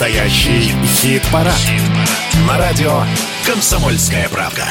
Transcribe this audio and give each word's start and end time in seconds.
Настоящий 0.00 0.74
хит-парад. 0.86 1.52
Хит 1.52 1.82
На 2.48 2.56
радио 2.56 3.02
«Комсомольская 3.44 4.30
правка». 4.30 4.64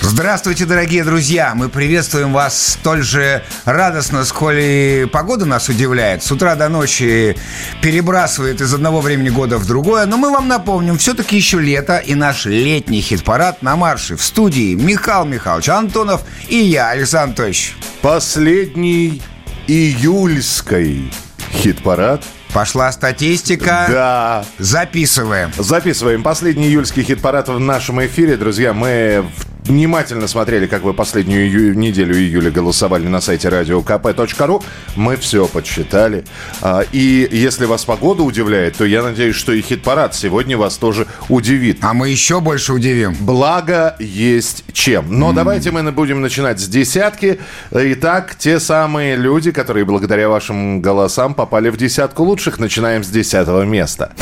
Здравствуйте, 0.00 0.64
дорогие 0.64 1.04
друзья! 1.04 1.52
Мы 1.54 1.68
приветствуем 1.68 2.32
вас 2.32 2.72
столь 2.72 3.04
же 3.04 3.44
радостно, 3.66 4.24
сколь 4.24 4.58
и 4.58 5.06
погода 5.12 5.44
нас 5.46 5.68
удивляет. 5.68 6.24
С 6.24 6.32
утра 6.32 6.56
до 6.56 6.68
ночи 6.68 7.36
перебрасывает 7.80 8.60
из 8.60 8.74
одного 8.74 9.00
времени 9.00 9.28
года 9.28 9.56
в 9.56 9.64
другое. 9.64 10.06
Но 10.06 10.16
мы 10.16 10.32
вам 10.32 10.48
напомним, 10.48 10.98
все-таки 10.98 11.36
еще 11.36 11.60
лето, 11.60 11.98
и 11.98 12.16
наш 12.16 12.46
летний 12.46 13.00
хит-парад 13.00 13.62
на 13.62 13.76
марше. 13.76 14.16
В 14.16 14.24
студии 14.24 14.74
Михаил 14.74 15.24
Михайлович 15.24 15.68
Антонов 15.68 16.22
и 16.48 16.56
я, 16.56 16.88
Александр 16.88 17.26
Анатольевич. 17.26 17.76
Последний 18.02 19.22
июльской 19.68 21.12
хит-парад 21.54 22.22
Пошла 22.54 22.92
статистика. 22.92 23.86
Да. 23.90 24.44
Записываем. 24.58 25.50
Записываем. 25.58 26.22
Последний 26.22 26.68
июльский 26.68 27.02
хит-парад 27.02 27.48
в 27.48 27.58
нашем 27.58 28.04
эфире. 28.06 28.36
Друзья, 28.36 28.72
мы 28.72 29.26
внимательно 29.64 30.28
смотрели, 30.28 30.66
как 30.66 30.82
вы 30.82 30.94
последнюю 30.94 31.50
ию- 31.50 31.74
неделю 31.74 32.16
июля 32.16 32.50
голосовали 32.50 33.06
на 33.08 33.20
сайте 33.20 33.48
radiokp.ru. 33.48 34.62
Мы 34.96 35.16
все 35.16 35.46
подсчитали. 35.48 36.24
А, 36.60 36.84
И 36.92 37.28
если 37.30 37.64
вас 37.66 37.84
погода 37.84 38.22
удивляет, 38.22 38.76
то 38.76 38.84
я 38.84 39.02
надеюсь, 39.02 39.36
что 39.36 39.52
и 39.52 39.60
хит-парад 39.62 40.14
сегодня 40.14 40.56
вас 40.56 40.76
тоже 40.76 41.06
удивит. 41.28 41.78
А 41.82 41.92
мы 41.94 42.08
еще 42.10 42.40
больше 42.40 42.72
удивим. 42.72 43.14
Благо 43.20 43.96
есть 43.98 44.64
чем. 44.72 45.18
Но 45.18 45.32
давайте 45.32 45.70
мы 45.70 45.90
будем 45.92 46.20
начинать 46.20 46.60
с 46.60 46.68
десятки. 46.68 47.40
Итак, 47.72 48.36
те 48.38 48.60
самые 48.60 49.16
люди, 49.16 49.50
которые 49.52 49.84
благодаря 49.84 50.28
вашим 50.28 50.80
голосам 50.80 51.34
попали 51.34 51.70
в 51.70 51.76
десятку 51.76 52.24
лучших, 52.24 52.58
начинаем 52.58 53.02
с 53.04 53.08
десятого 53.08 53.62
места. 53.62 54.12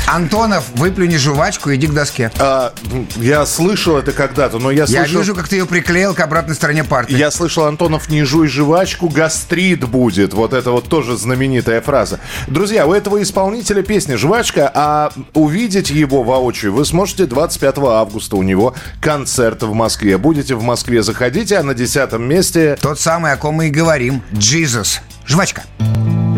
Антонов, 0.07 0.65
выплюни 0.75 1.17
жвачку, 1.17 1.73
иди 1.75 1.87
к 1.87 1.93
доске. 1.93 2.31
А, 2.39 2.73
я 3.17 3.47
слышал 3.47 3.97
это 3.97 4.13
когда-то, 4.13 4.59
но 4.59 4.71
я 4.71 4.85
Я 4.85 5.05
слышал... 5.05 5.21
вижу, 5.21 5.35
как 5.35 5.49
ты 5.49 5.57
ее 5.57 5.67
приклеил 5.67 6.15
к 6.15 6.21
обратной 6.21 6.55
стороне 6.55 6.85
парты. 6.85 7.15
Я 7.15 7.31
слышал, 7.31 7.65
Антонов, 7.65 8.09
не 8.09 8.23
жуй 8.25 8.49
жвачку, 8.49 9.09
гастрит 9.09 9.89
будет. 9.89 10.35
Вот 10.35 10.53
это 10.53 10.71
вот 10.71 10.89
тоже 10.89 11.17
знаменитая 11.17 11.81
фраза. 11.81 12.21
Друзья, 12.47 12.87
у 12.87 12.93
этого 12.93 13.23
исполнителя 13.23 13.83
песня 13.83 14.17
«Жвачка», 14.19 14.71
а 14.75 15.13
увидеть 15.35 15.91
его 15.91 16.23
воочию 16.23 16.73
вы 16.73 16.85
сможете 16.85 17.27
25 17.27 17.79
августа. 17.79 18.37
У 18.37 18.43
него 18.43 18.75
концерт 19.01 19.63
в 19.63 19.73
Москве. 19.73 20.19
Будете 20.19 20.55
в 20.55 20.63
Москве, 20.63 21.03
заходите, 21.03 21.57
а 21.57 21.63
на 21.63 21.75
десятом 21.75 22.23
месте... 22.25 22.77
Тот 22.81 23.01
самый, 23.01 23.33
о 23.33 23.37
ком 23.37 23.55
мы 23.55 23.69
и 23.69 23.71
говорим. 23.71 24.23
Jesus. 24.33 25.01
Жвачка. 25.27 25.63
Между 25.79 26.32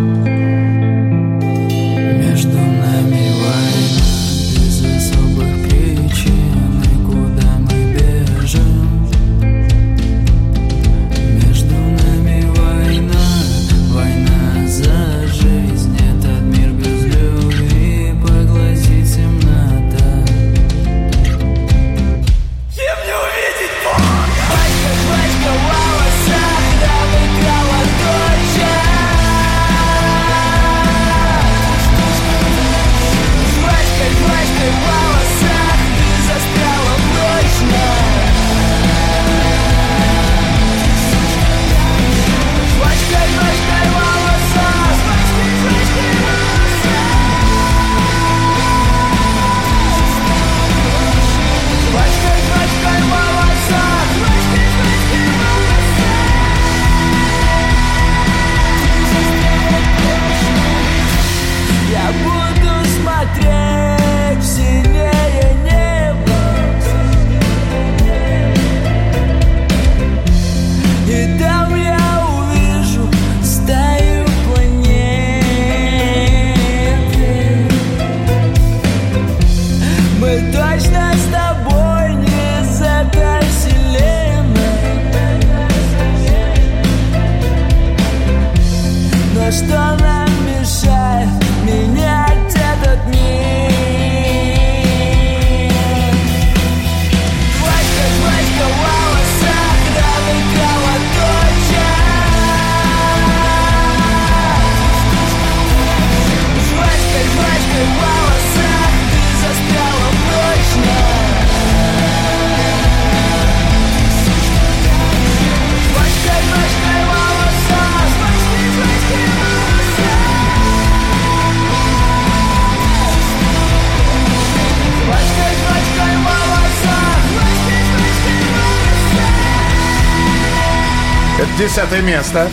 десятое 131.75 132.03
место. 132.03 132.49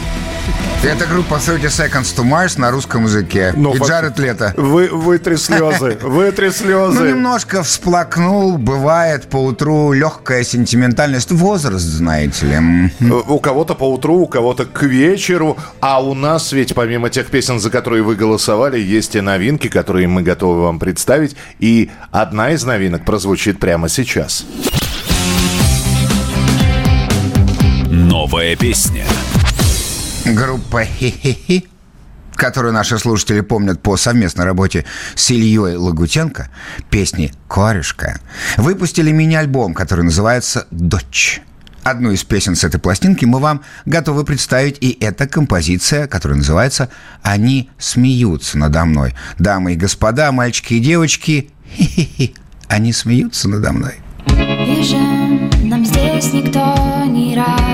Это 0.84 1.06
группа 1.06 1.38
30 1.38 1.66
Seconds 1.66 2.16
to 2.18 2.24
Mars 2.28 2.60
на 2.60 2.72
русском 2.72 3.04
языке. 3.04 3.54
Ну, 3.56 3.76
и 3.76 3.78
фак- 3.78 3.88
Джаред 3.88 4.18
Лето. 4.18 4.52
Вы, 4.58 4.88
вытри 4.88 5.36
слезы, 5.36 6.00
вытри 6.02 6.48
Ну, 6.48 6.52
слезы. 6.52 7.04
немножко 7.10 7.62
всплакнул. 7.62 8.58
Бывает 8.58 9.30
по 9.30 9.38
утру 9.38 9.92
легкая 9.92 10.44
сентиментальность. 10.44 11.30
Возраст, 11.32 11.86
знаете 11.86 12.48
ли. 12.48 13.12
У 13.28 13.38
кого-то 13.40 13.76
по 13.76 13.92
утру, 13.94 14.22
у 14.22 14.26
кого-то 14.28 14.66
к 14.66 14.82
вечеру. 14.82 15.56
А 15.82 16.02
у 16.04 16.16
нас 16.16 16.52
ведь 16.52 16.74
помимо 16.74 17.12
тех 17.12 17.28
песен, 17.28 17.60
за 17.60 17.70
которые 17.70 18.02
вы 18.02 18.16
голосовали, 18.16 18.80
есть 18.80 19.16
и 19.16 19.22
новинки, 19.22 19.68
которые 19.68 20.08
мы 20.08 20.24
готовы 20.24 20.64
вам 20.64 20.80
представить. 20.80 21.36
И 21.60 21.92
одна 22.10 22.54
из 22.54 22.64
новинок 22.64 23.06
прозвучит 23.06 23.60
прямо 23.60 23.88
сейчас. 23.88 24.46
Новая 28.22 28.56
песня. 28.56 29.04
Группа 30.26 30.84
«Хи-хи-хи», 30.86 31.68
которую 32.36 32.72
наши 32.72 33.00
слушатели 33.00 33.42
помнят 33.42 33.82
по 33.82 33.98
совместной 33.98 34.46
работе 34.46 34.86
с 35.16 35.32
Ильей 35.32 35.76
Лагутенко, 35.76 36.50
песни 36.92 37.34
«Корюшка», 37.50 38.20
выпустили 38.58 39.10
мини-альбом, 39.12 39.74
который 39.74 40.06
называется 40.06 40.68
«Дочь». 40.70 41.42
Одну 41.82 42.12
из 42.12 42.24
песен 42.24 42.56
с 42.56 42.64
этой 42.64 42.80
пластинки 42.80 43.26
мы 43.26 43.40
вам 43.40 43.64
готовы 43.88 44.24
представить, 44.24 44.78
и 44.82 44.96
это 45.02 45.28
композиция, 45.28 46.06
которая 46.06 46.38
называется 46.38 46.90
«Они 47.24 47.72
смеются 47.80 48.60
надо 48.60 48.86
мной». 48.86 49.16
Дамы 49.40 49.74
и 49.74 49.76
господа, 49.76 50.32
мальчики 50.32 50.76
и 50.76 50.80
девочки, 50.80 51.50
хи-хи-хи, 51.76 52.36
они 52.68 52.94
смеются 52.94 53.50
надо 53.50 53.72
мной. 53.72 53.96
Бежим, 54.28 55.50
нам 55.64 55.84
здесь 55.84 56.32
никто 56.34 57.04
не 57.06 57.36
рад 57.36 57.71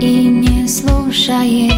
и 0.00 0.24
не 0.28 0.66
слушает. 0.68 1.72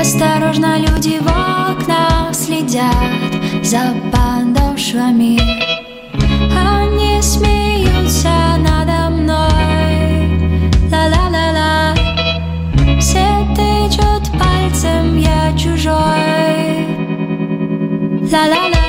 Осторожно 0.00 0.78
люди 0.78 1.18
в 1.20 1.26
окна 1.26 2.32
следят 2.32 3.32
за 3.62 3.94
подошвами. 4.12 5.38
Они 6.54 7.20
смеются 7.22 8.30
надо 8.58 9.10
мной. 9.10 10.28
Ла-ла-ла-ла. 10.90 11.94
Все 13.00 13.46
тычут 13.54 14.30
пальцем, 14.38 15.18
я 15.18 15.56
чужой. 15.56 16.86
Ла-ла-ла. 18.30 18.87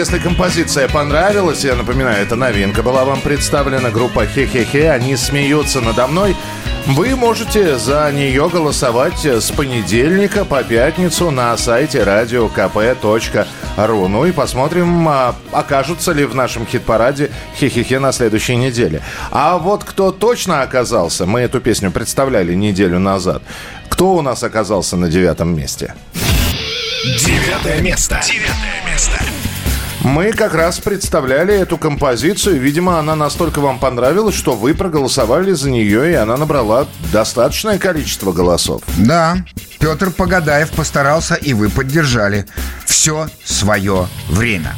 Если 0.00 0.18
композиция 0.18 0.88
понравилась, 0.88 1.62
я 1.62 1.74
напоминаю, 1.74 2.22
это 2.22 2.34
новинка 2.34 2.82
была 2.82 3.04
вам 3.04 3.20
представлена, 3.20 3.90
группа 3.90 4.24
Хе-Хе-Хе, 4.24 4.90
они 4.90 5.14
смеются 5.14 5.82
надо 5.82 6.06
мной. 6.06 6.34
Вы 6.86 7.14
можете 7.14 7.76
за 7.76 8.10
нее 8.10 8.48
голосовать 8.48 9.26
с 9.26 9.50
понедельника 9.50 10.46
по 10.46 10.62
пятницу 10.62 11.30
на 11.30 11.54
сайте 11.58 11.98
radiokp.ru. 11.98 14.08
Ну 14.08 14.24
и 14.24 14.32
посмотрим, 14.32 15.06
а, 15.06 15.34
окажутся 15.52 16.12
ли 16.12 16.24
в 16.24 16.34
нашем 16.34 16.66
хит-параде 16.66 17.30
Хе-Хе-Хе 17.58 17.98
на 17.98 18.12
следующей 18.12 18.56
неделе. 18.56 19.02
А 19.30 19.58
вот 19.58 19.84
кто 19.84 20.12
точно 20.12 20.62
оказался, 20.62 21.26
мы 21.26 21.40
эту 21.40 21.60
песню 21.60 21.90
представляли 21.90 22.54
неделю 22.54 22.98
назад. 22.98 23.42
Кто 23.90 24.14
у 24.14 24.22
нас 24.22 24.42
оказался 24.42 24.96
на 24.96 25.10
девятом 25.10 25.54
месте? 25.54 25.94
Девятое 27.04 27.82
место. 27.82 28.18
Девятое 28.24 28.56
место. 28.56 28.69
Мы 30.02 30.32
как 30.32 30.54
раз 30.54 30.78
представляли 30.78 31.54
эту 31.54 31.76
композицию. 31.76 32.58
Видимо, 32.58 32.98
она 32.98 33.14
настолько 33.14 33.60
вам 33.60 33.78
понравилась, 33.78 34.34
что 34.34 34.54
вы 34.54 34.74
проголосовали 34.74 35.52
за 35.52 35.70
нее, 35.70 36.12
и 36.12 36.14
она 36.14 36.38
набрала 36.38 36.86
достаточное 37.12 37.78
количество 37.78 38.32
голосов. 38.32 38.82
Да, 38.96 39.44
Петр 39.78 40.10
Погадаев 40.10 40.70
постарался, 40.70 41.34
и 41.34 41.52
вы 41.52 41.68
поддержали. 41.68 42.46
Все 42.86 43.28
свое 43.44 44.08
время. 44.28 44.74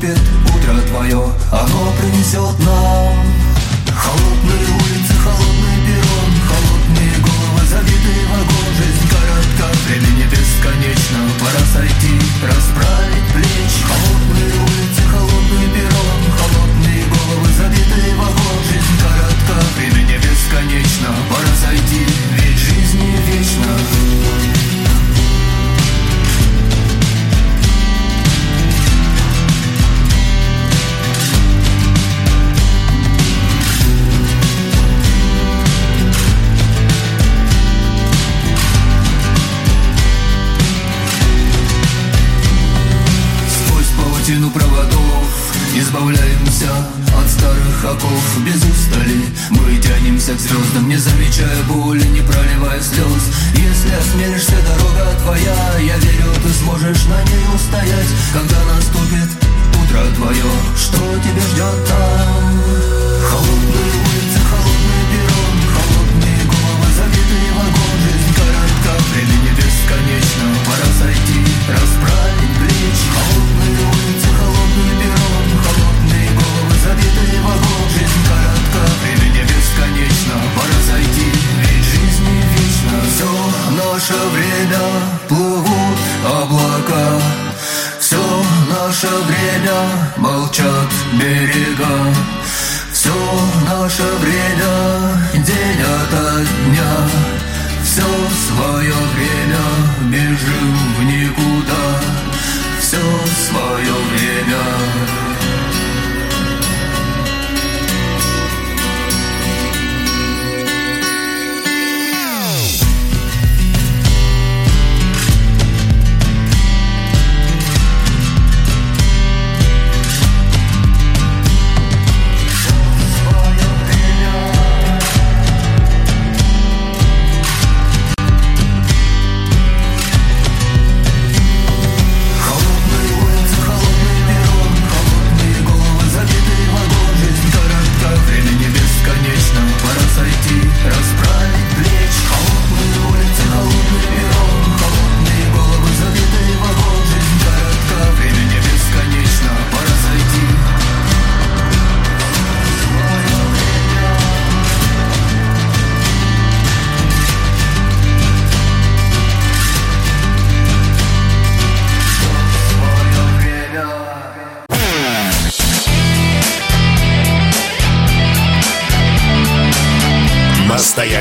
Наступит 0.00 0.18
утро 0.54 0.80
твое, 0.88 1.22
оно 1.52 1.92
принесет 2.00 2.58
нам 2.64 2.79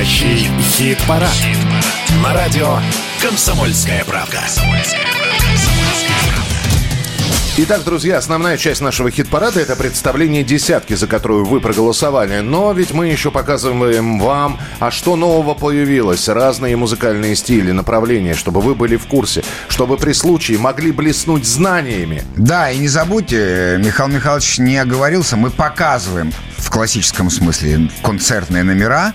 Настоящий 0.10 0.50
хит-парад. 0.60 1.30
На 2.24 2.34
радио 2.34 2.80
«Комсомольская 3.22 4.04
правда». 4.06 4.39
Итак, 7.58 7.84
друзья, 7.84 8.18
основная 8.18 8.58
часть 8.58 8.82
нашего 8.82 9.12
хит-парада– 9.12 9.60
это 9.62 9.75
представление 9.75 10.44
десятки, 10.44 10.96
за 10.96 11.06
которую 11.06 11.46
вы 11.46 11.62
проголосовали. 11.62 12.39
Но 12.39 12.72
ведь 12.72 12.92
мы 12.92 13.06
еще 13.08 13.30
показываем 13.30 14.20
вам, 14.20 14.60
а 14.80 14.89
что 14.89 15.16
нового 15.16 15.54
появилось. 15.54 16.28
Разные 16.28 16.75
музыкальные 16.75 17.36
стили, 17.36 17.72
направления, 17.72 18.34
чтобы 18.34 18.62
вы 18.62 18.74
были 18.74 18.96
в 18.96 19.06
курсе. 19.06 19.44
Чтобы 19.68 19.98
при 19.98 20.13
случае 20.13 20.58
могли 20.58 20.92
блеснуть 20.92 21.46
знаниями. 21.46 22.24
Да, 22.36 22.72
и 22.72 22.80
не 22.80 22.88
забудьте, 22.88 23.75
Михаил 23.78 24.10
Михайлович 24.10 24.58
не 24.58 24.78
оговорился, 24.78 25.38
мы 25.38 25.51
показываем 25.51 26.34
в 26.58 26.72
классическом 26.72 27.30
смысле 27.30 27.89
концертные 28.04 28.63
номера, 28.63 29.13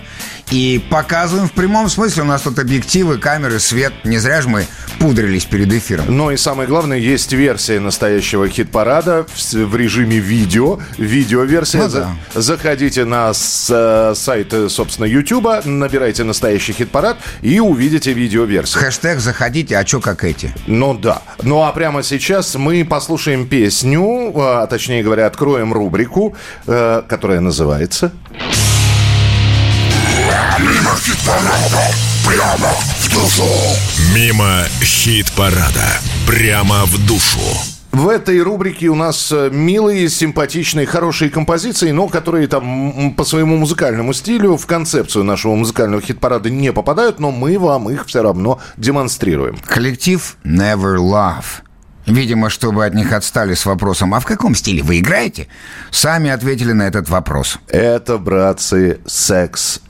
И 0.51 0.83
показываем 0.89 1.47
в 1.47 1.53
прямом 1.53 1.89
смысле. 1.89 2.23
У 2.23 2.25
нас 2.25 2.41
тут 2.41 2.59
объективы, 2.59 3.17
камеры, 3.17 3.59
свет. 3.59 3.93
Не 4.03 4.19
зря 4.19 4.41
же 4.41 4.49
мы 4.49 4.67
пудрились 4.99 5.45
перед 5.45 5.71
эфиром. 5.73 6.05
Ну 6.07 6.31
и 6.31 6.37
самое 6.37 6.67
главное, 6.67 6.97
есть 6.97 7.33
версия 7.33 7.79
настоящего 7.79 8.47
хит-парада 8.47 9.25
в, 9.25 9.75
режиме 9.75 10.17
видео. 10.17 10.79
Видеоверсия. 10.97 11.81
Ну 11.81 11.89
да. 11.89 12.15
Заходите 12.33 13.05
на 13.05 13.31
э, 13.31 14.13
сайт, 14.15 14.53
э, 14.53 14.69
собственно, 14.69 15.05
Ютуба, 15.05 15.61
набирайте 15.65 16.23
настоящий 16.23 16.73
хит-парад 16.73 17.17
и 17.41 17.59
увидите 17.59 18.13
видеоверсию. 18.13 18.83
Хэштег 18.83 19.19
заходите, 19.19 19.77
а 19.77 19.83
чё 19.83 19.99
как 19.99 20.23
эти? 20.23 20.53
Ну 20.67 20.93
да. 20.93 21.21
Ну 21.41 21.63
а 21.63 21.71
прямо 21.71 22.03
сейчас 22.03 22.55
мы 22.55 22.85
послушаем 22.85 23.47
песню, 23.47 24.31
а 24.35 24.67
точнее 24.67 25.03
говоря, 25.03 25.25
откроем 25.25 25.73
рубрику, 25.73 26.35
э, 26.67 27.01
которая 27.07 27.39
называется... 27.39 28.11
Мимо 34.13 34.63
хит-парада. 34.79 35.99
Прямо 36.27 36.85
в 36.85 37.05
душу. 37.05 37.39
В 37.91 38.09
этой 38.09 38.41
рубрике 38.41 38.87
у 38.87 38.95
нас 38.95 39.31
э, 39.31 39.49
милые, 39.53 40.09
симпатичные, 40.09 40.85
хорошие 40.85 41.31
композиции, 41.31 41.91
но 41.91 42.07
которые 42.07 42.47
там 42.47 43.13
по 43.15 43.23
своему 43.23 43.55
музыкальному 43.55 44.11
стилю 44.11 44.57
в 44.57 44.65
концепцию 44.65 45.23
нашего 45.23 45.55
музыкального 45.55 46.01
хит-парада 46.01 46.49
не 46.49 46.73
попадают, 46.73 47.19
но 47.19 47.31
мы 47.31 47.57
вам 47.57 47.89
их 47.89 48.05
все 48.05 48.21
равно 48.21 48.59
демонстрируем. 48.75 49.57
Коллектив 49.65 50.35
Never 50.43 50.97
Love. 50.97 51.45
Видимо, 52.05 52.49
чтобы 52.49 52.85
от 52.85 52.93
них 52.93 53.13
отстали 53.13 53.53
с 53.53 53.65
вопросом, 53.65 54.13
а 54.13 54.19
в 54.19 54.25
каком 54.25 54.55
стиле 54.55 54.83
вы 54.83 54.99
играете? 54.99 55.47
Сами 55.89 56.29
ответили 56.29 56.73
на 56.73 56.83
этот 56.83 57.09
вопрос. 57.09 57.59
Это, 57.69 58.17
братцы, 58.17 58.99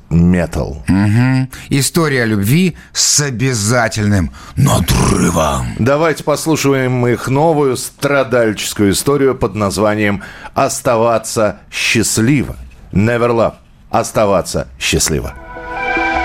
секс-метал. 0.09 0.83
Мгм. 0.87 1.49
История 1.69 2.25
любви 2.25 2.77
с 2.93 3.21
обязательным 3.21 4.31
надрывом. 4.55 5.67
Давайте 5.79 6.23
послушаем 6.23 7.05
их 7.07 7.27
новую 7.27 7.77
страдальческую 7.77 8.91
историю 8.91 9.35
под 9.35 9.55
названием 9.55 10.23
«Оставаться 10.53 11.59
счастливо». 11.71 12.55
Never 12.91 13.29
love. 13.29 13.53
Оставаться 13.89 14.67
счастливо. 14.79 15.33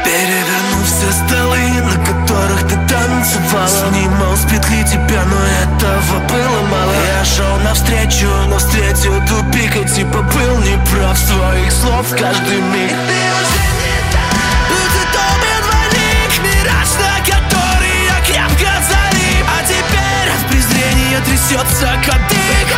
Перевернув 0.04 0.86
все 0.86 1.12
столы, 1.12 1.58
на 1.82 2.04
которых 2.04 2.62
ты 2.62 2.74
танцевала 2.88 3.68
Снимал 3.68 4.36
с 4.36 4.44
петли 4.44 4.82
тебя, 4.84 5.22
но 5.24 5.36
этого 5.62 6.18
было 6.28 6.66
мало 6.70 6.92
Я 7.18 7.24
шел 7.24 7.56
навстречу, 7.64 8.26
но 8.48 8.58
встретил 8.58 9.14
тупик 9.26 9.76
И 9.76 9.88
типа 9.88 10.18
был 10.22 10.58
неправ 10.58 11.18
своих 11.18 11.70
слов 11.70 12.06
каждый 12.10 12.60
миг 12.72 12.90
Ты 12.90 13.49
трясется 21.50 21.86
кадык. 22.04 22.68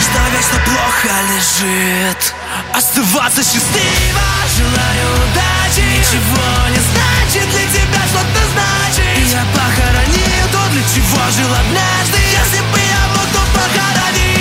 Что 0.00 0.20
вечно 0.32 0.58
плохо 0.66 1.14
лежит. 1.30 2.34
Оставаться 2.74 3.42
счастливо 3.42 4.20
Желаю 4.56 5.14
удачи. 5.14 5.80
Ничего 5.80 6.68
не 6.70 6.78
значит 6.78 7.50
для 7.50 7.66
тебя 7.68 8.02
что-то 8.08 8.42
значит 8.52 9.32
я 9.32 9.44
похоронил 9.52 10.46
то, 10.52 10.68
для 10.72 10.82
чего 10.82 11.30
жил 11.30 11.52
однажды. 11.52 12.18
Если 12.18 12.60
бы 12.60 12.78
я 12.78 13.08
мог, 13.14 13.26
то 13.32 13.40
похоронил 13.54 14.33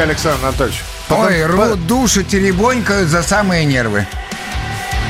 Тебе, 0.00 0.12
Александр 0.12 0.46
Анатольевич? 0.46 0.82
Ой, 1.10 1.42
Потом- 1.42 1.50
рвут 1.50 1.86
души, 1.86 2.24
теребонькают 2.24 3.08
за 3.10 3.22
самые 3.22 3.66
нервы. 3.66 4.06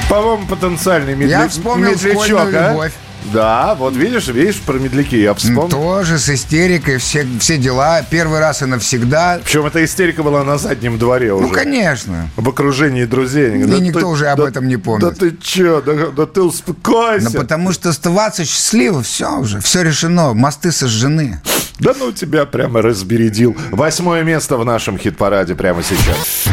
По-моему, 0.09 0.47
потенциальный 0.49 1.15
медля... 1.15 1.43
Я 1.43 1.49
вспомнил 1.49 1.91
медлячок, 1.91 2.25
школьную 2.25 2.67
а? 2.67 2.71
любовь. 2.71 2.93
Да, 3.33 3.75
вот 3.77 3.95
видишь, 3.95 4.29
видишь, 4.29 4.57
про 4.57 4.75
медляки 4.79 5.21
я 5.21 5.35
вспомнил. 5.35 5.69
Тоже 5.69 6.19
с 6.19 6.29
истерикой, 6.29 6.99
все, 6.99 7.27
все 7.39 7.59
дела. 7.59 8.03
Первый 8.09 8.41
раз 8.41 8.63
и 8.63 8.65
навсегда. 8.67 9.41
Причем 9.45 9.67
эта 9.67 9.85
истерика 9.85 10.23
была 10.23 10.43
на 10.43 10.59
заднем 10.59 10.99
дворе 10.99 11.33
уже. 11.33 11.47
Ну, 11.47 11.53
конечно. 11.53 12.29
В 12.37 12.49
окружении 12.49 13.05
друзей. 13.05 13.55
И 13.55 13.81
никто 13.81 14.09
уже 14.09 14.29
об 14.29 14.41
да- 14.41 14.49
этом 14.49 14.67
не 14.69 14.77
помнит. 14.77 15.03
Да 15.03 15.11
ты 15.11 15.37
чё, 15.37 15.81
да, 15.81 16.09
да 16.09 16.27
ты 16.27 16.43
успокойся. 16.43 17.31
Ну, 17.33 17.39
потому 17.39 17.73
что 17.73 17.91
оставаться 17.91 18.45
счастливым, 18.45 19.03
все 19.03 19.39
уже, 19.39 19.61
все 19.61 19.83
решено, 19.83 20.35
мосты 20.35 20.73
сожжены. 20.73 21.41
Да 21.79 21.95
ну 21.99 22.13
тебя 22.13 22.45
прямо 22.47 22.83
разбередил. 22.83 23.57
Восьмое 23.71 24.23
место 24.23 24.57
в 24.57 24.65
нашем 24.65 24.99
хит-параде 24.99 25.55
прямо 25.55 25.83
сейчас. 25.83 26.47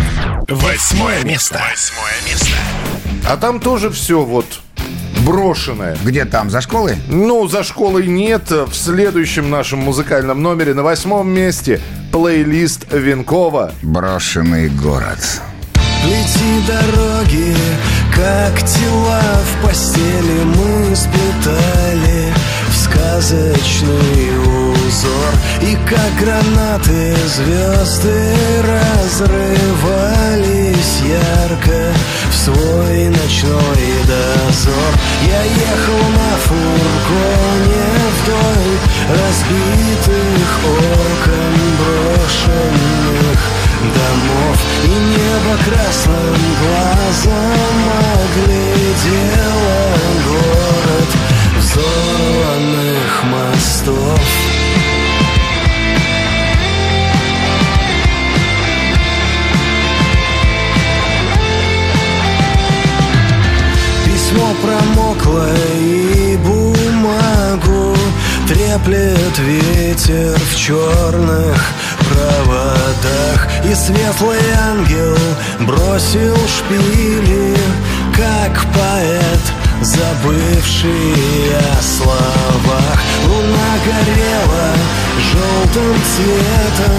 Восьмое 0.48 1.24
место. 1.24 1.62
Восьмое 1.70 2.14
место. 2.30 2.56
А 3.28 3.36
там 3.36 3.60
тоже 3.60 3.90
все 3.90 4.24
вот 4.24 4.46
брошенное. 5.26 5.98
Где 6.04 6.26
там, 6.26 6.50
за 6.50 6.62
школой? 6.62 6.96
Ну, 7.08 7.48
за 7.48 7.64
школой 7.64 8.08
нет. 8.08 8.50
В 8.50 8.74
следующем 8.74 9.50
нашем 9.50 9.80
музыкальном 9.80 10.42
номере 10.42 10.74
на 10.74 10.84
восьмом 10.84 11.30
месте 11.30 11.82
плейлист 12.12 12.92
Венкова. 12.92 13.74
Брошенный 13.82 14.70
город. 14.70 15.42
Плети 16.04 16.66
дороги, 16.68 17.56
как 18.16 18.60
тела 18.60 19.22
в 19.44 19.66
постели 19.66 20.44
мы 20.46 20.96
сплетали 20.96 22.34
в 22.70 22.76
сказочный 22.76 24.38
узор 24.40 25.34
И 25.62 25.78
как 25.90 26.16
гранаты 26.22 27.16
звезды 27.28 28.38
разрывались 30.78 31.02
ярко 31.02 31.94
в 32.30 32.36
свой 32.36 33.10
ночной 33.10 33.94
дозор. 34.06 34.94
Я 35.26 35.44
ехал 35.44 36.10
на 36.10 36.38
фургоне 36.38 37.88
вдоль 38.22 38.78
разбитых 39.10 40.50
окон 40.66 41.56
брошенных 41.78 43.40
домов 43.96 44.58
И 44.84 44.90
небо 44.90 45.54
красным 45.66 46.27
желтым 85.78 85.96
цветом 86.04 86.92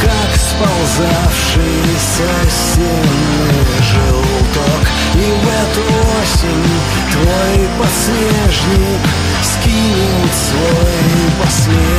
Как 0.00 0.36
сползавший 0.36 1.82
со 1.98 2.50
стены 2.50 3.50
желток 3.82 4.84
И 5.14 5.16
в 5.16 5.48
эту 5.48 5.82
осень 6.22 6.68
твой 7.12 7.68
подснежник 7.78 9.02
Скинет 9.42 10.34
свой 10.34 11.44
последний 11.44 11.96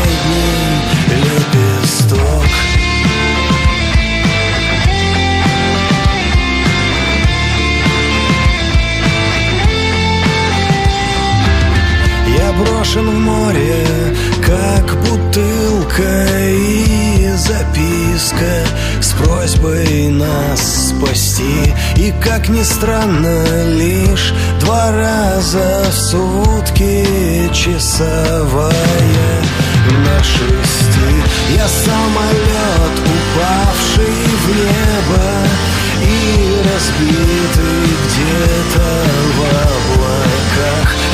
лепесток. 1.07 2.47
Я 12.37 12.51
брошен 12.53 13.09
в 13.09 13.19
море, 13.19 13.85
как 14.47 14.95
бутылка 15.01 16.25
и 16.47 17.29
записка 17.35 18.65
с 19.01 19.11
просьбой 19.13 20.09
нас 20.09 20.89
спасти. 20.89 21.73
И, 21.97 22.13
как 22.23 22.47
ни 22.47 22.63
странно, 22.63 23.43
лишь 23.73 24.33
два 24.61 24.91
раза 24.91 25.83
в 25.89 25.93
сутки 25.93 27.05
часовая 27.53 28.71
на 30.05 30.23
шести. 30.23 31.11
Я 31.53 31.67
самолет, 31.67 32.95
упавший 33.03 34.23
в 34.43 34.47
небо 34.55 35.27
и 36.01 36.61
разбитый 36.63 37.83
где-то 38.05 38.87
в 39.35 39.86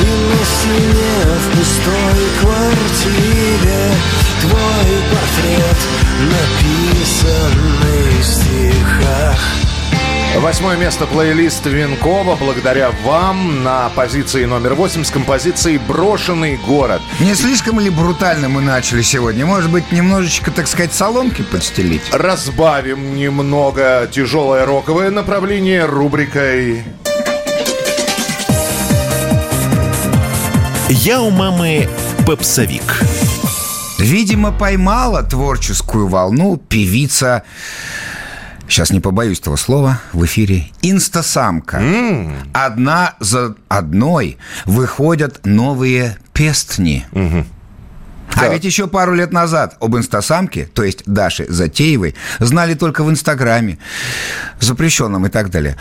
И 0.00 0.04
на 0.04 0.44
стене 0.44 1.14
в 1.38 1.56
пустой 1.56 2.22
квартире 2.40 3.92
Твой 4.40 4.90
портрет, 5.10 5.80
написанный 6.30 8.20
в 8.20 8.24
стихах 8.24 9.38
Восьмое 10.36 10.76
место 10.76 11.06
плейлист 11.06 11.64
Винкова. 11.64 12.36
Благодаря 12.36 12.90
вам 13.04 13.62
на 13.62 13.88
позиции 13.90 14.44
номер 14.44 14.74
восемь 14.74 15.04
с 15.04 15.10
композицией 15.10 15.78
«Брошенный 15.78 16.56
город». 16.56 17.00
Не 17.20 17.34
слишком 17.34 17.78
ли 17.78 17.88
брутально 17.88 18.48
мы 18.48 18.60
начали 18.60 19.00
сегодня? 19.02 19.46
Может 19.46 19.70
быть, 19.70 19.92
немножечко, 19.92 20.50
так 20.50 20.66
сказать, 20.66 20.92
соломки 20.92 21.42
подстелить? 21.42 22.02
Разбавим 22.12 23.14
немного 23.16 24.08
тяжелое 24.10 24.66
роковое 24.66 25.10
направление 25.10 25.84
рубрикой 25.86 26.82
Я 30.88 31.20
у 31.22 31.30
мамы 31.30 31.88
попсовик. 32.26 33.02
Видимо, 33.98 34.52
поймала 34.52 35.22
творческую 35.22 36.08
волну 36.08 36.56
певица 36.56 37.42
Сейчас 38.66 38.90
не 38.90 39.00
побоюсь 39.00 39.40
этого 39.40 39.56
слова 39.56 40.00
в 40.12 40.24
эфире. 40.24 40.68
Инстасамка. 40.80 41.82
Одна 42.54 43.14
за 43.20 43.54
одной 43.68 44.38
выходят 44.64 45.44
новые 45.44 46.16
пестни. 46.32 47.06
А 48.34 48.40
Да. 48.40 48.48
ведь 48.48 48.64
еще 48.64 48.88
пару 48.88 49.14
лет 49.14 49.32
назад 49.32 49.76
об 49.80 49.96
инстасамке, 49.96 50.64
то 50.64 50.82
есть 50.82 51.04
Даше 51.06 51.46
Затеевой, 51.48 52.16
знали 52.40 52.74
только 52.74 53.04
в 53.04 53.10
Инстаграме, 53.10 53.78
запрещенном 54.60 55.26
и 55.26 55.28
так 55.28 55.50
далее. 55.50 55.76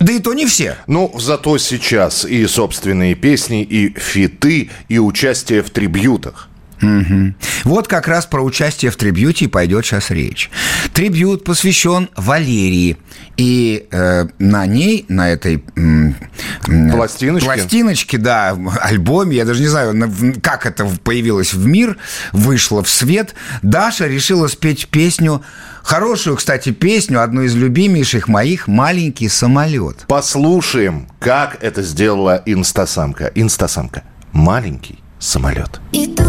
Да 0.00 0.12
и 0.12 0.20
то 0.20 0.32
не 0.34 0.46
все. 0.46 0.76
Ну, 0.86 1.12
зато 1.18 1.58
сейчас 1.58 2.24
и 2.24 2.46
собственные 2.46 3.14
песни, 3.14 3.62
и 3.62 3.98
фиты, 3.98 4.70
и 4.88 4.98
участие 4.98 5.62
в 5.62 5.70
трибьютах. 5.70 6.47
Мгм. 6.80 7.34
Вот 7.64 7.88
как 7.88 8.08
раз 8.08 8.26
про 8.26 8.40
участие 8.42 8.90
в 8.90 8.96
трибьюте 8.96 9.48
пойдет 9.48 9.84
сейчас 9.84 10.10
речь. 10.10 10.50
Трибьют 10.92 11.44
посвящен 11.44 12.08
Валерии. 12.16 12.96
И 13.36 13.86
э, 13.90 14.26
на 14.38 14.66
ней, 14.66 15.04
на 15.08 15.30
этой... 15.30 15.62
м, 15.76 16.16
Пластиночке? 16.64 17.46
Пластиночке, 17.46 18.18
да, 18.18 18.56
альбоме, 18.80 19.36
я 19.36 19.44
даже 19.44 19.60
не 19.60 19.68
знаю, 19.68 20.10
как 20.42 20.66
это 20.66 20.86
появилось 21.04 21.54
в 21.54 21.64
мир, 21.66 21.96
вышло 22.32 22.82
в 22.82 22.88
свет. 22.88 23.34
Даша 23.62 24.06
решила 24.06 24.48
спеть 24.48 24.88
песню, 24.88 25.42
хорошую, 25.82 26.36
кстати, 26.36 26.70
песню, 26.70 27.22
одну 27.22 27.42
из 27.42 27.54
любимейших 27.54 28.28
моих 28.28 28.66
«Маленький 28.66 29.28
самолет». 29.28 30.04
Послушаем, 30.08 31.08
как 31.20 31.62
это 31.62 31.82
сделала 31.82 32.42
инстасамка. 32.44 33.30
Инстасамка. 33.34 34.02
Маленький 34.32 34.98
самолет. 35.18 35.80
Иду 35.92 36.22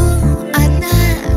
одна 0.53 1.28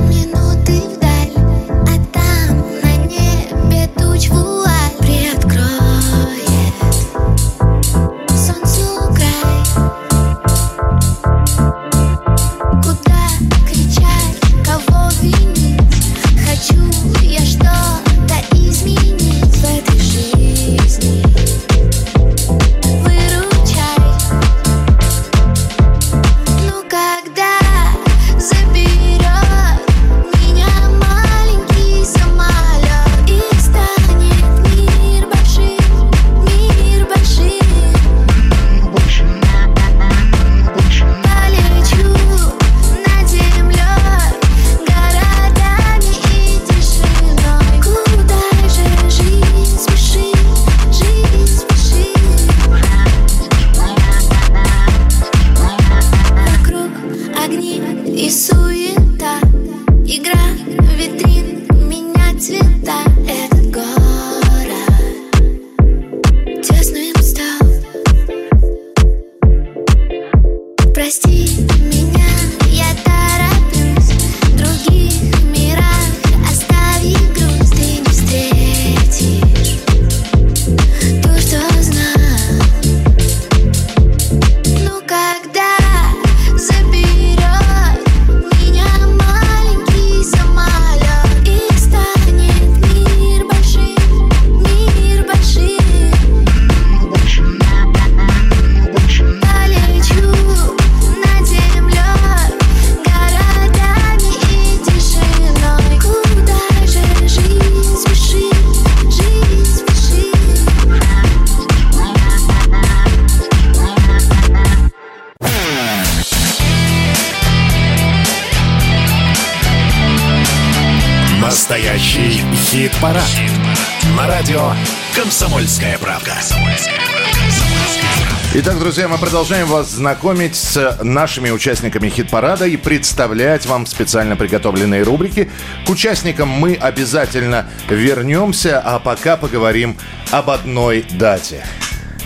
продолжаем 129.32 129.66
вас 129.68 129.90
знакомить 129.90 130.54
с 130.54 130.98
нашими 131.02 131.48
участниками 131.48 132.10
хит-парада 132.10 132.66
и 132.66 132.76
представлять 132.76 133.64
вам 133.64 133.86
специально 133.86 134.36
приготовленные 134.36 135.04
рубрики. 135.04 135.48
К 135.86 135.88
участникам 135.88 136.50
мы 136.50 136.74
обязательно 136.74 137.66
вернемся, 137.88 138.78
а 138.78 138.98
пока 138.98 139.38
поговорим 139.38 139.96
об 140.30 140.50
одной 140.50 141.06
дате. 141.12 141.64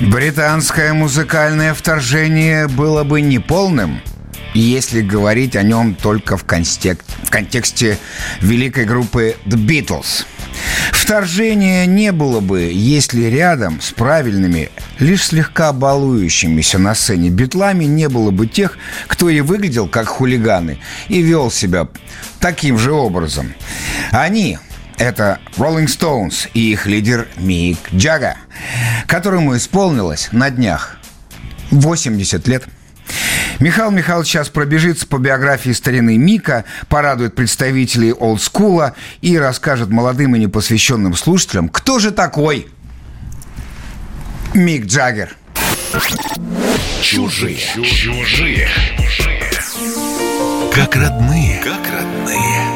Британское 0.00 0.92
музыкальное 0.94 1.74
вторжение 1.74 2.66
было 2.66 3.04
бы 3.04 3.20
неполным, 3.20 4.00
если 4.52 5.00
говорить 5.00 5.54
о 5.54 5.62
нем 5.62 5.94
только 5.94 6.36
в, 6.36 6.44
констек- 6.44 7.04
в 7.22 7.30
контексте 7.30 7.98
великой 8.40 8.84
группы 8.84 9.36
The 9.46 9.56
Beatles. 9.64 10.26
Вторжения 10.92 11.87
не 11.87 12.12
было 12.12 12.40
бы, 12.40 12.70
если 12.72 13.25
рядом 13.25 13.81
с 13.81 13.92
правильными, 13.92 14.70
лишь 14.99 15.27
слегка 15.27 15.72
балующимися 15.72 16.79
на 16.79 16.94
сцене 16.94 17.31
битлами 17.31 17.85
не 17.85 18.09
было 18.09 18.31
бы 18.31 18.46
тех, 18.46 18.79
кто 19.07 19.29
и 19.29 19.40
выглядел 19.40 19.88
как 19.88 20.07
хулиганы 20.07 20.79
и 21.09 21.22
вел 21.22 21.51
себя 21.51 21.88
таким 22.40 22.79
же 22.79 22.92
образом. 22.92 23.55
Они, 24.11 24.59
это 24.99 25.38
Rolling 25.57 25.87
Stones 25.87 26.49
и 26.55 26.72
их 26.72 26.87
лидер 26.87 27.29
Мик 27.37 27.79
Джага, 27.94 28.37
которому 29.07 29.57
исполнилось 29.57 30.29
на 30.33 30.51
днях 30.51 30.99
80 31.70 32.46
лет. 32.49 32.64
Михаил 33.60 33.90
Михайлович 33.90 34.28
сейчас 34.28 34.48
пробежится 34.48 35.06
по 35.06 35.18
биографии 35.18 35.70
старины 35.70 36.18
Мика, 36.18 36.64
порадует 36.88 37.34
представителей 37.34 38.12
олдскула 38.12 38.94
и 39.22 39.38
расскажет 39.38 39.90
молодым 39.90 40.36
и 40.36 40.38
непосвященным 40.38 41.14
слушателям, 41.14 41.68
кто 41.68 41.98
же 41.98 42.10
такой 42.10 42.68
Мик 44.54 44.86
Джаггер. 44.86 45.36
Чужие. 47.02 47.58
Чужие. 47.74 48.68
Как 50.74 50.94
родные. 50.94 51.60
Как 51.62 51.80
родные. 51.90 52.75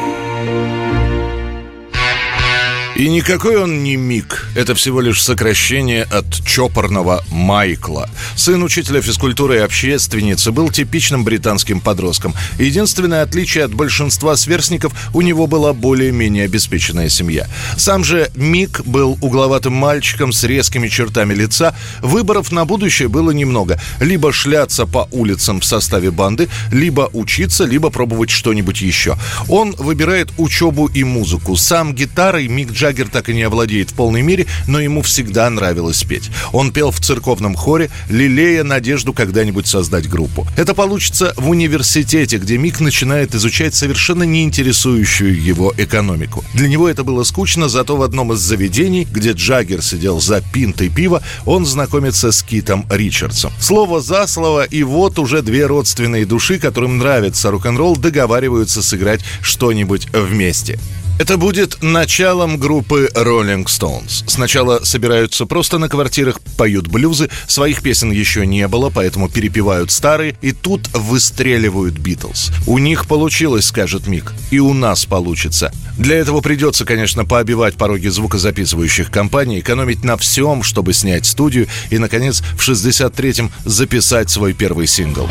И 3.01 3.09
никакой 3.09 3.57
он 3.57 3.81
не 3.83 3.95
Мик. 3.95 4.45
Это 4.53 4.75
всего 4.75 5.01
лишь 5.01 5.23
сокращение 5.23 6.03
от 6.03 6.45
чопорного 6.45 7.23
Майкла. 7.31 8.07
Сын 8.35 8.61
учителя 8.61 9.01
физкультуры 9.01 9.55
и 9.55 9.61
общественницы 9.61 10.51
был 10.51 10.69
типичным 10.69 11.23
британским 11.23 11.79
подростком. 11.79 12.35
Единственное 12.59 13.23
отличие 13.23 13.63
от 13.63 13.73
большинства 13.73 14.35
сверстников 14.35 14.93
у 15.15 15.21
него 15.21 15.47
была 15.47 15.73
более-менее 15.73 16.45
обеспеченная 16.45 17.09
семья. 17.09 17.47
Сам 17.75 18.03
же 18.03 18.29
Мик 18.35 18.81
был 18.85 19.17
угловатым 19.19 19.73
мальчиком 19.73 20.31
с 20.31 20.43
резкими 20.43 20.87
чертами 20.87 21.33
лица. 21.33 21.75
Выборов 22.03 22.51
на 22.51 22.65
будущее 22.65 23.07
было 23.07 23.31
немного. 23.31 23.81
Либо 23.99 24.31
шляться 24.31 24.85
по 24.85 25.07
улицам 25.09 25.59
в 25.59 25.65
составе 25.65 26.11
банды, 26.11 26.49
либо 26.71 27.09
учиться, 27.13 27.65
либо 27.65 27.89
пробовать 27.89 28.29
что-нибудь 28.29 28.79
еще. 28.81 29.17
Он 29.49 29.71
выбирает 29.79 30.29
учебу 30.37 30.85
и 30.85 31.03
музыку. 31.03 31.55
Сам 31.55 31.95
гитарой 31.95 32.47
Мик 32.47 32.71
Джаггер 32.71 32.90
так 32.93 33.29
и 33.29 33.33
не 33.33 33.43
овладеет 33.43 33.91
в 33.91 33.93
полной 33.93 34.21
мере, 34.21 34.47
но 34.67 34.79
ему 34.79 35.01
всегда 35.01 35.49
нравилось 35.49 36.03
петь. 36.03 36.29
Он 36.51 36.71
пел 36.71 36.91
в 36.91 36.99
церковном 36.99 37.55
хоре, 37.55 37.89
лелея 38.09 38.63
надежду 38.63 39.13
когда-нибудь 39.13 39.67
создать 39.67 40.09
группу. 40.09 40.47
Это 40.57 40.73
получится 40.73 41.33
в 41.37 41.49
университете, 41.49 42.37
где 42.37 42.57
Мик 42.57 42.79
начинает 42.79 43.35
изучать 43.35 43.73
совершенно 43.73 44.23
не 44.23 44.43
интересующую 44.43 45.41
его 45.41 45.73
экономику. 45.77 46.43
Для 46.53 46.67
него 46.67 46.87
это 46.89 47.03
было 47.03 47.23
скучно, 47.23 47.69
зато 47.69 47.95
в 47.95 48.01
одном 48.01 48.33
из 48.33 48.39
заведений, 48.39 49.07
где 49.09 49.31
Джаггер 49.31 49.81
сидел 49.81 50.19
за 50.19 50.41
пинтой 50.41 50.89
пива, 50.89 51.23
он 51.45 51.65
знакомится 51.65 52.31
с 52.31 52.43
Китом 52.43 52.85
Ричардсом. 52.89 53.51
Слово 53.59 54.01
за 54.01 54.27
слово, 54.27 54.63
и 54.63 54.83
вот 54.83 55.19
уже 55.19 55.41
две 55.41 55.65
родственные 55.65 56.25
души, 56.25 56.59
которым 56.59 56.97
нравится 56.97 57.51
рок-н-ролл, 57.51 57.95
договариваются 57.95 58.81
сыграть 58.81 59.21
что-нибудь 59.41 60.07
вместе. 60.13 60.79
Это 61.21 61.37
будет 61.37 61.83
началом 61.83 62.57
группы 62.57 63.07
Rolling 63.13 63.65
Stones. 63.65 64.23
Сначала 64.25 64.83
собираются 64.83 65.45
просто 65.45 65.77
на 65.77 65.87
квартирах, 65.87 66.41
поют 66.57 66.87
блюзы, 66.87 67.29
своих 67.45 67.83
песен 67.83 68.09
еще 68.09 68.47
не 68.47 68.67
было, 68.67 68.89
поэтому 68.89 69.29
перепевают 69.29 69.91
старые, 69.91 70.35
и 70.41 70.51
тут 70.51 70.87
выстреливают 70.95 71.93
Битлз. 71.93 72.49
У 72.65 72.79
них 72.79 73.05
получилось, 73.05 73.67
скажет 73.67 74.07
Мик, 74.07 74.33
и 74.49 74.57
у 74.57 74.73
нас 74.73 75.05
получится. 75.05 75.71
Для 75.95 76.15
этого 76.17 76.41
придется, 76.41 76.85
конечно, 76.85 77.23
пообивать 77.23 77.75
пороги 77.75 78.07
звукозаписывающих 78.07 79.11
компаний, 79.11 79.59
экономить 79.59 80.03
на 80.03 80.17
всем, 80.17 80.63
чтобы 80.63 80.91
снять 80.93 81.27
студию, 81.27 81.67
и, 81.91 81.99
наконец, 81.99 82.41
в 82.57 82.67
63-м 82.67 83.51
записать 83.63 84.31
свой 84.31 84.53
первый 84.53 84.87
сингл. 84.87 85.29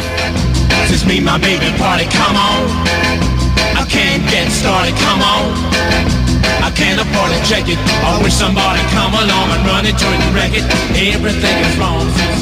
Just 0.88 1.05
me, 1.09 1.20
my 1.20 1.37
baby, 1.40 1.76
party, 1.81 2.07
come 2.12 2.37
on. 2.37 3.30
Get 4.31 4.49
started, 4.53 4.95
come 4.95 5.21
on. 5.23 5.51
I 6.62 6.71
can't 6.71 7.01
afford 7.01 7.33
to 7.33 7.40
check 7.51 7.66
it. 7.66 7.79
I 8.07 8.23
wish 8.23 8.35
somebody 8.35 8.81
come 8.95 9.12
along 9.12 9.51
and 9.51 9.66
run 9.66 9.85
it 9.87 9.99
to 9.99 10.07
it 10.07 10.21
and 10.21 10.35
wreck 10.35 10.53
it. 10.55 10.64
Everything 11.14 11.57
is 11.66 11.77
wrong 11.79 12.39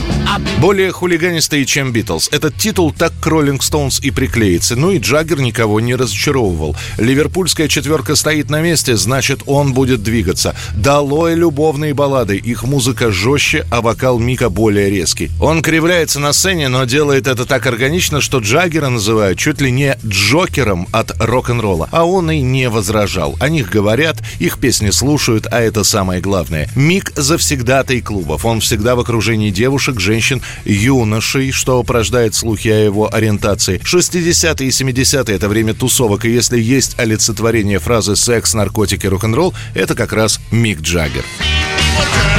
Более 0.61 0.91
хулиганистые, 0.91 1.65
чем 1.65 1.93
Битлз. 1.93 2.29
Этот 2.33 2.57
титул 2.57 2.93
так 2.93 3.13
к 3.21 3.27
Роллинг 3.27 3.63
Стоунс 3.63 4.01
и 4.01 4.11
приклеится. 4.11 4.77
Ну 4.77 4.91
и 4.91 4.99
Джаггер 4.99 5.41
никого 5.41 5.81
не 5.81 5.95
разочаровывал. 5.95 6.77
Ливерпульская 6.99 7.69
четверка 7.69 8.17
стоит 8.17 8.51
на 8.51 8.61
месте, 8.61 8.97
значит, 8.97 9.43
он 9.47 9.73
будет 9.73 10.03
двигаться. 10.03 10.57
Долой 10.75 11.35
любовные 11.35 11.95
баллады. 11.95 12.37
Их 12.37 12.65
музыка 12.65 13.13
жестче, 13.13 13.67
а 13.71 13.81
вокал 13.81 14.19
Мика 14.19 14.51
более 14.51 14.91
резкий. 14.91 15.31
Он 15.41 15.63
кривляется 15.63 16.19
на 16.19 16.33
сцене, 16.33 16.69
но 16.69 16.85
делает 16.85 17.29
это 17.29 17.45
так 17.45 17.67
органично, 17.67 18.21
что 18.21 18.39
Джаггера 18.39 18.89
называют 18.89 19.39
чуть 19.39 19.61
ли 19.61 19.71
не 19.71 19.97
Джокером 20.05 20.89
от 20.93 21.13
рок-н-ролла. 21.21 21.89
А 21.93 22.05
он 22.05 22.31
и 22.31 22.41
не 22.41 22.69
возражал. 22.69 23.37
О 23.41 23.49
них 23.49 23.71
говорят, 23.71 24.17
их 24.41 24.59
песни 24.59 24.91
слушают, 24.91 25.47
а 25.51 25.61
это 25.61 25.85
самое 25.85 26.21
главное. 26.21 26.69
Мик 26.75 27.13
завсегдатый 27.15 28.01
клубов. 28.01 28.45
Он 28.45 28.61
всегда 28.61 28.97
в 28.97 29.01
окружении 29.01 29.51
девушек, 29.51 29.98
женщин, 30.01 30.43
юношей, 30.65 31.53
что 31.53 31.83
порождает 31.83 32.35
слухи 32.35 32.69
о 32.69 32.85
его 32.85 33.13
ориентации. 33.13 33.81
60-е 33.85 34.69
и 34.69 34.71
70-е– 34.71 35.37
это 35.37 35.49
время 35.49 35.75
тусовок, 35.75 36.25
и 36.25 36.31
если 36.31 36.59
есть 36.59 36.99
олицетворение 36.99 37.79
фразы 37.79 38.17
«секс, 38.17 38.55
наркотики, 38.55 39.07
рок-н-ролл», 39.07 39.55
это 39.75 39.95
как 39.95 40.13
раз 40.13 40.41
Мик 40.51 40.81
Джаггер. 40.81 41.25
People 41.79 42.05
turn 42.15 42.38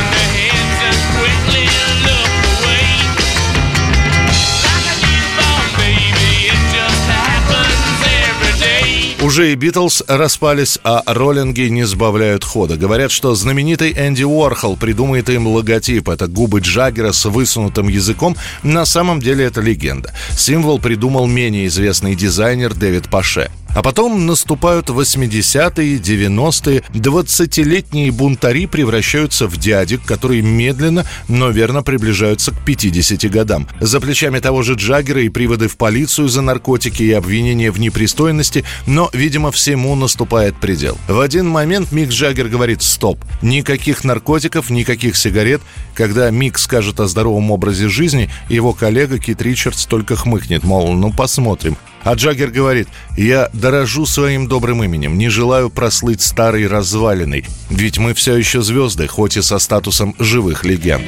Уже 9.39 9.54
и 9.54 9.56
Битлз 9.56 10.04
распались, 10.10 10.80
а 10.84 11.02
роллинги 11.06 11.62
не 11.69 11.86
сбавляют 11.86 12.43
хода. 12.43 12.75
Говорят, 12.75 13.10
что 13.10 13.36
знаменитый 13.36 13.93
Энди 13.93 14.23
Уорхол 14.23 14.75
придумает 14.75 15.30
им 15.30 15.47
логотип. 15.47 16.10
Это 16.10 16.28
губы 16.28 16.60
Джаггера 16.60 17.13
с 17.13 17.23
высунутым 17.23 17.88
языком. 17.88 18.36
На 18.63 18.84
самом 18.84 19.21
деле 19.21 19.45
это 19.45 19.62
легенда. 19.62 20.13
Символ 20.38 20.78
придумал 20.78 21.25
менее 21.25 21.67
известный 21.67 22.15
дизайнер 22.15 22.73
Дэвид 22.73 23.10
Паше. 23.10 23.49
А 23.75 23.82
потом 23.82 24.25
наступают 24.25 24.89
80-е, 24.89 25.97
90-е. 25.97 26.84
20-летние 26.93 28.12
бунтари 28.12 28.65
превращаются 28.65 29.47
в 29.47 29.58
дядек, 29.58 30.03
которые 30.03 30.41
медленно, 30.41 31.05
но 31.27 31.49
верно 31.49 31.84
приближаются 31.84 32.51
к 32.51 32.60
50 32.65 33.29
годам. 33.29 33.67
За 33.79 33.99
плечами 33.99 34.39
того 34.39 34.63
же 34.63 34.73
Джаггера 34.73 35.21
и 35.21 35.29
приводы 35.29 35.67
в 35.67 35.77
полицию 35.77 36.29
за 36.29 36.41
наркотики 36.41 37.03
и 37.03 37.12
обвинения 37.12 37.71
в 37.71 37.79
непристойности, 37.79 38.65
но, 38.88 39.10
видимо, 39.13 39.51
всему 39.51 39.95
наступает 39.95 40.55
предел. 40.58 40.97
В 41.08 41.19
один 41.19 41.47
момент 41.47 41.91
Мик 41.91 42.10
Джаггер 42.10 42.47
говорит 42.47 42.82
«стоп». 42.82 43.19
Никаких 43.41 44.03
наркотиков, 44.03 44.69
никаких 44.69 45.15
сигарет. 45.15 45.62
Когда 45.93 46.29
Мик 46.32 46.58
скажет 46.58 46.99
о 46.99 47.08
здоровом 47.08 47.51
образе 47.51 47.88
жизни, 47.88 48.29
его 48.49 48.73
коллега 48.73 49.19
Кит 49.19 49.41
Ричардс 49.41 49.86
только 49.86 50.15
хмыкнет, 50.15 50.63
мол, 50.63 50.93
ну 50.93 51.12
посмотрим. 51.12 51.77
А 52.04 52.14
Джаггер 52.14 52.50
говорит, 52.50 52.88
я 53.18 53.50
дорожу 53.54 54.06
своим 54.06 54.48
добрым 54.48 54.84
именем, 54.84 55.18
не 55.18 55.30
желаю 55.30 55.70
прослыть 55.70 56.22
старой 56.22 56.66
развалиной, 56.68 57.46
ведь 57.70 57.98
мы 57.98 58.14
все 58.14 58.36
еще 58.36 58.62
звезды, 58.62 59.08
хоть 59.08 59.38
и 59.38 59.42
со 59.42 59.60
статусом 59.60 60.16
живых 60.18 60.64
легенд. 60.64 61.06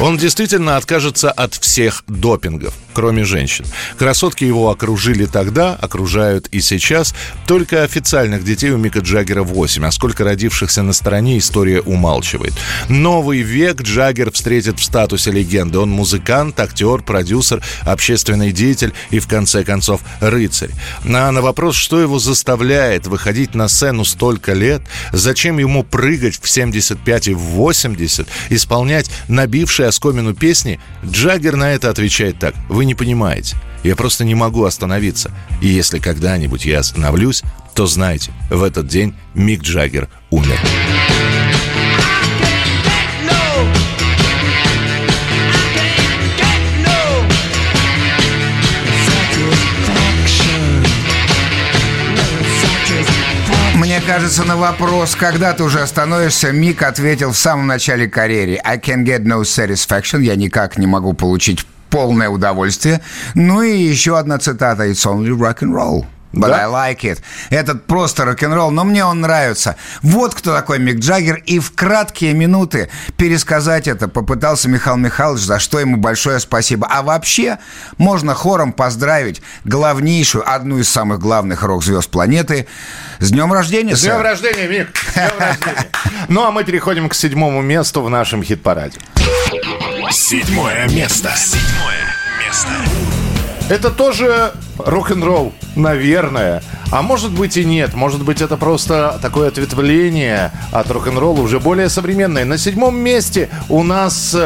Он 0.00 0.16
действительно 0.16 0.76
откажется 0.76 1.32
от 1.32 1.54
всех 1.54 2.04
допингов. 2.06 2.72
Кроме 2.98 3.22
женщин. 3.22 3.64
Красотки 3.96 4.42
его 4.42 4.70
окружили 4.70 5.26
тогда, 5.26 5.76
окружают 5.76 6.48
и 6.48 6.60
сейчас. 6.60 7.14
Только 7.46 7.84
официальных 7.84 8.42
детей 8.42 8.72
у 8.72 8.76
Мика 8.76 8.98
Джаггера 8.98 9.44
8, 9.44 9.86
а 9.86 9.92
сколько 9.92 10.24
родившихся 10.24 10.82
на 10.82 10.92
стороне 10.92 11.38
история 11.38 11.80
умалчивает. 11.80 12.54
Новый 12.88 13.42
век 13.42 13.82
Джаггер 13.82 14.32
встретит 14.32 14.80
в 14.80 14.82
статусе 14.82 15.30
легенды. 15.30 15.78
Он 15.78 15.90
музыкант, 15.90 16.58
актер, 16.58 17.02
продюсер, 17.02 17.62
общественный 17.82 18.50
деятель 18.50 18.92
и, 19.10 19.20
в 19.20 19.28
конце 19.28 19.62
концов, 19.62 20.00
рыцарь. 20.18 20.70
А 21.04 21.30
на 21.30 21.40
вопрос, 21.40 21.76
что 21.76 22.00
его 22.00 22.18
заставляет 22.18 23.06
выходить 23.06 23.54
на 23.54 23.68
сцену 23.68 24.04
столько 24.04 24.54
лет, 24.54 24.82
зачем 25.12 25.58
ему 25.58 25.84
прыгать 25.84 26.40
в 26.42 26.48
75 26.48 27.28
и 27.28 27.34
в 27.34 27.38
80, 27.38 28.26
исполнять 28.48 29.08
набившие 29.28 29.86
оскомину 29.86 30.34
песни, 30.34 30.80
Джаггер 31.06 31.54
на 31.54 31.70
это 31.70 31.90
отвечает 31.90 32.40
так. 32.40 32.56
Вы 32.68 32.87
не 32.88 32.96
понимаете. 32.96 33.56
Я 33.84 33.94
просто 33.94 34.24
не 34.24 34.34
могу 34.34 34.64
остановиться. 34.64 35.30
И 35.60 35.68
если 35.68 36.00
когда-нибудь 36.00 36.64
я 36.64 36.80
остановлюсь, 36.80 37.42
то 37.74 37.86
знайте, 37.86 38.32
в 38.50 38.64
этот 38.64 38.88
день 38.88 39.14
Мик 39.34 39.62
Джаггер 39.62 40.08
умер. 40.30 40.58
Мне 53.74 54.00
кажется, 54.00 54.44
на 54.44 54.56
вопрос, 54.56 55.14
когда 55.14 55.52
ты 55.52 55.62
уже 55.62 55.80
остановишься, 55.80 56.50
Мик 56.52 56.82
ответил 56.82 57.32
в 57.32 57.38
самом 57.38 57.66
начале 57.66 58.08
карьеры. 58.08 58.58
I 58.64 58.78
can 58.78 59.04
get 59.04 59.22
no 59.22 59.42
satisfaction. 59.42 60.20
Я 60.22 60.34
никак 60.36 60.78
не 60.78 60.86
могу 60.86 61.12
получить 61.12 61.64
полное 61.90 62.28
удовольствие. 62.28 63.00
Ну 63.34 63.62
и 63.62 63.76
еще 63.76 64.18
одна 64.18 64.38
цитата. 64.38 64.88
It's 64.88 65.04
only 65.06 65.30
rock 65.30 65.62
and 65.62 65.72
roll. 65.74 66.06
But 66.32 66.48
Да? 66.48 66.64
I 66.64 66.66
like 66.92 67.00
it. 67.04 67.20
Этот 67.50 67.86
просто 67.86 68.24
рок-н-ролл, 68.26 68.70
но 68.70 68.84
мне 68.84 69.04
он 69.04 69.20
нравится. 69.20 69.76
Вот 70.02 70.34
кто 70.34 70.54
такой 70.54 70.78
Мик 70.78 70.98
Джаггер. 70.98 71.36
И 71.46 71.58
в 71.58 71.72
краткие 71.74 72.34
минуты 72.34 72.90
пересказать 73.16 73.88
это 73.88 74.08
попытался 74.08 74.68
Михаил 74.68 74.96
Михайлович, 74.98 75.42
за 75.42 75.58
что 75.58 75.80
ему 75.80 75.96
большое 75.96 76.38
спасибо. 76.40 76.86
А 76.90 77.02
вообще, 77.02 77.58
можно 77.96 78.34
хором 78.34 78.72
поздравить 78.72 79.40
главнейшую, 79.64 80.48
одну 80.48 80.78
из 80.78 80.88
самых 80.90 81.18
главных 81.18 81.62
рок-звезд 81.62 82.10
планеты 82.10 82.66
с 83.20 83.30
днем 83.30 83.52
рождения, 83.52 83.96
С 83.96 84.02
днем 84.02 84.12
сэр. 84.16 84.22
рождения, 84.22 84.68
Мик! 84.68 84.88
С 84.96 85.14
днем 85.14 85.30
рождения! 85.38 85.86
Ну, 86.28 86.44
а 86.44 86.50
мы 86.50 86.64
переходим 86.64 87.08
к 87.08 87.14
седьмому 87.14 87.62
месту 87.62 88.02
в 88.02 88.10
нашем 88.10 88.42
хит-параде. 88.42 88.98
Седьмое 90.10 90.88
место. 90.88 91.32
Седьмое 91.36 92.14
место. 92.44 92.68
Это 93.70 93.90
тоже 93.90 94.52
рок-н-ролл, 94.78 95.52
наверное. 95.76 96.62
А 96.90 97.02
может 97.02 97.32
быть 97.32 97.56
и 97.56 97.64
нет. 97.64 97.94
Может 97.94 98.24
быть 98.24 98.40
это 98.40 98.56
просто 98.56 99.18
такое 99.20 99.48
ответвление 99.48 100.52
от 100.72 100.90
рок-н-ролла, 100.90 101.40
уже 101.40 101.60
более 101.60 101.88
современное. 101.88 102.44
На 102.44 102.58
седьмом 102.58 102.96
месте 102.96 103.48
у 103.68 103.82
нас 103.82 104.36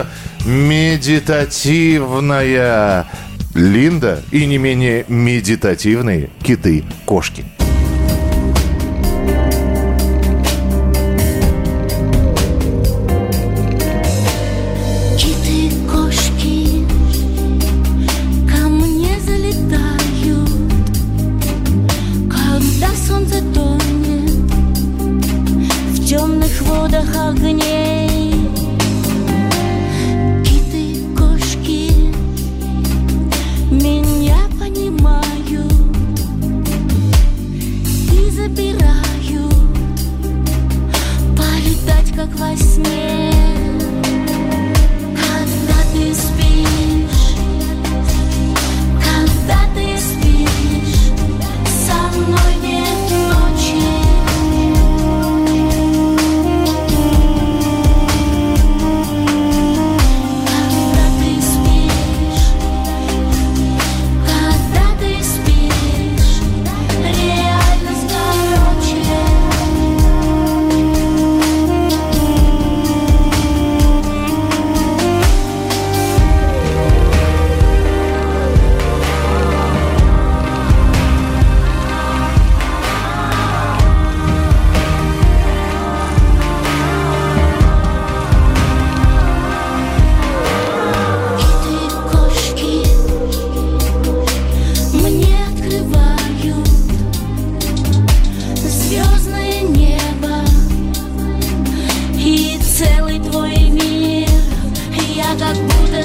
медитативная 0.44 3.06
Линда 3.54 4.22
и 4.30 4.46
не 4.46 4.58
менее 4.58 5.04
медитативные 5.08 6.30
киты-кошки. 6.42 7.44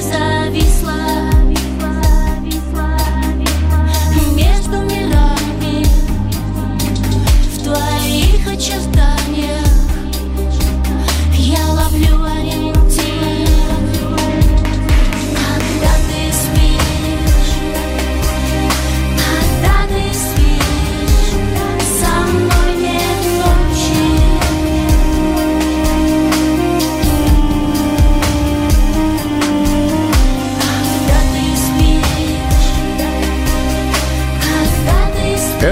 Зависла 0.02 1.17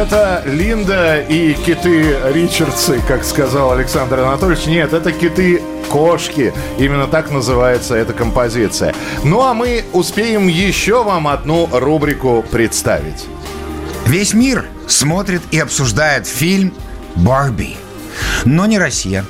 Это 0.07 0.43
Линда 0.45 1.19
и 1.19 1.53
киты 1.53 2.17
Ричардсы, 2.31 3.01
как 3.07 3.23
сказал 3.23 3.71
Александр 3.71 4.19
Анатольевич. 4.19 4.67
Нет, 4.67 4.93
это 4.93 5.11
киты 5.11 5.63
кошки. 5.89 6.53
Именно 6.77 7.07
так 7.07 7.31
называется 7.31 7.95
эта 7.95 8.13
композиция. 8.13 8.93
Ну 9.23 9.41
а 9.41 9.55
мы 9.55 9.83
успеем 9.93 10.47
еще 10.47 11.03
вам 11.03 11.27
одну 11.27 11.67
рубрику 11.71 12.45
представить. 12.51 13.25
Весь 14.05 14.35
мир 14.35 14.65
смотрит 14.87 15.41
и 15.49 15.57
обсуждает 15.57 16.27
фильм 16.27 16.71
«Барби». 17.15 17.75
Но 18.45 18.67
не 18.67 18.77
Россия. 18.77 19.25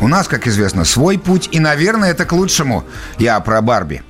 У 0.00 0.08
нас, 0.08 0.28
как 0.28 0.46
известно, 0.46 0.84
свой 0.84 1.18
путь, 1.18 1.48
и, 1.52 1.58
наверное, 1.58 2.10
это 2.10 2.24
к 2.24 2.32
лучшему. 2.32 2.84
Я 3.18 3.40
про 3.40 3.60
Барби. 3.62 4.02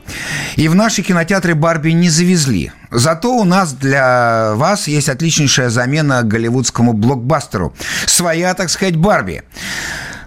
И 0.57 0.69
в 0.69 0.75
наши 0.75 1.03
кинотеатры 1.03 1.55
Барби 1.55 1.91
не 1.91 2.11
завезли. 2.11 2.73
Зато 2.91 3.33
у 3.33 3.45
нас 3.45 3.73
для 3.73 4.53
вас 4.55 4.89
есть 4.89 5.09
отличнейшая 5.09 5.71
замена 5.71 6.23
голливудскому 6.23 6.93
блокбастеру. 6.93 7.75
Своя, 8.07 8.55
так 8.55 8.71
сказать, 8.71 8.97
Барби. 8.97 9.43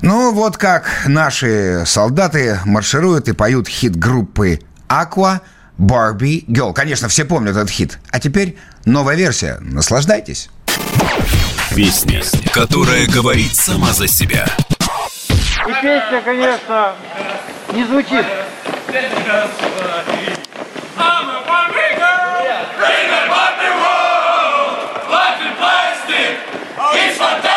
Ну, 0.01 0.31
вот 0.31 0.55
как 0.57 0.85
наши 1.05 1.83
солдаты 1.85 2.59
маршируют 2.63 3.27
и 3.27 3.33
поют 3.33 3.67
хит 3.67 3.97
группы 3.97 4.61
«Aqua», 4.87 5.41
«Барби 5.77 6.45
Girl». 6.47 6.73
Конечно, 6.73 7.09
все 7.09 7.25
помнят 7.25 7.55
этот 7.55 7.69
хит. 7.69 7.99
А 8.11 8.19
теперь 8.19 8.57
новая 8.85 9.15
версия. 9.15 9.57
Наслаждайтесь. 9.59 10.49
Песня, 11.75 12.21
которая 12.53 13.07
говорит 13.07 13.55
сама 13.55 13.93
за 13.93 14.07
себя 14.07 14.47
песня, 15.81 16.21
конечно, 16.21 16.95
не 17.73 17.83
звучит. 17.85 18.25
It's 26.91 27.17
fantastic! 27.17 27.48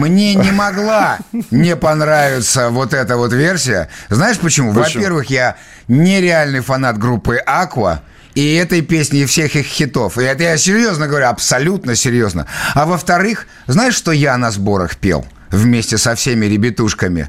Мне 0.00 0.34
не 0.34 0.50
могла 0.52 1.18
не 1.50 1.76
понравиться 1.76 2.70
вот 2.70 2.94
эта 2.94 3.16
вот 3.16 3.32
версия. 3.32 3.88
Знаешь 4.08 4.38
почему? 4.38 4.72
Почему? 4.72 5.02
Во-первых, 5.02 5.30
я 5.30 5.56
нереальный 5.88 6.60
фанат 6.60 6.98
группы 6.98 7.40
Aqua. 7.46 8.00
И 8.34 8.54
этой 8.54 8.80
песни, 8.80 9.20
и 9.20 9.24
всех 9.26 9.56
их 9.56 9.66
хитов. 9.66 10.16
И 10.16 10.22
это 10.22 10.44
я 10.44 10.56
серьезно 10.56 11.08
говорю, 11.08 11.26
абсолютно 11.26 11.96
серьезно. 11.96 12.46
А 12.74 12.86
во-вторых, 12.86 13.46
знаешь, 13.66 13.94
что 13.94 14.12
я 14.12 14.36
на 14.36 14.52
сборах 14.52 14.96
пел? 14.96 15.26
Вместе 15.50 15.98
со 15.98 16.14
всеми 16.14 16.46
ребятушками. 16.46 17.28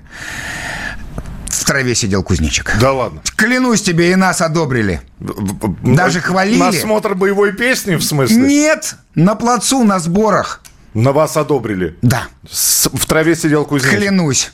В 1.47 1.65
траве 1.65 1.95
сидел 1.95 2.23
кузнечик. 2.23 2.73
Да 2.79 2.93
ладно. 2.93 3.21
Клянусь 3.35 3.81
тебе, 3.81 4.11
и 4.11 4.15
нас 4.15 4.41
одобрили. 4.41 5.01
Даже 5.19 6.21
хвалили. 6.21 6.59
Насмотр 6.59 7.15
боевой 7.15 7.51
песни, 7.53 7.95
в 7.95 8.03
смысле? 8.03 8.37
Нет, 8.37 8.95
на 9.15 9.35
плацу, 9.35 9.83
на 9.83 9.99
сборах. 9.99 10.61
На 10.93 11.11
вас 11.13 11.37
одобрили. 11.37 11.95
Да, 12.01 12.23
С- 12.49 12.89
в 12.91 13.05
траве 13.05 13.35
сидел 13.35 13.65
кузнечик. 13.65 13.99
клянусь. 13.99 14.51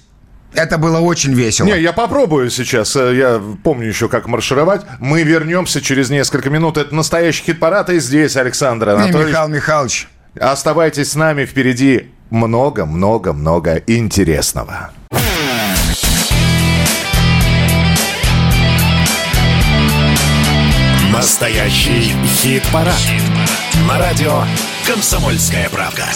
Это 0.54 0.78
было 0.78 1.00
очень 1.00 1.34
весело. 1.34 1.68
Не, 1.68 1.80
я 1.82 1.94
попробую 1.94 2.50
сейчас. 2.50 2.96
Э, 2.96 3.14
Я 3.16 3.42
помню 3.64 3.88
еще, 3.88 4.08
как 4.08 4.28
маршировать. 4.28 4.82
Мы 5.00 5.24
вернемся 5.24 5.82
через 5.82 6.10
несколько 6.10 6.50
минут. 6.50 6.78
Это 6.78 6.96
настоящий 6.96 7.44
хит-парад. 7.44 7.90
И 7.90 8.00
здесь 8.00 8.36
Александр 8.38 8.90
И 8.90 8.92
Анатольевич. 8.94 9.28
Михаил 9.30 9.48
Михайлович. 9.50 10.08
Оставайтесь 10.40 11.12
с 11.12 11.16
нами. 11.16 11.46
Впереди 11.46 12.12
много-много-много 12.30 13.76
интересного. 13.88 14.92
Настоящий 21.12 22.12
хит-парад. 22.42 22.94
На 23.88 23.98
радио 23.98 24.44
«Комсомольская 24.88 25.70
правда». 25.70 26.08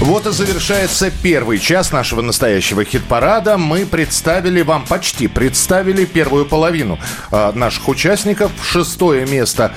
Вот 0.00 0.26
и 0.26 0.32
завершается 0.32 1.10
первый 1.10 1.58
час 1.58 1.90
нашего 1.92 2.20
настоящего 2.20 2.84
хит-парада. 2.84 3.56
Мы 3.56 3.86
представили 3.86 4.60
вам, 4.60 4.84
почти 4.84 5.28
представили 5.28 6.04
первую 6.04 6.44
половину 6.44 6.98
э, 7.32 7.52
наших 7.54 7.88
участников. 7.88 8.52
Шестое 8.62 9.26
место 9.26 9.72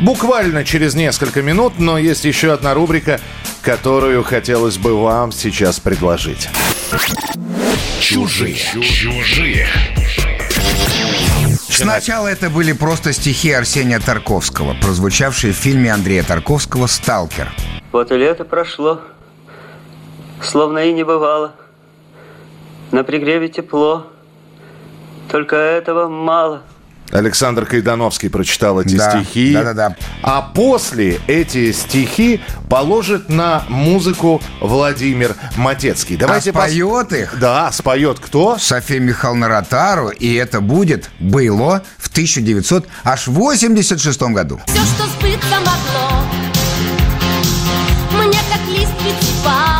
буквально 0.00 0.64
через 0.64 0.94
несколько 0.94 1.42
минут, 1.42 1.80
но 1.80 1.98
есть 1.98 2.24
еще 2.24 2.52
одна 2.52 2.74
рубрика, 2.74 3.20
которую 3.60 4.22
хотелось 4.22 4.78
бы 4.78 4.94
вам 4.94 5.32
сейчас 5.32 5.80
предложить. 5.80 6.48
Чужие. 8.00 8.54
Чужие. 8.54 9.68
Сначала 11.76 12.28
это 12.28 12.50
были 12.50 12.72
просто 12.72 13.12
стихи 13.12 13.50
Арсения 13.50 13.98
Тарковского, 13.98 14.74
прозвучавшие 14.80 15.52
в 15.52 15.56
фильме 15.56 15.92
Андрея 15.92 16.22
Тарковского 16.22 16.86
«Сталкер». 16.86 17.52
Вот 17.90 18.12
и 18.12 18.16
лето 18.16 18.44
прошло, 18.44 19.00
словно 20.40 20.78
и 20.84 20.92
не 20.92 21.02
бывало. 21.02 21.54
На 22.92 23.02
пригреве 23.02 23.48
тепло, 23.48 24.06
только 25.28 25.56
этого 25.56 26.08
мало. 26.08 26.62
Александр 27.10 27.66
Кайдановский 27.66 28.30
прочитал 28.30 28.80
эти 28.80 28.94
Да, 28.96 29.10
стихи. 29.22 29.52
да-да-да. 29.52 29.94
А 30.22 30.40
после 30.42 31.20
эти 31.26 31.72
стихи 31.72 32.40
положит 32.68 33.28
на 33.28 33.64
музыку 33.68 34.40
Владимир 34.60 35.34
Матецкий. 35.56 36.16
Давайте 36.16 36.50
а 36.50 36.54
пос- 36.54 36.68
споет 36.70 37.12
их 37.12 37.38
Да, 37.38 37.70
споет 37.72 38.18
кто? 38.18 38.58
София 38.58 38.98
Михайловна 39.00 39.48
Ротару, 39.48 40.08
и 40.08 40.34
это 40.34 40.60
будет 40.60 41.10
«Было» 41.20 41.82
в 41.98 42.08
1986 42.08 44.22
году. 44.32 44.60
Все, 44.66 44.80
что 44.82 45.06
сбыться 45.06 45.56
могло 45.60 46.24
Мне 48.24 48.38
как 48.50 48.60
палы 49.44 49.44
Прямо 49.44 49.73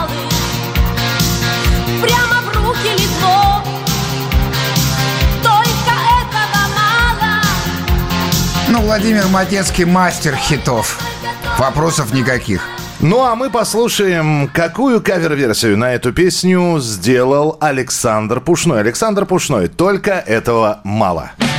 Ну, 8.74 8.80
Владимир 8.80 9.28
Матецкий 9.28 9.84
мастер 9.84 10.34
хитов. 10.34 10.98
Вопросов 11.60 12.12
никаких. 12.12 12.66
Ну 12.98 13.22
а 13.22 13.36
мы 13.36 13.48
послушаем, 13.48 14.50
какую 14.52 15.00
кавер-версию 15.00 15.78
на 15.78 15.94
эту 15.94 16.12
песню 16.12 16.80
сделал 16.80 17.56
Александр 17.60 18.40
Пушной. 18.40 18.80
Александр 18.80 19.26
Пушной, 19.26 19.68
только 19.68 20.14
этого 20.14 20.80
мало. 20.82 21.30
Вот 21.38 21.53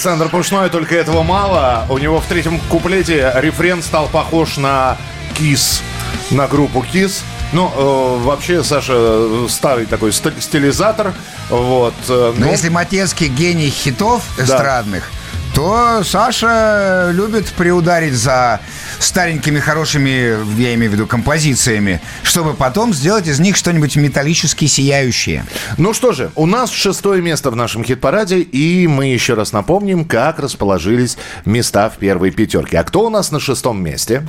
Александр 0.00 0.30
Пушной, 0.30 0.70
только 0.70 0.94
этого 0.94 1.22
мало. 1.22 1.84
У 1.90 1.98
него 1.98 2.22
в 2.22 2.24
третьем 2.24 2.58
куплете 2.70 3.30
рефрен 3.36 3.82
стал 3.82 4.08
похож 4.08 4.56
на 4.56 4.96
Кис, 5.34 5.82
на 6.30 6.48
группу 6.48 6.80
Кис. 6.80 7.22
Ну, 7.52 7.70
э, 7.70 8.24
вообще, 8.24 8.64
Саша 8.64 9.46
старый 9.50 9.84
такой 9.84 10.14
ст- 10.14 10.40
стилизатор. 10.40 11.12
Вот. 11.50 11.92
э, 12.08 12.32
Но 12.34 12.46
ну, 12.46 12.50
если 12.50 12.70
Матецкий 12.70 13.28
гений 13.28 13.68
хитов 13.68 14.22
эстрадных, 14.38 15.10
то 15.54 16.02
Саша 16.02 17.10
любит 17.12 17.48
приударить 17.52 18.14
за 18.14 18.60
старенькими 19.00 19.58
хорошими, 19.58 20.36
я 20.60 20.74
имею 20.74 20.90
в 20.90 20.94
виду, 20.94 21.06
композициями, 21.06 22.00
чтобы 22.22 22.54
потом 22.54 22.94
сделать 22.94 23.26
из 23.26 23.40
них 23.40 23.56
что-нибудь 23.56 23.96
металлически 23.96 24.66
сияющее. 24.66 25.44
Ну 25.78 25.92
что 25.92 26.12
же, 26.12 26.30
у 26.36 26.46
нас 26.46 26.70
шестое 26.70 27.22
место 27.22 27.50
в 27.50 27.56
нашем 27.56 27.84
хит-параде, 27.84 28.40
и 28.40 28.86
мы 28.86 29.06
еще 29.06 29.34
раз 29.34 29.52
напомним, 29.52 30.04
как 30.04 30.38
расположились 30.38 31.16
места 31.44 31.90
в 31.90 31.96
первой 31.96 32.30
пятерке. 32.30 32.78
А 32.78 32.84
кто 32.84 33.06
у 33.06 33.10
нас 33.10 33.32
на 33.32 33.40
шестом 33.40 33.82
месте? 33.82 34.26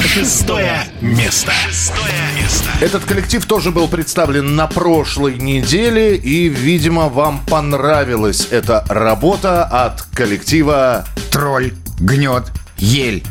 Шестое 0.00 0.78
место. 1.00 1.52
Шестое 1.68 2.14
место. 2.40 2.70
Этот 2.80 3.04
коллектив 3.04 3.44
тоже 3.44 3.70
был 3.70 3.86
представлен 3.88 4.56
на 4.56 4.66
прошлой 4.66 5.34
неделе, 5.34 6.16
и, 6.16 6.48
видимо, 6.48 7.08
вам 7.08 7.44
понравилась 7.46 8.48
эта 8.50 8.84
работа 8.88 9.64
от 9.64 10.02
коллектива... 10.14 11.04
Тролль, 11.30 11.74
гнет, 12.00 12.44
ель. 12.78 13.22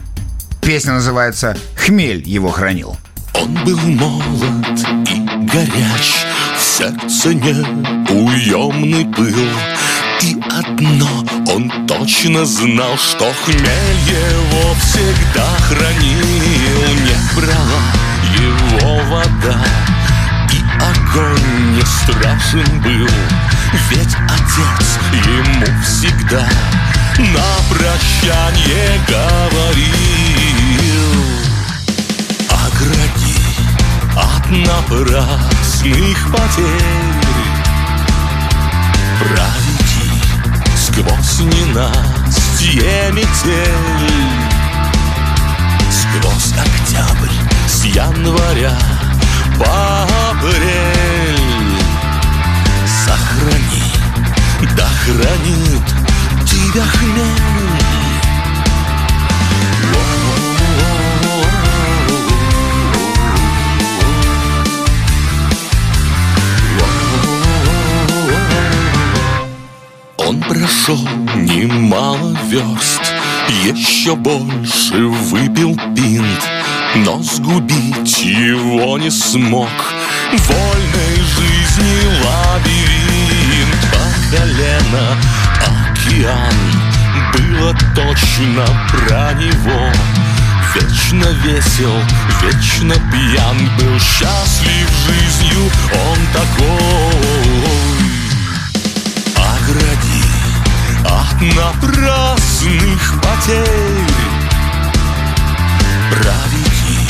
Песня 0.66 0.94
называется 0.94 1.56
«Хмель 1.76 2.28
его 2.28 2.50
хранил». 2.50 2.98
Он 3.36 3.54
был 3.64 3.78
молод 3.78 4.80
и 5.08 5.20
горяч, 5.46 6.26
в 6.58 6.60
сердце 6.60 7.36
неуемный 7.36 9.06
пыл. 9.14 9.48
И 10.24 10.36
одно 10.50 11.24
он 11.54 11.72
точно 11.86 12.46
знал, 12.46 12.98
что 12.98 13.32
хмель 13.46 13.60
его 14.08 14.74
всегда 14.82 15.46
хранил. 15.68 16.26
Не 17.06 17.16
брала 17.36 17.84
его 18.42 19.04
вода, 19.12 19.64
и 20.52 20.64
огонь 20.82 21.76
не 21.76 21.84
страшен 21.86 22.82
был. 22.82 23.08
Ведь 23.92 24.16
отец 24.16 24.98
ему 25.28 25.68
всегда 25.84 26.50
на 27.20 27.60
прощание 27.70 29.00
говорил 29.08 30.35
напрасных 34.64 36.32
потерь 36.32 37.26
Проведи 39.20 39.76
сквозь 40.78 41.40
ненастье 41.40 43.12
метель. 43.12 44.36
Сквозь 45.90 46.54
октябрь 46.54 47.36
с 47.68 47.86
января 47.86 48.78
по 49.58 50.04
апрель. 50.32 51.76
Сохрани, 53.06 53.92
да 54.78 54.88
хранит 55.04 55.86
тебя 56.46 56.84
хмель 56.84 57.75
прошел 70.48 71.08
немало 71.36 72.36
верст, 72.48 73.02
еще 73.64 74.16
больше 74.16 75.08
выпил 75.08 75.76
пинт, 75.96 76.44
но 76.96 77.22
сгубить 77.22 78.20
его 78.24 78.98
не 78.98 79.10
смог. 79.10 79.70
Вольной 80.32 81.16
жизни 81.16 82.06
лабиринт 82.24 83.82
по 83.92 84.38
колено 84.38 85.18
океан 85.66 86.56
было 87.34 87.76
точно 87.96 88.66
про 88.92 89.34
него. 89.34 89.92
Вечно 90.76 91.26
весел, 91.46 91.96
вечно 92.42 92.96
пьян 93.10 93.58
Был 93.80 93.98
счастлив 93.98 94.90
жизнью 95.08 95.72
он 95.94 96.18
такой 96.34 97.46
Огради 99.38 100.15
от 101.06 101.42
напрасных 101.42 103.14
потерь. 103.22 103.66
Проведи 106.12 107.08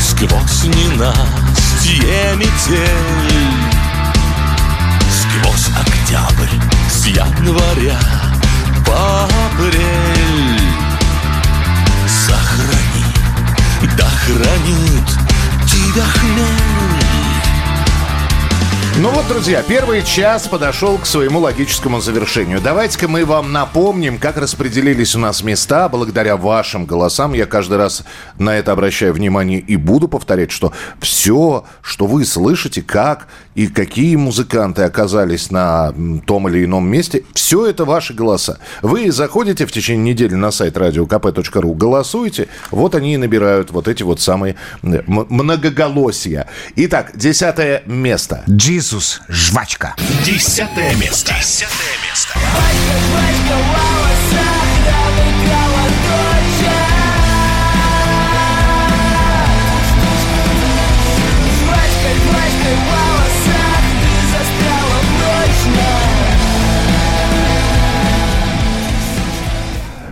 сквозь 0.00 0.64
ненастье 0.64 2.34
метель. 2.36 3.70
Сквозь 5.10 5.68
октябрь 5.68 6.56
с 6.90 7.06
января 7.06 7.98
по 8.84 9.24
апрель. 9.24 10.60
Сохрани, 12.06 13.04
да 13.96 14.08
хранит 14.24 15.08
тебя 15.66 16.04
хмель 16.04 17.19
Ну 19.02 19.08
вот, 19.12 19.26
друзья, 19.28 19.64
первый 19.66 20.02
час 20.02 20.46
подошел 20.46 20.98
к 20.98 21.06
своему 21.06 21.40
логическому 21.40 22.02
завершению. 22.02 22.60
Давайте-ка 22.60 23.08
мы 23.08 23.24
вам 23.24 23.50
напомним, 23.50 24.18
как 24.18 24.36
распределились 24.36 25.14
у 25.14 25.18
нас 25.18 25.42
места 25.42 25.88
благодаря 25.88 26.36
вашим 26.36 26.84
голосам. 26.84 27.32
Я 27.32 27.46
каждый 27.46 27.78
раз 27.78 28.04
на 28.38 28.58
это 28.58 28.72
обращаю 28.72 29.14
внимание 29.14 29.58
и 29.58 29.76
буду 29.76 30.06
повторять, 30.06 30.50
что 30.50 30.74
все, 31.00 31.64
что 31.80 32.04
вы 32.04 32.26
слышите, 32.26 32.82
как 32.82 33.28
и 33.54 33.68
какие 33.68 34.16
музыканты 34.16 34.82
оказались 34.82 35.50
на 35.50 35.94
том 36.26 36.50
или 36.50 36.66
ином 36.66 36.86
месте, 36.86 37.24
все 37.32 37.66
это 37.66 37.86
ваши 37.86 38.12
голоса. 38.12 38.58
Вы 38.82 39.10
заходите 39.12 39.64
в 39.64 39.72
течение 39.72 40.12
недели 40.12 40.34
на 40.34 40.50
сайт 40.50 40.76
radiokp.ru, 40.76 41.74
голосуете, 41.74 42.48
вот 42.70 42.94
они 42.94 43.14
и 43.14 43.16
набирают 43.16 43.70
вот 43.70 43.88
эти 43.88 44.02
вот 44.02 44.20
самые 44.20 44.56
многоголосия. 44.82 46.48
Итак, 46.76 47.12
десятое 47.14 47.82
место. 47.86 48.44
Джисус, 48.90 49.20
жвачка. 49.28 49.94
Десятое 50.24 50.96
место. 50.96 51.32
Десятое 51.38 51.94
место. 52.08 52.34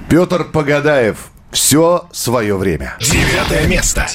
Петр 0.09 0.45
Погадаев. 0.45 1.17
Все 1.51 2.07
свое 2.13 2.57
время. 2.57 2.95
Девятое 3.01 3.67
место. 3.67 4.07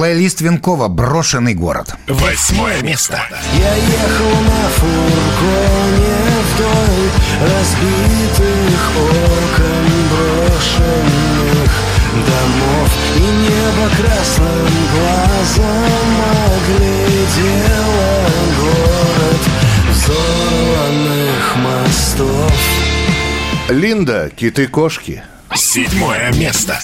Плейлист 0.00 0.40
Венкова 0.40 0.88
«Брошенный 0.88 1.52
город». 1.52 1.94
Восьмое 2.08 2.80
место. 2.80 3.20
Я 3.52 3.74
ехал 3.74 4.30
на 4.40 4.68
фургоне 4.70 6.16
вдоль 6.54 7.10
разбитых 7.42 8.92
окон 8.96 9.88
брошенных 10.08 11.70
домов 12.14 12.88
И 13.14 13.20
небо 13.20 13.90
красным 13.98 14.72
глазом 14.94 16.16
оглядело 16.56 18.00
город 18.58 19.42
взорванных 19.90 21.56
мостов 21.56 22.54
Линда, 23.68 24.30
киты-кошки. 24.34 25.24
Седьмое 25.54 26.32
место. 26.32 26.80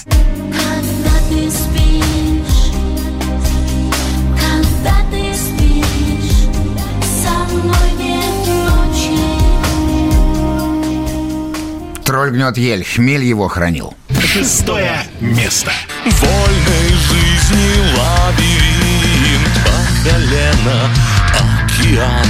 Тролль 12.07 12.29
гнет 12.29 12.57
ель, 12.57 12.85
хмель 12.85 13.25
его 13.25 13.49
хранил. 13.49 13.93
Шестое 14.25 14.97
место. 15.19 15.73
Вольной 16.05 16.87
жизни 16.87 17.69
лабиринт 17.97 19.51
по 19.65 20.09
колено 20.09 20.89
океан. 21.35 22.27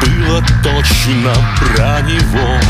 Было 0.00 0.40
точно 0.62 1.34
про 1.58 2.00
него. 2.02 2.60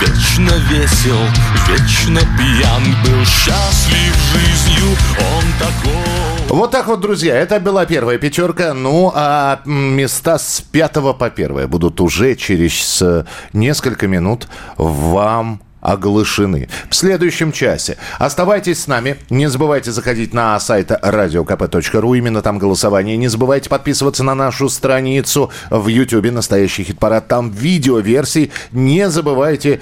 Вечно 0.00 0.54
весел, 0.70 1.20
вечно 1.68 2.20
пьян. 2.38 2.96
Был 3.04 3.22
счастлив 3.26 4.14
жизнью, 4.32 4.96
он 5.18 5.44
такой 5.58 6.09
Вот 6.50 6.72
так 6.72 6.88
вот, 6.88 6.98
друзья, 6.98 7.36
это 7.36 7.60
была 7.60 7.86
первая 7.86 8.18
пятерка. 8.18 8.74
Ну, 8.74 9.12
а 9.14 9.60
места 9.64 10.36
с 10.36 10.60
пятого 10.60 11.12
по 11.12 11.30
первое 11.30 11.68
будут 11.68 12.00
уже 12.00 12.34
через 12.34 13.00
э, 13.00 13.24
несколько 13.52 14.08
минут 14.08 14.48
вам 14.76 15.62
оглашены. 15.80 16.68
В 16.88 16.94
следующем 16.94 17.52
часе. 17.52 17.96
Оставайтесь 18.18 18.82
с 18.82 18.86
нами. 18.86 19.16
Не 19.30 19.48
забывайте 19.48 19.92
заходить 19.92 20.34
на 20.34 20.58
сайт 20.60 20.90
radiokp.ru. 20.90 22.18
Именно 22.18 22.42
там 22.42 22.58
голосование. 22.58 23.16
Не 23.16 23.28
забывайте 23.28 23.68
подписываться 23.68 24.22
на 24.22 24.34
нашу 24.34 24.68
страницу 24.68 25.50
в 25.70 25.88
YouTube 25.88 26.30
«Настоящий 26.30 26.84
хит-парад». 26.84 27.28
Там 27.28 27.50
видео-версии. 27.50 28.50
Не 28.72 29.10
забывайте 29.10 29.80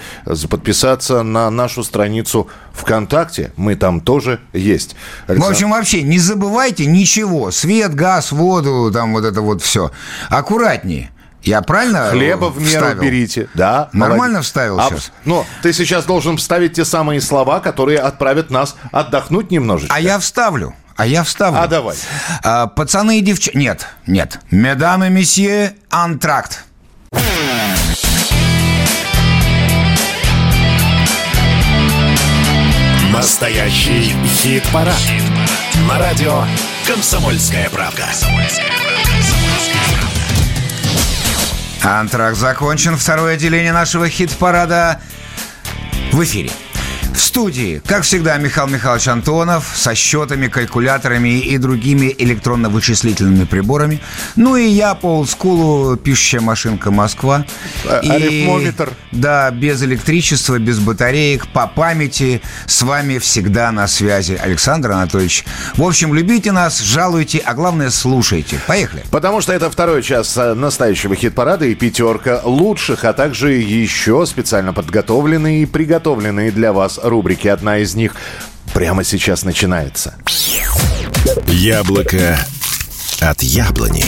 подписаться 0.49 1.23
на 1.23 1.51
нашу 1.51 1.83
страницу 1.85 2.49
ВКонтакте. 2.73 3.53
Мы 3.57 3.75
там 3.77 4.01
тоже 4.01 4.41
есть. 4.53 4.97
В 5.27 5.45
общем, 5.49 5.71
вообще, 5.71 6.03
не 6.03 6.19
забывайте 6.19 6.87
ничего. 6.87 7.51
Свет, 7.51 7.95
газ, 7.95 8.33
воду, 8.33 8.91
там 8.93 9.13
вот 9.13 9.25
это 9.25 9.41
вот 9.41 9.63
все. 9.63 9.91
Аккуратнее. 10.31 11.11
Я 11.43 11.63
правильно 11.63 12.11
Хлеба 12.11 12.47
в 12.47 12.59
меру 12.61 12.69
вставил? 12.69 13.03
берите. 13.03 13.49
Да, 13.55 13.89
Нормально 13.93 14.25
молодец. 14.27 14.47
вставил 14.47 14.81
А, 14.81 14.89
сейчас? 14.89 15.13
Ну, 15.25 15.47
ты 15.63 15.73
сейчас 15.73 16.05
должен 16.05 16.37
вставить 16.37 16.75
те 16.75 16.85
самые 16.85 17.21
слова, 17.21 17.61
которые 17.61 18.01
отправят 18.01 18.51
нас 18.51 18.77
отдохнуть 18.93 19.51
немножечко. 19.51 19.95
А 19.95 20.01
я 20.01 20.19
вставлю. 20.19 20.75
А 20.97 21.07
я 21.07 21.23
вставлю. 21.23 21.61
А 21.61 21.67
давай. 21.69 21.97
А, 22.43 22.67
пацаны 22.67 23.19
и 23.19 23.21
девчонки... 23.23 23.57
Нет, 23.57 23.87
нет. 24.07 24.41
Медам 24.51 25.05
и 25.05 25.09
месье, 25.11 25.75
антракт. 25.91 26.65
Настоящий 33.13 34.13
хит-парад. 34.43 34.95
На 35.89 35.99
радио 35.99 36.45
«Комсомольская 36.87 37.69
правда». 37.71 38.07
Антракт 41.83 42.37
закончен. 42.37 42.97
Второе 42.97 43.35
отделение 43.35 43.73
нашего 43.73 44.09
хит-парада 44.09 45.01
в 46.13 46.23
эфире. 46.25 46.51
В 47.19 47.21
студии, 47.21 47.83
как 47.85 48.05
всегда, 48.05 48.37
Михаил 48.39 48.69
Михайлович 48.69 49.09
Антонов 49.09 49.73
со 49.75 49.93
счетами, 49.97 50.47
калькуляторами 50.47 51.41
и 51.41 51.59
другими 51.59 52.15
электронно-вычислительными 52.17 53.45
приборами. 53.45 54.01
Ну 54.37 54.55
и 54.55 54.69
я 54.69 54.95
по 54.95 55.19
олдскулу, 55.19 55.97
пишущая 55.97 56.41
машинка 56.41 56.93
Москва. 56.93 57.45
А- 57.85 57.99
И, 58.05 58.09
арифмометр. 58.09 58.93
Да, 59.11 59.51
без 59.51 59.83
электричества, 59.83 60.61
без 60.61 60.79
батареек, 60.79 61.49
по 61.49 61.67
памяти. 61.67 62.41
С 62.67 62.83
вами 62.83 63.19
всегда 63.19 63.73
на 63.73 63.89
связи 63.89 64.39
Александр 64.41 64.93
Анатольевич. 64.93 65.45
В 65.75 65.83
общем, 65.83 66.15
любите 66.15 66.53
нас, 66.53 66.79
жалуйте, 66.79 67.39
а 67.45 67.55
главное 67.55 67.91
слушайте. 67.91 68.61
Поехали. 68.69 69.03
Потому 69.11 69.41
что 69.41 69.53
это 69.53 69.69
второй 69.73 70.05
час 70.05 70.37
э, 70.37 70.55
настоящего 70.55 71.17
хит-парада 71.17 71.65
и 71.67 71.75
пятерка 71.75 72.43
лучших, 72.45 73.03
а 73.05 73.13
также 73.13 73.55
еще 73.55 74.25
специально 74.25 74.73
подготовленные 74.73 75.63
и 75.65 75.67
приготовленные 75.67 76.53
для 76.53 76.73
вас 76.73 77.01
рубрики. 77.09 77.49
Одна 77.49 77.79
из 77.79 77.95
них 77.95 78.15
прямо 78.75 79.05
сейчас 79.05 79.45
начинается. 79.45 80.15
Яблоко 81.47 82.39
от 83.21 83.43
яблони. 83.43 84.05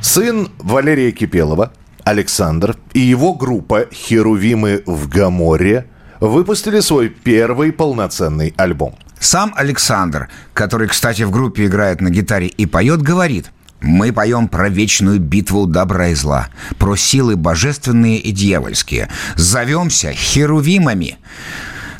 Сын 0.00 0.50
Валерия 0.58 1.10
Кипелова, 1.12 1.72
Александр, 2.04 2.76
и 2.92 3.00
его 3.00 3.34
группа 3.34 3.86
«Херувимы 3.92 4.82
в 4.86 5.08
Гаморе» 5.08 5.88
выпустили 6.20 6.80
свой 6.80 7.08
первый 7.08 7.72
полноценный 7.72 8.54
альбом. 8.56 8.94
Сам 9.18 9.52
Александр, 9.56 10.28
который, 10.54 10.88
кстати, 10.88 11.22
в 11.22 11.30
группе 11.30 11.66
играет 11.66 12.00
на 12.00 12.10
гитаре 12.10 12.46
и 12.46 12.66
поет, 12.66 13.02
говорит 13.02 13.50
мы 13.86 14.12
поем 14.12 14.48
про 14.48 14.68
вечную 14.68 15.20
битву 15.20 15.66
добра 15.66 16.08
и 16.08 16.14
зла, 16.14 16.48
про 16.78 16.96
силы 16.96 17.36
божественные 17.36 18.18
и 18.18 18.32
дьявольские. 18.32 19.08
Зовемся 19.36 20.12
херувимами. 20.12 21.18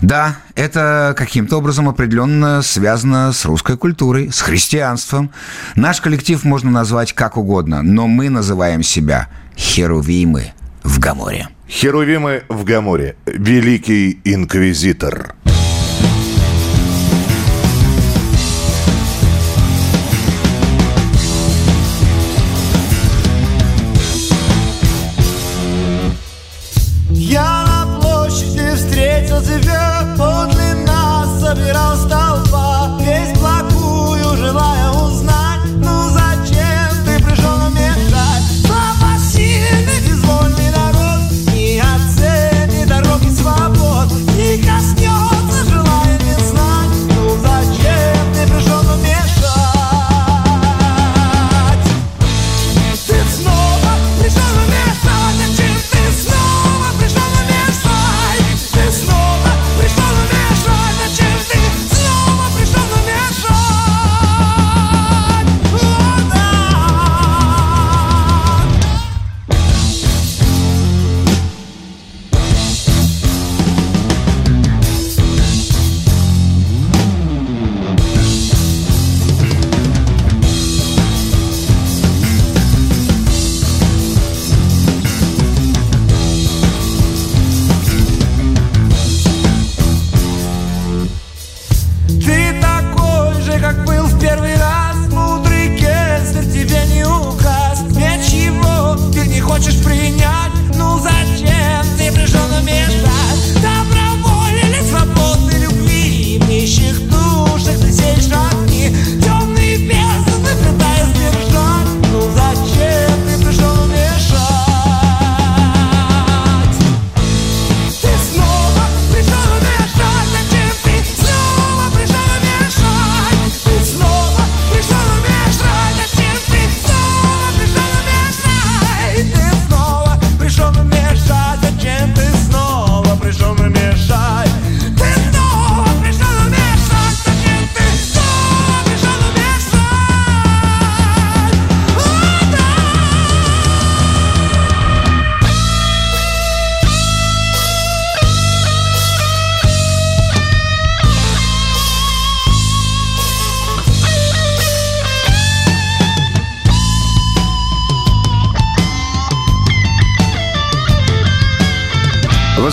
Да, 0.00 0.36
это 0.54 1.14
каким-то 1.16 1.56
образом 1.56 1.88
определенно 1.88 2.60
связано 2.62 3.32
с 3.32 3.44
русской 3.44 3.78
культурой, 3.78 4.30
с 4.30 4.40
христианством. 4.42 5.30
Наш 5.74 6.00
коллектив 6.00 6.44
можно 6.44 6.70
назвать 6.70 7.12
как 7.14 7.36
угодно, 7.36 7.82
но 7.82 8.06
мы 8.06 8.28
называем 8.28 8.82
себя 8.82 9.28
херувимы 9.56 10.52
в 10.82 10.98
Гаморе. 10.98 11.48
«Херувимы 11.68 12.44
в 12.48 12.62
Гаморе. 12.64 13.16
Великий 13.26 14.20
инквизитор». 14.24 15.34
Я 15.44 15.55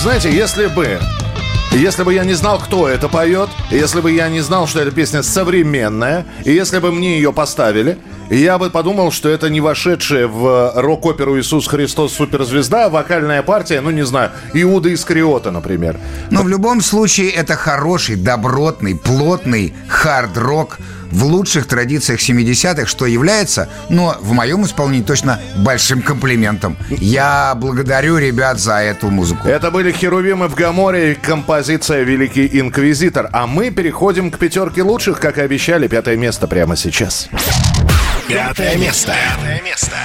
знаете, 0.04 0.30
если 0.36 0.68
бы 0.68 1.00
если 1.72 2.04
бы 2.04 2.14
я 2.14 2.26
не 2.26 2.34
знал, 2.34 2.60
кто 2.60 2.90
это 2.90 3.08
поет, 3.08 3.50
если 3.72 4.02
бы 4.02 4.12
я 4.12 4.28
не 4.28 4.42
знал, 4.42 4.68
что 4.68 4.82
эта 4.82 4.92
песня 4.92 5.24
современная, 5.24 6.26
и 6.44 6.52
если 6.52 6.80
бы 6.80 6.92
мне 6.92 7.16
ее 7.16 7.32
поставили, 7.32 7.98
я 8.30 8.58
бы 8.58 8.70
подумал, 8.70 9.14
что 9.14 9.30
это 9.30 9.50
не 9.50 9.62
вошедшая 9.62 10.28
в 10.28 10.74
рок-оперу 10.76 11.40
«Иисус 11.40 11.68
Христос 11.68 12.16
суперзвезда», 12.16 12.88
а 12.88 12.90
вокальная 12.90 13.44
партия, 13.44 13.80
ну 13.80 13.92
не 13.92 14.06
знаю, 14.06 14.32
Иуда 14.54 14.94
Искариота, 14.94 15.52
например. 15.52 15.98
Но 16.32 16.44
в 16.44 16.50
любом 16.50 16.82
случае 16.82 17.30
это 17.30 17.56
хороший, 17.56 18.18
добротный, 18.18 18.96
плотный 18.96 19.74
хард-рок 19.88 20.80
в 21.14 21.26
лучших 21.26 21.68
традициях 21.68 22.20
70-х, 22.20 22.88
что 22.88 23.06
является, 23.06 23.70
но 23.90 24.18
в 24.20 24.34
моем 24.34 24.66
исполнении 24.66 25.04
точно 25.04 25.40
большим 25.58 26.02
комплиментом. 26.02 26.76
Я 26.90 27.54
благодарю 27.56 28.18
ребят 28.18 28.60
за 28.60 28.80
эту 28.80 29.10
музыку. 29.10 29.48
Это 29.48 29.70
были 29.72 29.92
Херувимы 29.92 30.48
в 30.48 30.56
Гаморе 30.56 31.14
и 31.14 31.16
композиция 31.16 32.04
«Великий 32.04 32.50
Инквизитор». 32.60 33.30
А 33.32 33.46
мы 33.46 33.70
переходим 33.70 34.32
к 34.32 34.40
пятерке 34.40 34.82
лучших, 34.82 35.20
как 35.20 35.38
и 35.38 35.42
обещали, 35.42 35.88
пятое 35.88 36.18
место 36.18 36.48
прямо 36.48 36.76
сейчас. 36.76 37.30
Пятое 38.28 38.76
место. 38.78 39.14
Пятое 39.14 39.62
место. 39.62 39.96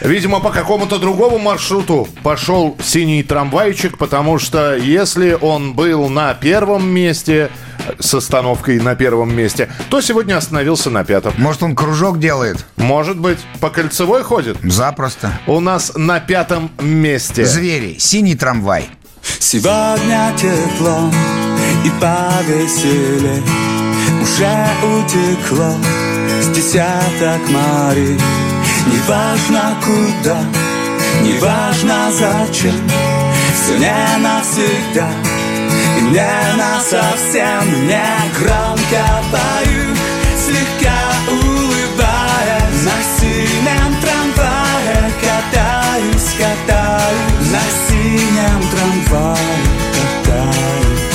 Видимо, 0.00 0.40
по 0.40 0.50
какому-то 0.50 0.98
другому 0.98 1.38
маршруту 1.38 2.08
пошел 2.22 2.76
синий 2.82 3.22
трамвайчик, 3.22 3.98
потому 3.98 4.38
что 4.38 4.74
если 4.76 5.36
он 5.40 5.74
был 5.74 6.08
на 6.08 6.34
первом 6.34 6.88
месте 6.88 7.50
с 7.98 8.14
остановкой 8.14 8.80
на 8.80 8.94
первом 8.94 9.34
месте, 9.34 9.68
то 9.88 10.00
сегодня 10.00 10.36
остановился 10.36 10.90
на 10.90 11.04
пятом. 11.04 11.34
Может, 11.38 11.62
он 11.62 11.74
кружок 11.74 12.18
делает? 12.18 12.64
Может 12.76 13.18
быть, 13.18 13.38
по 13.60 13.70
кольцевой 13.70 14.22
ходит? 14.22 14.56
Запросто. 14.62 15.32
У 15.46 15.60
нас 15.60 15.92
на 15.94 16.20
пятом 16.20 16.70
месте. 16.80 17.44
Звери. 17.44 17.96
Синий 17.98 18.34
трамвай. 18.34 18.88
Сегодня 19.38 20.32
тепло 20.36 21.10
и 21.84 21.90
повеселее 22.00 23.42
Уже 24.22 24.66
утекло 24.82 25.74
с 26.40 26.48
десяток 26.48 27.40
морей 27.50 28.18
Неважно 28.86 29.76
куда, 29.84 30.38
неважно 31.22 32.10
зачем 32.12 32.74
Все 33.54 33.78
не 33.78 34.16
навсегда 34.18 35.08
и 35.98 36.02
не 36.02 36.56
насовсем 36.56 37.86
Не 37.86 38.02
громко 38.38 39.04
пою, 39.30 39.94
слегка 40.36 40.98
улыбаясь 41.28 42.82
На 42.84 42.96
синем 43.18 43.96
трамвае 44.00 45.12
катаюсь, 45.20 46.30
катаюсь 46.38 47.50
На 47.50 47.62
синем 47.86 48.60
трамвае 48.70 49.60
катаюсь. 49.94 51.10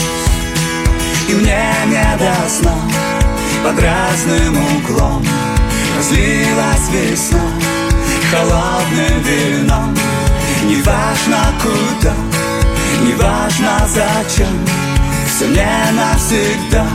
И 1.29 1.33
мне 1.33 1.65
не 1.87 2.17
до 2.17 2.49
сна 2.49 2.75
под 3.63 3.79
разным 3.81 4.55
углом 4.77 5.25
Разлилась 6.05 6.89
весна 6.91 7.39
холодным 8.29 9.23
вином 9.23 9.97
Неважно 10.65 11.39
куда, 11.59 12.13
неважно 13.01 13.79
зачем 13.87 14.65
Все 15.27 15.47
не 15.47 15.91
навсегда 15.93 16.85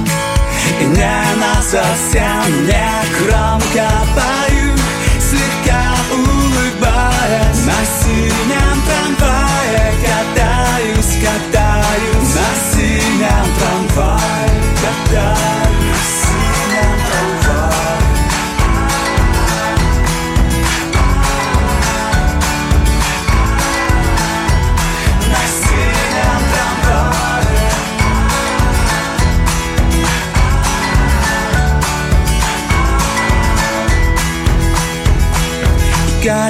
и 0.81 0.85
не 0.85 1.25
насовсем 1.41 2.67
Не 2.67 2.89
громко 3.19 3.91
пою, 4.15 4.75
слегка 5.19 5.83
улыбаясь. 6.13 7.65
На 7.67 7.81
синем 7.99 8.81
трамвае 8.87 9.93
катаюсь, 10.03 11.19
катаюсь. 11.21 12.35
На 12.37 12.79
синем 12.79 13.47
трамвае 13.59 14.63
катаюсь 14.81 15.70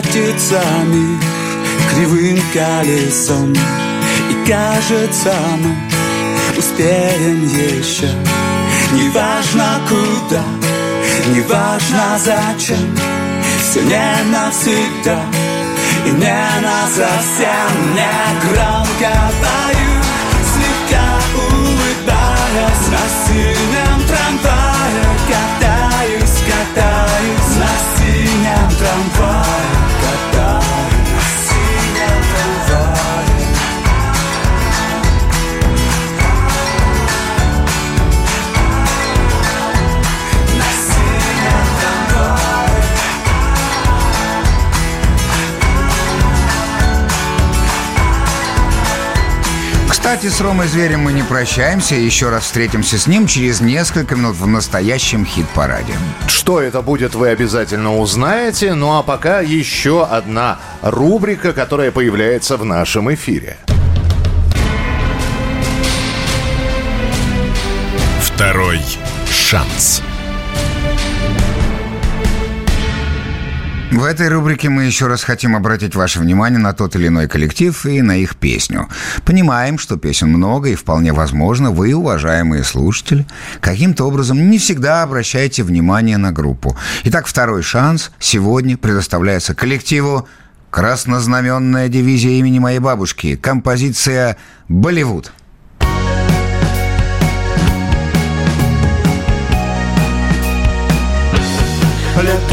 катится 0.01 0.63
кривым 1.91 2.39
колесом. 2.53 3.53
И 3.53 4.49
кажется 4.49 5.35
мы 5.59 5.77
успеем 6.59 7.45
еще. 7.45 8.09
Неважно 8.93 9.81
куда, 9.89 10.43
неважно 11.35 12.19
зачем. 12.19 12.97
Все 13.63 13.83
не 13.83 14.31
навсегда 14.33 15.23
и 16.07 16.11
не 16.11 16.49
насовсем 16.61 17.95
Не 17.95 18.41
громко 18.43 19.13
пою, 19.41 20.03
слегка 20.51 21.07
улыбаясь 21.37 22.89
На 22.91 23.05
синем 23.27 24.09
трамвае 24.09 25.05
катаюсь, 25.29 26.41
катаюсь. 26.49 27.57
На 27.59 27.71
синем 27.97 28.69
трамвае 28.79 29.60
Кстати, 50.01 50.31
с 50.31 50.41
Ромой 50.41 50.67
Зверем 50.67 51.01
мы 51.01 51.13
не 51.13 51.23
прощаемся. 51.23 51.95
Еще 51.95 52.31
раз 52.31 52.45
встретимся 52.45 52.99
с 52.99 53.07
ним 53.07 53.27
через 53.27 53.61
несколько 53.61 54.17
минут 54.17 54.35
в 54.35 54.47
настоящем 54.47 55.27
хит-параде. 55.27 55.93
Что 56.27 56.63
это 56.63 56.81
будет, 56.81 57.15
вы 57.15 57.29
обязательно 57.29 57.99
узнаете. 57.99 58.73
Ну 58.73 58.99
а 58.99 59.03
пока 59.03 59.41
еще 59.41 60.07
одна 60.07 60.59
рубрика, 60.81 61.53
которая 61.53 61.91
появляется 61.91 62.57
в 62.57 62.65
нашем 62.65 63.13
эфире. 63.13 63.59
Второй 68.23 68.81
шанс. 69.31 70.03
В 73.91 74.05
этой 74.05 74.29
рубрике 74.29 74.69
мы 74.69 74.85
еще 74.85 75.09
раз 75.09 75.25
хотим 75.25 75.57
обратить 75.57 75.97
ваше 75.97 76.21
внимание 76.21 76.61
на 76.61 76.73
тот 76.73 76.95
или 76.95 77.09
иной 77.09 77.27
коллектив 77.27 77.85
и 77.87 78.01
на 78.03 78.17
их 78.17 78.37
песню. 78.37 78.89
Понимаем, 79.25 79.79
что 79.79 79.97
песен 79.97 80.29
много 80.29 80.69
и 80.69 80.77
вполне 80.77 81.13
возможно 81.13 81.73
вы, 81.73 81.93
уважаемые 81.93 82.63
слушатели, 82.63 83.27
каким-то 83.61 84.05
образом 84.05 84.49
не 84.49 84.59
всегда 84.59 85.03
обращаете 85.03 85.65
внимание 85.65 86.19
на 86.19 86.31
группу. 86.31 86.77
Итак, 87.03 87.27
второй 87.27 87.63
шанс 87.63 88.13
сегодня 88.21 88.77
предоставляется 88.77 89.57
коллективу 89.57 90.29
«Краснознаменная 90.71 91.89
дивизия 91.89 92.39
имени 92.39 92.61
моей 92.61 92.79
бабушки». 92.79 93.35
Композиция 93.35 94.37
«Болливуд». 94.69 95.33
Лето 102.23 102.50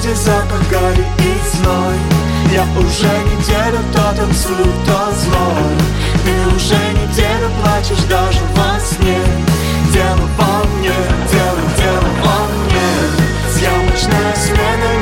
в 0.00 0.02
Болливуде, 0.02 0.14
запах 0.14 0.62
гари 0.70 1.04
и 1.18 1.56
зной. 1.56 1.96
Я 2.52 2.62
уже 2.78 3.06
неделю 3.06 3.78
то 3.92 4.14
танцую, 4.16 4.72
то 4.86 5.12
злой. 5.14 5.76
Ты 6.24 6.56
уже 6.56 6.76
неделю 6.92 7.50
плачешь 7.62 8.04
даже 8.08 8.40
во 8.56 8.78
сне. 8.80 9.18
Дело 9.92 10.28
во 10.38 10.64
мне, 10.76 10.92
дело, 11.30 11.60
дело 11.76 12.10
во 12.22 12.38
мне. 12.56 12.90
Съемочная 13.52 14.34
смена 14.36 14.99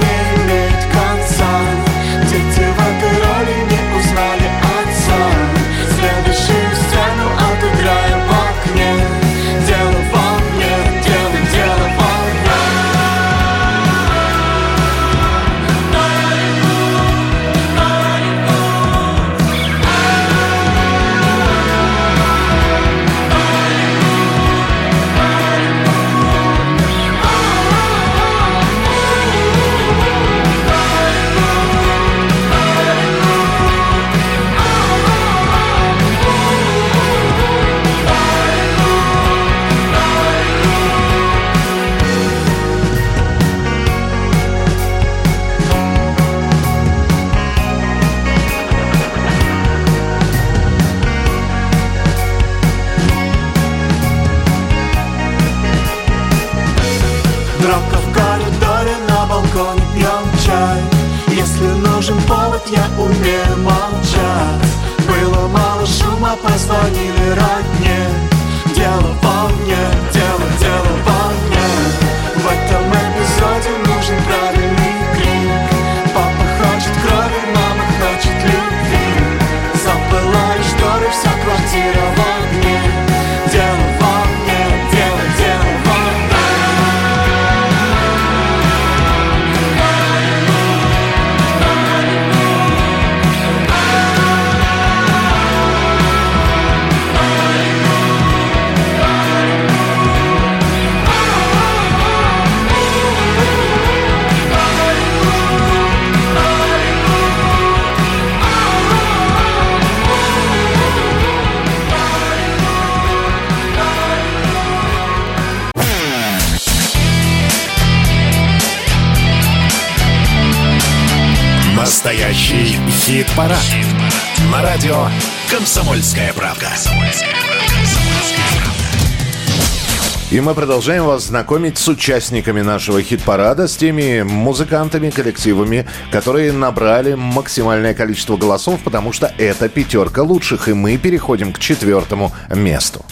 мы 130.48 130.54
продолжаем 130.54 131.04
вас 131.04 131.26
знакомить 131.26 131.76
с 131.76 131.86
участниками 131.88 132.62
нашего 132.62 133.02
хит-парада, 133.02 133.68
с 133.68 133.76
теми 133.76 134.22
музыкантами, 134.22 135.10
коллективами, 135.10 135.84
которые 136.10 136.52
набрали 136.52 137.12
максимальное 137.12 137.92
количество 137.92 138.38
голосов, 138.38 138.80
потому 138.82 139.12
что 139.12 139.30
это 139.36 139.68
пятерка 139.68 140.22
лучших, 140.22 140.68
и 140.68 140.72
мы 140.72 140.96
переходим 140.96 141.52
к 141.52 141.58
четвертому 141.58 142.32
месту. 142.48 143.04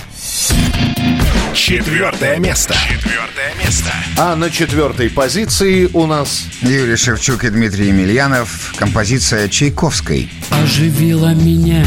Четвертое 1.53 2.39
место. 2.39 2.75
Четвертое 2.89 3.53
место. 3.63 3.91
А 4.17 4.35
на 4.35 4.49
четвертой 4.49 5.11
позиции 5.11 5.91
у 5.93 6.07
нас... 6.07 6.47
Юрий 6.63 6.97
Шевчук 6.97 7.45
и 7.45 7.51
Дмитрий 7.51 7.89
Емельянов. 7.89 8.73
Композиция 8.79 9.51
Чайковской. 9.51 10.31
оживила 10.51 11.35
меня 11.35 11.85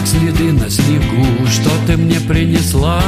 Как 0.00 0.08
следы 0.08 0.50
на 0.52 0.70
снегу, 0.70 1.26
что 1.46 1.68
ты 1.86 1.94
мне 1.98 2.18
принесла. 2.20 3.02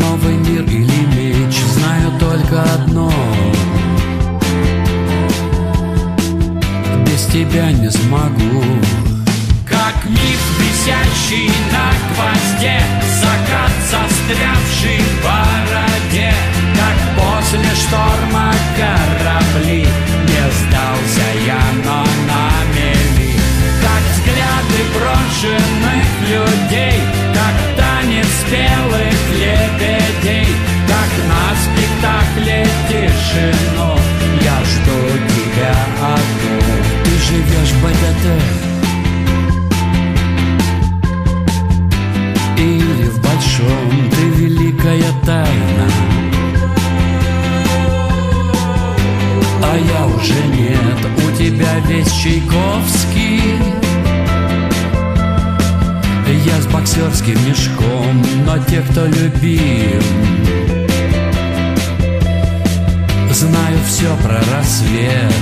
Новый 0.00 0.36
мир 0.36 0.62
или 0.62 1.04
меч, 1.14 1.54
знаю 1.74 2.12
только 2.18 2.62
одно. 2.62 3.12
Без 7.04 7.26
тебя 7.26 7.72
не 7.72 7.90
смогу. 7.90 8.62
Как 9.68 9.96
миф, 10.08 10.40
висящий 10.58 11.50
на 11.70 11.90
гвозде 12.08 12.80
Закат, 13.20 13.72
застрявший 13.90 15.00
в 15.00 15.22
бороде. 15.22 16.32
Как 16.74 16.98
после 17.18 17.68
шторма 17.74 18.54
корабли 18.78 19.86
Не 20.26 20.50
сдался 20.52 21.26
я, 21.46 21.60
но 21.84 22.23
брошенных 24.92 26.06
людей 26.28 27.00
Как 27.32 27.56
танец 27.76 28.32
белых 28.50 29.20
лебедей 29.40 30.48
Как 30.86 31.10
на 31.30 31.44
спектакле 31.64 32.66
тишину. 32.88 33.90
Я 34.42 34.56
жду 34.70 34.98
тебя 35.34 35.74
одну. 36.00 36.56
Ты 37.04 37.10
живешь 37.26 37.72
в 37.72 37.82
БДТ 37.82 38.24
Или 42.58 43.08
в 43.08 43.20
большом. 43.20 44.10
Ты 44.10 44.22
великая 44.42 45.12
тайна. 45.24 45.88
А 49.62 49.76
я 49.76 50.06
уже 50.06 50.40
нет, 50.56 51.00
у 51.26 51.36
тебя 51.36 51.78
весь 51.88 52.12
Чайковский 52.12 53.83
Я 56.44 56.60
с 56.60 56.66
боксерским 56.66 57.38
мешком, 57.48 58.22
но 58.44 58.58
те, 58.64 58.82
кто 58.82 59.06
любим 59.06 60.02
Знаю 63.30 63.78
все 63.86 64.14
про 64.22 64.40
рассвет. 64.54 65.32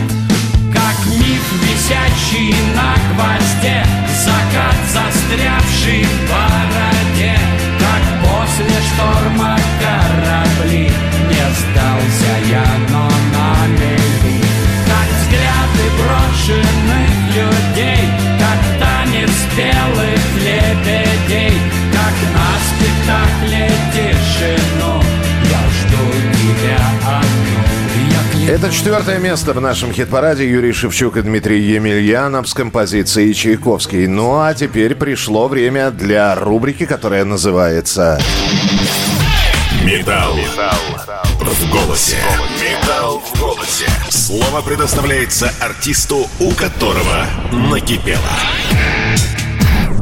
Как 0.72 0.96
миф, 1.07 1.46
висящий 1.62 2.55
на 2.74 2.94
гвозде 3.12 3.84
Закат, 4.24 4.76
застрявший 4.92 6.05
в 6.05 6.30
бороде. 6.30 7.36
Как 7.80 8.05
после 8.22 8.74
шторма 8.94 9.59
корабли 9.80 10.90
Не 11.28 11.44
сдался 11.59 12.32
я, 12.48 12.66
но 12.90 13.09
на 13.34 13.41
взгляды 15.83 15.91
брошенных 15.99 17.11
людей 17.35 18.09
Как 18.39 18.61
танец 18.78 19.30
белых 19.57 20.22
лебедей 20.37 21.59
Как 21.93 22.14
на 22.33 22.51
спектакле 22.68 23.70
тишину 23.93 25.03
Я 25.45 25.62
жду 25.70 26.05
тебя 26.39 26.80
одну 27.07 28.53
Это 28.53 28.70
четвертое 28.70 29.18
место 29.18 29.53
в 29.53 29.61
нашем 29.61 29.93
хит-параде 29.93 30.49
Юрий 30.49 30.72
Шевчук 30.72 31.16
и 31.16 31.22
Дмитрий 31.22 31.61
Емельянов 31.61 32.49
с 32.49 32.55
композицией 32.55 33.35
Чайковский. 33.35 34.07
Ну 34.07 34.41
а 34.41 34.53
теперь 34.55 34.95
пришло 34.95 35.49
время 35.49 35.91
для 35.91 36.35
рубрики, 36.35 36.87
которая 36.87 37.24
называется... 37.24 38.20
Металл. 39.85 40.37
В 41.53 41.70
голосе. 41.70 42.16
Металл 42.62 43.20
в 43.20 43.38
голосе. 43.38 43.84
Слово 44.09 44.62
предоставляется 44.62 45.53
артисту, 45.61 46.26
у 46.40 46.50
которого 46.53 47.26
накипело. 47.53 48.20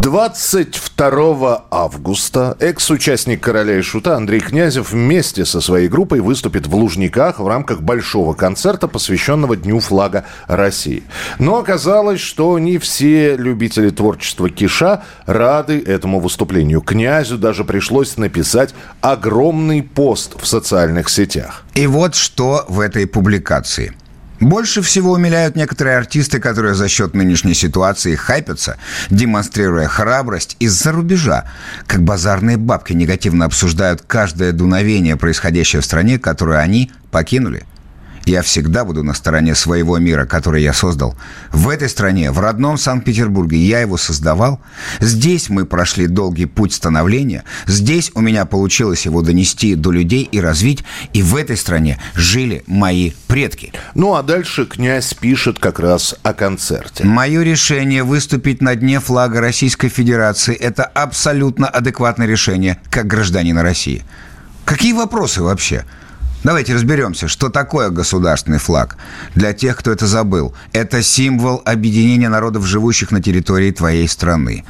22 0.02 1.66
августа 1.70 2.56
экс-участник 2.58 3.42
«Короля 3.42 3.78
и 3.78 3.82
Шута» 3.82 4.16
Андрей 4.16 4.40
Князев 4.40 4.92
вместе 4.92 5.44
со 5.44 5.60
своей 5.60 5.88
группой 5.88 6.20
выступит 6.20 6.66
в 6.66 6.74
Лужниках 6.74 7.38
в 7.38 7.46
рамках 7.46 7.82
большого 7.82 8.32
концерта, 8.32 8.88
посвященного 8.88 9.56
Дню 9.56 9.78
флага 9.80 10.24
России. 10.46 11.02
Но 11.38 11.58
оказалось, 11.58 12.20
что 12.20 12.58
не 12.58 12.78
все 12.78 13.36
любители 13.36 13.90
творчества 13.90 14.48
Киша 14.48 15.04
рады 15.26 15.78
этому 15.78 16.18
выступлению. 16.18 16.80
Князю 16.80 17.36
даже 17.36 17.64
пришлось 17.64 18.16
написать 18.16 18.74
огромный 19.02 19.82
пост 19.82 20.40
в 20.40 20.46
социальных 20.46 21.10
сетях. 21.10 21.64
И 21.74 21.86
вот 21.86 22.14
что 22.14 22.64
в 22.68 22.80
этой 22.80 23.06
публикации. 23.06 23.94
Больше 24.40 24.80
всего 24.80 25.12
умиляют 25.12 25.54
некоторые 25.54 25.98
артисты, 25.98 26.40
которые 26.40 26.74
за 26.74 26.88
счет 26.88 27.14
нынешней 27.14 27.52
ситуации 27.52 28.14
хайпятся, 28.14 28.78
демонстрируя 29.10 29.86
храбрость 29.86 30.56
из-за 30.58 30.92
рубежа, 30.92 31.44
как 31.86 32.02
базарные 32.02 32.56
бабки 32.56 32.94
негативно 32.94 33.44
обсуждают 33.44 34.02
каждое 34.06 34.52
дуновение, 34.52 35.16
происходящее 35.16 35.82
в 35.82 35.84
стране, 35.84 36.18
которую 36.18 36.58
они 36.58 36.90
покинули. 37.10 37.66
Я 38.24 38.42
всегда 38.42 38.84
буду 38.84 39.02
на 39.02 39.14
стороне 39.14 39.54
своего 39.54 39.98
мира, 39.98 40.26
который 40.26 40.62
я 40.62 40.72
создал. 40.72 41.16
В 41.52 41.68
этой 41.68 41.88
стране, 41.88 42.30
в 42.30 42.38
родном 42.38 42.78
Санкт-Петербурге, 42.78 43.56
я 43.58 43.80
его 43.80 43.96
создавал. 43.96 44.60
Здесь 45.00 45.48
мы 45.48 45.64
прошли 45.64 46.06
долгий 46.06 46.46
путь 46.46 46.74
становления. 46.74 47.44
Здесь 47.66 48.10
у 48.14 48.20
меня 48.20 48.44
получилось 48.44 49.06
его 49.06 49.22
донести 49.22 49.74
до 49.74 49.90
людей 49.90 50.28
и 50.30 50.40
развить. 50.40 50.84
И 51.12 51.22
в 51.22 51.36
этой 51.36 51.56
стране 51.56 51.98
жили 52.14 52.62
мои 52.66 53.12
предки. 53.26 53.72
Ну 53.94 54.14
а 54.14 54.22
дальше 54.22 54.66
князь 54.66 55.14
пишет 55.14 55.58
как 55.58 55.80
раз 55.80 56.14
о 56.22 56.32
концерте. 56.32 57.04
Мое 57.04 57.42
решение 57.42 58.04
выступить 58.04 58.60
на 58.60 58.74
дне 58.76 59.00
флага 59.00 59.40
Российской 59.40 59.88
Федерации– 59.88 60.54
это 60.60 60.84
абсолютно 60.84 61.66
адекватное 61.66 62.26
решение, 62.26 62.78
как 62.90 63.06
гражданина 63.06 63.62
России. 63.62 64.04
Какие 64.64 64.92
вопросы 64.92 65.42
вообще? 65.42 65.84
Давайте 66.42 66.74
разберемся, 66.74 67.28
что 67.28 67.50
такое 67.50 67.90
государственный 67.90 68.58
флаг. 68.58 68.96
Для 69.34 69.52
тех, 69.52 69.76
кто 69.76 69.90
это 69.90 70.06
забыл, 70.06 70.54
это 70.72 71.02
символ 71.02 71.60
объединения 71.64 72.28
народов, 72.30 72.64
живущих 72.64 73.10
на 73.10 73.22
территории 73.22 73.70
твоей 73.70 74.08
страны. 74.08 74.64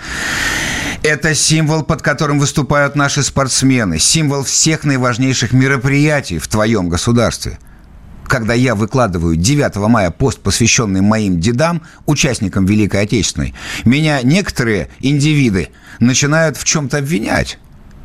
Это 1.02 1.34
символ, 1.34 1.82
под 1.82 2.02
которым 2.02 2.38
выступают 2.40 2.96
наши 2.96 3.22
спортсмены, 3.22 3.98
символ 3.98 4.42
всех 4.42 4.84
наиважнейших 4.84 5.52
мероприятий 5.52 6.38
в 6.38 6.48
твоем 6.48 6.88
государстве. 6.88 7.58
Когда 8.26 8.54
я 8.54 8.74
выкладываю 8.74 9.36
9 9.36 9.76
мая 9.88 10.10
пост, 10.10 10.40
посвященный 10.40 11.00
моим 11.00 11.40
дедам, 11.40 11.82
участникам 12.06 12.66
Великой 12.66 13.02
Отечественной, 13.02 13.54
меня 13.84 14.20
некоторые 14.22 14.88
индивиды 15.00 15.70
начинают 16.00 16.56
в 16.56 16.64
чем-то 16.64 16.98
обвинять. 16.98 17.58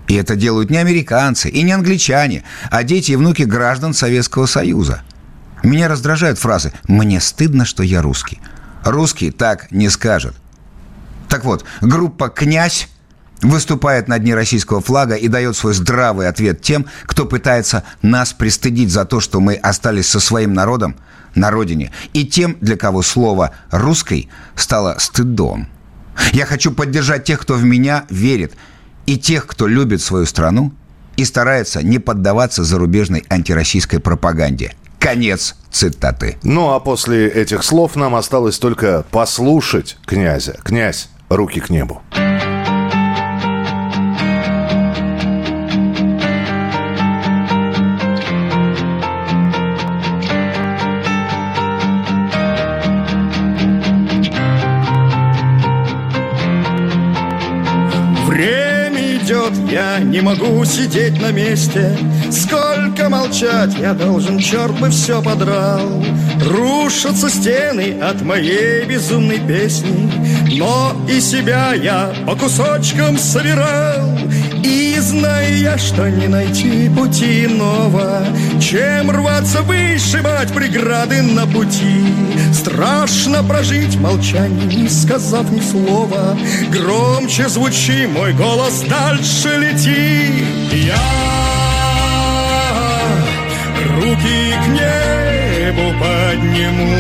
И 0.08 0.16
это 0.16 0.36
делают 0.36 0.70
не 0.70 0.78
американцы 0.78 1.50
и 1.50 1.64
не 1.64 1.72
англичане, 1.72 2.44
а 2.70 2.84
дети 2.84 3.12
и 3.12 3.16
внуки 3.16 3.44
граждан 3.44 3.94
Советского 3.94 4.46
Союза. 4.46 5.02
Меня 5.64 5.88
раздражают 5.88 6.38
фразы 6.38 6.74
«мне 6.88 7.20
стыдно, 7.20 7.66
что 7.66 7.82
я 7.82 8.02
русский». 8.02 8.40
Русский 8.84 9.32
так 9.32 9.72
не 9.72 9.90
скажет. 9.90 10.36
Так 11.28 11.44
вот, 11.44 11.66
группа 11.82 12.30
«Князь» 12.30 12.88
выступает 13.42 14.08
на 14.08 14.20
дне 14.20 14.36
российского 14.36 14.80
флага 14.80 15.16
и 15.16 15.28
дает 15.28 15.56
свой 15.56 15.74
здравый 15.74 16.28
ответ 16.28 16.62
тем, 16.62 16.86
кто 17.06 17.26
пытается 17.26 17.84
нас 18.04 18.32
пристыдить 18.32 18.92
за 18.92 19.06
то, 19.06 19.20
что 19.20 19.40
мы 19.40 19.56
остались 19.56 20.08
со 20.08 20.20
своим 20.20 20.54
народом 20.54 20.96
на 21.34 21.50
родине, 21.50 21.92
и 22.14 22.26
тем, 22.26 22.58
для 22.62 22.78
кого 22.78 23.02
слово 23.02 23.52
«русский» 23.72 24.30
стало 24.56 24.98
стыдом. 25.00 25.68
Я 26.32 26.46
хочу 26.46 26.72
поддержать 26.72 27.24
тех, 27.24 27.42
кто 27.42 27.56
в 27.56 27.64
меня 27.64 28.06
верит– 28.10 28.54
и 29.06 29.18
тех, 29.18 29.48
кто 29.48 29.68
любит 29.68 30.02
свою 30.02 30.26
страну 30.26 30.72
и 31.18 31.26
старается 31.26 31.84
не 31.84 32.00
поддаваться 32.00 32.64
зарубежной 32.64 33.24
антироссийской 33.30 34.00
пропаганде. 34.00 34.74
Конец 35.00 35.56
цитаты. 35.72 36.38
Ну 36.44 36.74
а 36.74 36.80
после 36.80 37.28
этих 37.28 37.64
слов 37.64 37.96
нам 37.96 38.16
осталось 38.16 38.58
только 38.58 39.06
послушать 39.12 39.98
князя. 40.06 40.58
Князь, 40.64 41.10
руки 41.30 41.60
к 41.60 41.70
небу. 41.70 42.02
Я 59.76 60.00
не 60.00 60.22
могу 60.22 60.64
сидеть 60.64 61.22
на 61.22 61.34
месте. 61.34 61.98
Сколько 62.32 63.10
молчать 63.10 63.78
я 63.78 63.94
должен, 63.94 64.40
черт 64.40 64.80
бы 64.80 64.90
все 64.90 65.22
подрал. 65.22 66.02
Рушатся 66.46 67.30
стены 67.30 68.00
от 68.02 68.22
моей 68.22 68.86
безумной 68.86 69.40
песни 69.40 70.12
Но 70.58 70.96
и 71.10 71.20
себя 71.20 71.74
я 71.74 72.14
по 72.26 72.36
кусочкам 72.36 73.18
собирал 73.18 74.18
знаю 75.06 75.58
я, 75.58 75.78
что 75.78 76.10
не 76.10 76.28
найти 76.28 76.90
пути 76.90 77.46
иного 77.46 78.26
Чем 78.60 79.12
рваться 79.12 79.62
вышибать 79.62 80.52
преграды 80.54 81.22
на 81.22 81.46
пути. 81.46 82.14
Страшно 82.54 83.44
прожить 83.44 83.96
молчание, 83.98 84.66
не 84.66 84.90
сказав 84.90 85.52
ни 85.52 85.62
слова. 85.62 86.38
Громче 86.70 87.48
звучи, 87.50 88.08
мой 88.08 88.34
голос 88.34 88.84
дальше 88.90 89.58
лети. 89.58 90.46
Я 90.72 90.96
руки 93.96 94.54
к 94.64 94.68
небу 94.68 95.94
подниму. 96.00 97.00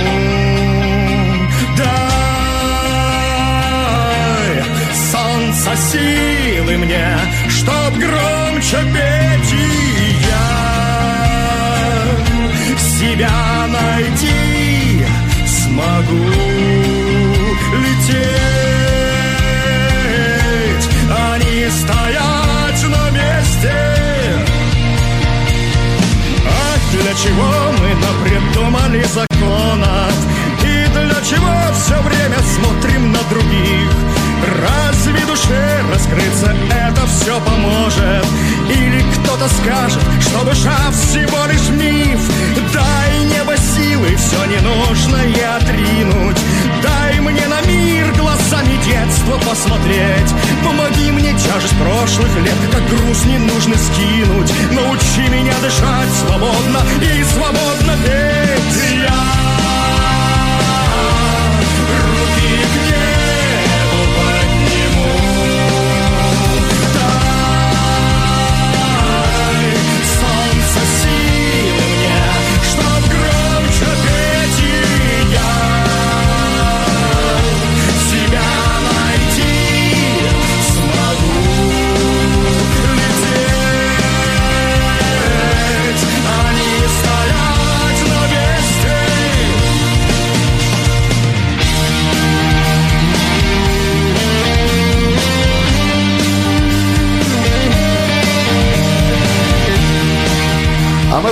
Дай 1.77 2.25
солнце 5.11 5.71
силы 5.91 6.77
мне, 6.77 7.07
чтоб 7.65 7.93
громче 7.97 8.77
петь 8.93 9.53
и 9.53 9.55
я 10.27 10.47
себя 12.77 13.67
найти 13.67 15.05
смогу 15.47 16.29
лететь, 17.81 18.45
а 21.09 21.37
не 21.39 21.69
стоять 21.71 22.83
на 22.83 23.03
месте. 23.11 23.75
А 26.45 26.49
для 26.91 27.13
чего 27.15 27.51
мы 27.79 27.89
напридумали 28.05 29.03
законов? 29.03 30.15
И 30.61 30.65
для 30.93 31.19
чего 31.23 31.55
все 31.73 31.97
время 32.01 32.39
смотрим 32.55 33.03
на 33.11 33.21
других? 33.29 34.04
Раскрыться 36.05 36.55
это 36.69 37.07
все 37.07 37.39
поможет? 37.41 38.25
Или 38.69 39.03
кто-то 39.13 39.47
скажет, 39.49 40.03
что 40.21 40.43
душа 40.43 40.77
всего 40.91 41.45
лишь 41.47 41.69
миф? 41.69 42.19
Дай 42.71 43.23
небо 43.25 43.55
силы, 43.57 44.15
все 44.15 44.45
ненужное 44.45 45.55
отринуть 45.55 46.37
Дай 46.83 47.19
мне 47.21 47.47
на 47.47 47.61
мир 47.61 48.13
глазами 48.17 48.77
детства 48.85 49.39
посмотреть 49.49 50.33
Помоги 50.63 51.11
мне 51.11 51.31
тяжесть 51.33 51.77
прошлых 51.79 52.35
лет, 52.37 52.57
как 52.71 52.87
груз 52.87 53.25
не 53.25 53.39
нужно 53.39 53.75
скинуть 53.75 54.53
Научи 54.71 55.27
меня 55.29 55.55
дышать 55.61 56.13
свободно 56.19 56.81
и 57.01 57.23
свободно 57.23 57.93
петь 58.03 59.01
Я 59.01 59.34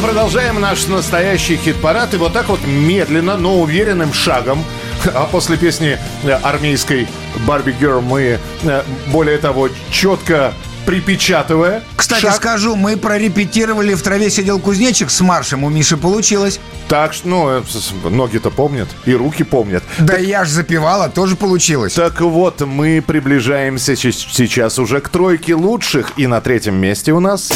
продолжаем 0.04 0.60
наш 0.60 0.88
настоящий 0.88 1.56
хит-парад. 1.56 2.14
И 2.14 2.18
вот 2.18 2.34
так 2.34 2.50
вот 2.50 2.60
медленно, 2.68 3.38
но 3.38 3.62
уверенным 3.62 4.12
шагом 4.12 4.64
а 5.14 5.24
после 5.26 5.56
песни 5.56 5.98
э, 6.24 6.32
армейской 6.32 7.08
«Барби 7.48 7.72
Герл» 7.72 8.02
мы, 8.02 8.38
э, 8.64 8.84
более 9.08 9.38
того, 9.38 9.70
четко 9.90 10.54
припечатывая 10.86 11.84
Кстати, 11.96 12.24
шаг. 12.24 12.36
скажу, 12.36 12.76
мы 12.76 12.98
прорепетировали 12.98 13.94
«В 13.94 14.02
траве 14.02 14.30
сидел 14.30 14.60
кузнечик» 14.60 15.10
с 15.10 15.22
маршем. 15.22 15.64
У 15.64 15.70
Миши 15.70 15.96
получилось. 15.96 16.60
Так 16.90 17.14
что, 17.14 17.28
ну, 17.30 17.50
э, 17.50 17.64
ноги-то 18.10 18.50
помнят, 18.50 18.90
и 19.06 19.14
руки 19.14 19.46
помнят. 19.46 19.84
Да 20.00 20.18
я 20.18 20.44
ж 20.44 20.50
запевала, 20.50 21.08
тоже 21.08 21.38
получилось. 21.38 21.94
Так 21.94 22.20
вот, 22.20 22.60
мы 22.60 23.02
приближаемся 23.02 23.96
сейчас 23.96 24.80
уже 24.80 25.00
к 25.00 25.08
тройке 25.08 25.56
лучших. 25.56 26.12
И 26.18 26.28
на 26.28 26.42
третьем 26.42 26.76
месте 26.76 27.14
у 27.14 27.22
нас... 27.22 27.54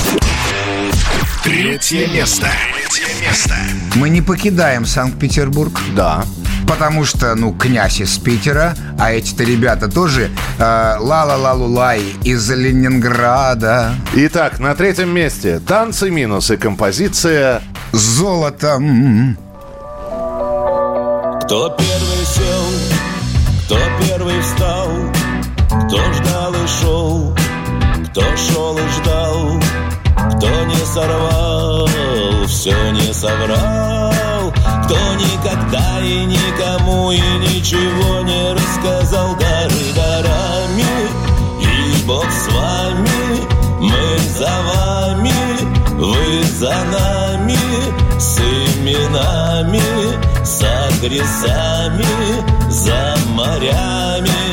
Третье 1.47 2.09
место. 2.09 2.45
Третье 2.91 3.25
место. 3.25 3.55
Мы 3.95 4.09
не 4.09 4.21
покидаем 4.21 4.85
Санкт-Петербург. 4.85 5.79
Да. 5.95 6.25
Потому 6.67 7.05
что, 7.05 7.35
ну, 7.35 7.53
князь 7.53 8.01
из 8.01 8.17
Питера, 8.17 8.75
а 8.99 9.13
эти-то 9.13 9.45
ребята 9.45 9.89
тоже 9.89 10.29
э, 10.59 10.61
ла-ла-ла-лулай 10.99 12.01
из 12.25 12.49
Ленинграда. 12.51 13.93
Итак, 14.13 14.59
на 14.59 14.75
третьем 14.75 15.09
месте 15.15 15.61
танцы 15.65 16.09
минусы 16.09 16.57
композиция 16.57 17.61
золотом. 17.93 19.37
Кто 21.45 21.69
первый 21.77 22.25
сел, 22.25 22.65
кто 23.63 23.79
первый 24.05 24.41
встал, 24.41 24.89
кто 25.87 26.13
ждал 26.13 26.53
и 26.53 26.67
шел, 26.67 27.37
кто 28.11 28.21
шел 28.35 28.77
и 28.77 29.01
ждал, 29.01 29.61
кто 30.37 30.63
не 30.65 30.85
сорвал, 30.85 31.87
все 32.47 32.91
не 32.91 33.13
соврал, 33.13 34.53
кто 34.85 35.13
никогда 35.15 35.99
и 36.01 36.25
никому 36.25 37.11
и 37.11 37.19
ничего 37.19 38.21
не 38.21 38.53
рассказал. 38.53 39.35
Горы 39.35 39.93
горами, 39.95 40.85
и 41.59 42.05
Бог 42.05 42.25
с 42.29 42.47
вами, 42.47 43.41
мы 43.79 44.17
за 44.37 44.51
вами, 44.61 45.33
Вы 45.97 46.43
за 46.43 46.69
нами. 46.69 47.57
С 48.19 48.39
именами, 48.39 49.81
с 50.43 50.63
адресами, 50.63 52.05
за 52.69 53.15
морями. 53.35 54.46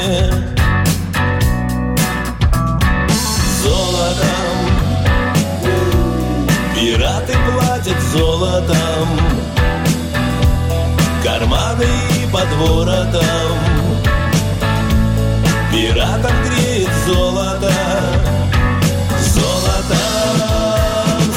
Золотом, 8.15 9.09
карманы 11.25 11.89
под 12.33 12.49
воротом. 12.59 13.59
Пиратам 15.73 16.37
греет 16.45 16.91
золото, 17.07 17.73
золото, 19.35 20.03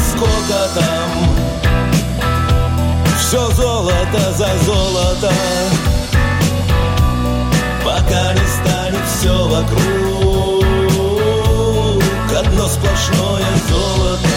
сколько 0.09 0.59
там? 0.75 1.09
Все 3.19 3.43
золото 3.55 4.21
за 4.37 4.49
золото, 4.65 5.33
пока 7.83 8.33
не 8.33 8.47
станет 8.47 9.05
все 9.07 9.35
вокруг 9.47 10.57
одно 12.39 12.67
сплошное 12.67 13.45
золото. 13.67 14.36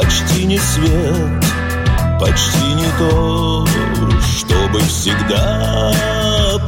Почти 0.00 0.44
не 0.44 0.58
свет 0.58 1.44
Почти 2.20 2.74
не 2.74 2.86
то, 2.98 3.66
чтобы 4.22 4.80
всегда. 4.80 5.92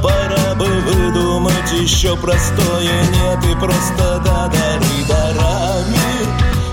Пора 0.03 0.55
бы 0.55 0.67
выдумать 0.67 1.73
еще 1.81 2.17
простое 2.17 3.03
Нет 3.13 3.45
и 3.45 3.55
просто 3.59 4.21
да 4.25 4.49
дары 4.49 5.05
дарами 5.09 6.13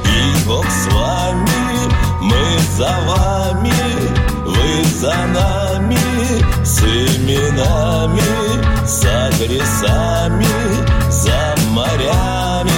И 0.06 0.48
Бог 0.48 0.66
с 0.66 0.94
вами, 0.94 1.92
мы 2.22 2.60
за 2.78 2.96
вами 3.08 3.74
Вы 4.46 4.84
за 5.00 5.16
нами, 5.28 6.00
с 6.64 6.82
именами 6.82 8.22
С 8.86 9.06
адресами, 9.06 10.48
за 11.10 11.56
морями 11.72 12.77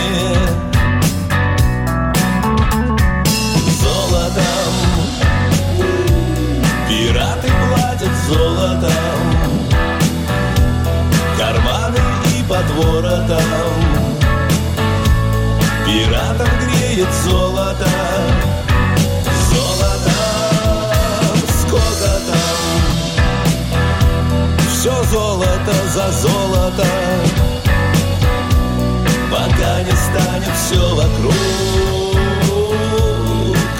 золотом 8.29 8.91
Карманы 11.37 11.99
и 12.37 12.43
под 12.43 12.69
воротом. 12.71 13.73
Пиратам 15.85 16.47
греет 16.61 17.11
золото 17.25 17.89
Золото 19.49 20.17
Сколько 21.61 22.11
там 22.27 22.59
Все 24.71 24.93
золото 25.11 25.73
за 25.93 26.11
золото 26.11 26.87
Пока 29.31 29.81
не 29.83 29.91
станет 29.91 30.55
все 30.55 30.95
вокруг 30.95 31.33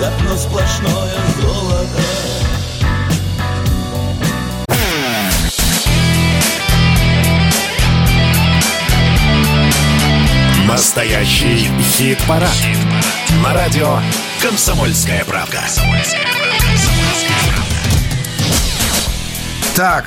Одно 0.01 0.37
сплошное 0.37 1.19
золото 1.41 2.38
Настоящий 10.69 11.67
хит-парад. 11.81 12.47
На 13.43 13.53
радио 13.55 13.97
«Комсомольская 14.39 15.25
правка». 15.25 15.61
Так, 19.75 20.05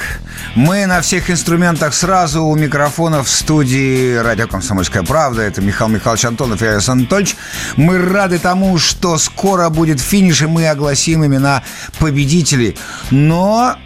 мы 0.55 0.87
на 0.87 1.01
всех 1.01 1.31
инструментах 1.31 1.93
сразу 1.95 2.45
у 2.45 2.55
микрофонов 2.55 3.27
в 3.27 3.31
студии 3.31 4.15
«Радио 4.15 4.47
Комсомольская 4.47 5.03
правда». 5.03 5.43
Это 5.43 5.61
Михаил 5.61 5.91
Михайлович 5.91 6.27
Антонов 6.27 6.63
и 6.63 6.67
Александр 6.67 7.03
Анатольевич. 7.03 7.37
Мы 7.77 7.99
рады 7.99 8.39
тому, 8.39 8.79
что 8.79 9.19
скоро 9.19 9.69
будет 9.69 10.01
финиш, 10.01 10.43
и 10.43 10.47
мы 10.47 10.69
огласим 10.69 11.27
имена 11.27 11.65
победителей. 11.99 12.79
Но 13.11 13.77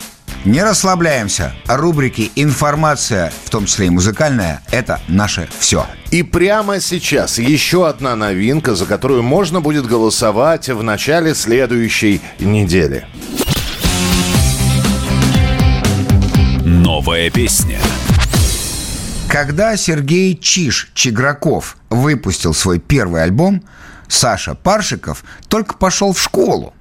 не 0.45 0.63
расслабляемся. 0.63 1.55
Рубрики 1.67 2.31
«Информация», 2.37 3.33
в 3.47 3.49
том 3.49 3.65
числе 3.65 3.87
и 3.87 3.91
музыкальная, 3.91 4.63
это 4.71 5.01
наше 5.09 5.49
все. 5.59 5.87
И 6.11 6.23
прямо 6.23 6.81
сейчас 6.81 7.39
еще 7.39 7.89
одна 7.89 8.15
новинка, 8.15 8.75
за 8.75 8.87
которую 8.87 9.23
можно 9.23 9.61
будет 9.61 9.87
голосовать 9.87 10.69
в 10.69 10.83
начале 10.83 11.35
следующей 11.35 12.21
недели. 12.39 13.07
Новая 16.65 17.31
песня. 17.31 17.79
Когда 19.29 19.77
Сергей 19.77 20.37
Чиш 20.37 20.91
Чиграков 20.95 21.77
выпустил 21.91 22.55
свой 22.55 22.79
первый 22.79 23.25
альбом, 23.25 23.63
Саша 24.09 24.55
Паршиков 24.55 25.25
только 25.49 25.75
пошел 25.75 26.13
в 26.13 26.21
школу. 26.21 26.73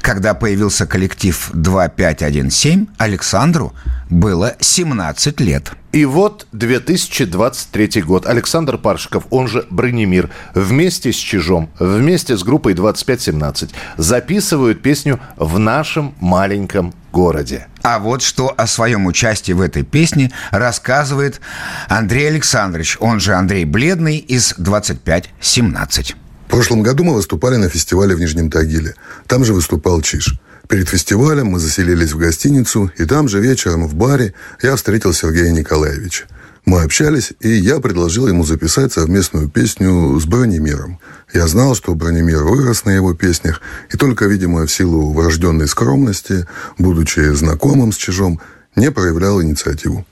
Когда 0.00 0.34
появился 0.34 0.86
коллектив 0.86 1.50
2517, 1.52 2.88
Александру 2.98 3.72
было 4.10 4.56
17 4.60 5.40
лет. 5.40 5.72
И 5.92 6.04
вот 6.04 6.46
2023 6.52 8.02
год. 8.02 8.26
Александр 8.26 8.76
Паршиков, 8.78 9.24
он 9.30 9.48
же 9.48 9.66
Бронемир, 9.70 10.30
вместе 10.54 11.12
с 11.12 11.16
Чижом, 11.16 11.70
вместе 11.78 12.36
с 12.36 12.42
группой 12.42 12.74
2517 12.74 13.70
записывают 13.96 14.82
песню 14.82 15.18
«В 15.36 15.58
нашем 15.58 16.14
маленьком 16.20 16.94
городе». 17.12 17.68
А 17.82 17.98
вот 17.98 18.22
что 18.22 18.52
о 18.54 18.66
своем 18.66 19.06
участии 19.06 19.52
в 19.52 19.62
этой 19.62 19.82
песне 19.82 20.30
рассказывает 20.50 21.40
Андрей 21.88 22.28
Александрович, 22.28 22.98
он 23.00 23.18
же 23.18 23.34
Андрей 23.34 23.64
Бледный 23.64 24.18
из 24.18 24.54
2517. 24.58 26.16
В 26.48 26.50
прошлом 26.50 26.82
году 26.82 27.04
мы 27.04 27.14
выступали 27.14 27.56
на 27.56 27.68
фестивале 27.68 28.16
в 28.16 28.20
Нижнем 28.20 28.50
Тагиле. 28.50 28.94
Там 29.26 29.44
же 29.44 29.52
выступал 29.52 30.00
Чиж. 30.00 30.40
Перед 30.66 30.88
фестивалем 30.88 31.48
мы 31.48 31.58
заселились 31.58 32.12
в 32.12 32.18
гостиницу, 32.18 32.90
и 32.96 33.04
там 33.04 33.28
же 33.28 33.38
вечером 33.38 33.86
в 33.86 33.94
баре 33.94 34.32
я 34.62 34.74
встретил 34.74 35.12
Сергея 35.12 35.50
Николаевича. 35.50 36.24
Мы 36.64 36.80
общались, 36.80 37.34
и 37.40 37.50
я 37.50 37.80
предложил 37.80 38.28
ему 38.28 38.44
записать 38.44 38.94
совместную 38.94 39.50
песню 39.50 40.18
с 40.18 40.24
Бронемиром. 40.24 40.98
Я 41.34 41.46
знал, 41.48 41.74
что 41.74 41.94
Бронемир 41.94 42.42
вырос 42.42 42.86
на 42.86 42.90
его 42.92 43.12
песнях, 43.12 43.60
и 43.92 43.98
только, 43.98 44.24
видимо, 44.24 44.64
в 44.64 44.72
силу 44.72 45.12
врожденной 45.12 45.68
скромности, 45.68 46.46
будучи 46.78 47.34
знакомым 47.34 47.92
с 47.92 47.96
Чижом, 47.96 48.40
не 48.74 48.90
проявлял 48.90 49.42
инициативу. 49.42 50.06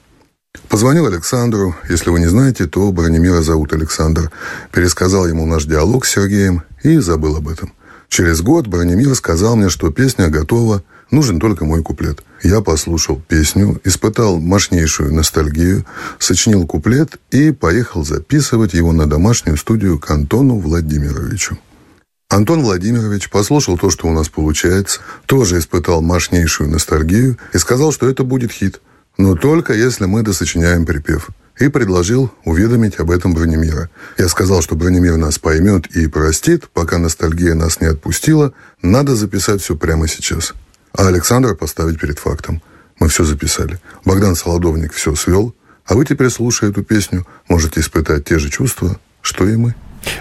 Позвонил 0.69 1.07
Александру. 1.07 1.75
Если 1.89 2.11
вы 2.11 2.21
не 2.21 2.27
знаете, 2.27 2.67
то 2.67 2.91
Бронемира 2.93 3.43
зовут 3.43 3.73
Александр. 3.73 4.31
Пересказал 4.73 5.27
ему 5.27 5.47
наш 5.47 5.65
диалог 5.65 6.05
с 6.05 6.11
Сергеем 6.11 6.63
и 6.83 6.99
забыл 6.99 7.37
об 7.37 7.49
этом. 7.49 7.73
Через 8.09 8.41
год 8.41 8.67
Бронемир 8.67 9.15
сказал 9.15 9.57
мне, 9.57 9.69
что 9.69 9.91
песня 9.91 10.29
готова, 10.29 10.83
нужен 11.11 11.41
только 11.41 11.65
мой 11.65 11.83
куплет. 11.83 12.23
Я 12.43 12.61
послушал 12.61 13.21
песню, 13.27 13.81
испытал 13.85 14.39
мощнейшую 14.39 15.15
ностальгию, 15.15 15.85
сочинил 16.19 16.67
куплет 16.67 17.19
и 17.31 17.51
поехал 17.51 18.05
записывать 18.05 18.75
его 18.75 18.93
на 18.93 19.07
домашнюю 19.07 19.57
студию 19.57 19.99
к 19.99 20.11
Антону 20.11 20.59
Владимировичу. 20.59 21.59
Антон 22.29 22.63
Владимирович 22.63 23.31
послушал 23.31 23.79
то, 23.79 23.89
что 23.89 24.09
у 24.09 24.13
нас 24.13 24.29
получается, 24.29 25.01
тоже 25.27 25.59
испытал 25.59 26.03
мощнейшую 26.03 26.69
ностальгию 26.71 27.39
и 27.53 27.59
сказал, 27.59 27.93
что 27.93 28.09
это 28.09 28.25
будет 28.25 28.51
хит, 28.51 28.81
но 29.17 29.35
только 29.35 29.73
если 29.73 30.07
мы 30.07 30.23
досочиняем 30.23 30.87
припев– 30.87 31.31
и 31.59 31.69
предложил 31.69 32.31
уведомить 32.45 32.99
об 32.99 33.11
этом 33.11 33.35
Бронемира. 33.35 33.89
Я 34.19 34.29
сказал, 34.29 34.63
что 34.63 34.75
Бронемир 34.77 35.17
нас 35.17 35.39
поймет 35.39 35.87
и 35.87 36.07
простит, 36.07 36.69
пока 36.69 36.99
ностальгия 36.99 37.55
нас 37.55 37.81
не 37.81 37.87
отпустила, 37.87 38.53
надо 38.83 39.15
записать 39.15 39.63
все 39.63 39.77
прямо 39.77 40.07
сейчас. 40.07 40.55
А 40.93 41.09
Александра 41.09 41.55
поставить 41.55 42.01
перед 42.01 42.19
фактом. 42.19 42.63
Мы 42.99 43.09
все 43.09 43.25
записали. 43.25 43.79
Богдан 44.05 44.35
Солодовник 44.35 44.93
все 44.93 45.15
свел, 45.15 45.55
а 45.85 45.95
вы 45.95 46.05
теперь, 46.05 46.31
слушая 46.31 46.71
эту 46.71 46.83
песню, 46.83 47.27
можете 47.49 47.81
испытать 47.81 48.25
те 48.25 48.39
же 48.39 48.51
чувства, 48.51 48.99
что 49.21 49.47
и 49.47 49.57
мы. 49.57 49.75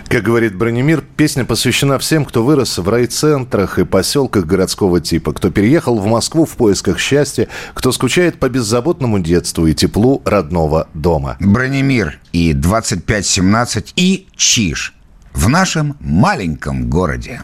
Как 0.07 0.23
говорит 0.23 0.55
Бронемир, 0.55 1.03
песня 1.17 1.45
посвящена 1.45 1.99
всем, 1.99 2.25
кто 2.25 2.43
вырос 2.43 2.77
в 2.77 2.87
райцентрах 2.87 3.79
и 3.79 3.85
поселках 3.85 4.45
городского 4.45 5.01
типа, 5.01 5.33
кто 5.33 5.51
переехал 5.51 5.97
в 5.99 6.05
Москву 6.05 6.45
в 6.45 6.55
поисках 6.55 6.99
счастья, 6.99 7.47
кто 7.73 7.91
скучает 7.91 8.39
по 8.39 8.49
беззаботному 8.49 9.19
детству 9.19 9.67
и 9.67 9.73
теплу 9.73 10.21
родного 10.25 10.87
дома. 10.93 11.37
Бронемир 11.39 12.19
и 12.31 12.53
2517 12.53 13.93
и 13.95 14.27
Чиж 14.35 14.93
в 15.33 15.49
нашем 15.49 15.97
маленьком 15.99 16.89
городе. 16.89 17.41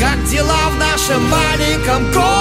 Как 0.00 0.24
дела 0.30 0.68
в 0.70 0.78
нашем 0.78 1.22
маленьком 1.28 2.12
городе? 2.12 2.39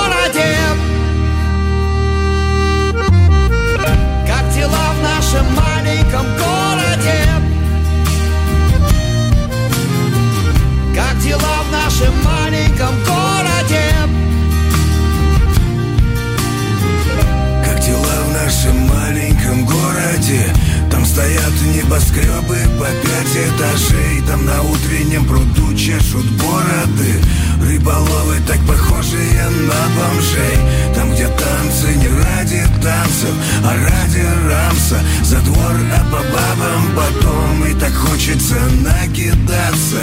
Хочется 38.30 38.55
накидаться 38.82 40.01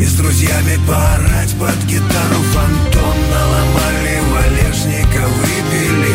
И 0.00 0.04
с 0.04 0.14
друзьями 0.14 0.78
поорать 0.86 1.54
под 1.58 1.76
гитару 1.86 2.42
фантом 2.52 3.16
Наломали 3.30 4.20
валежника, 4.32 5.26
выпили 5.26 6.14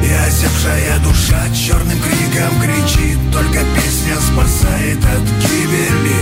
и 0.00 0.12
осевшая 0.26 0.98
душа 1.00 1.42
черным 1.52 1.98
криком 1.98 2.60
кричит. 2.62 3.18
Только 3.32 3.58
песня 3.74 4.16
спасает 4.20 4.98
от 4.98 5.24
гибели. 5.42 6.16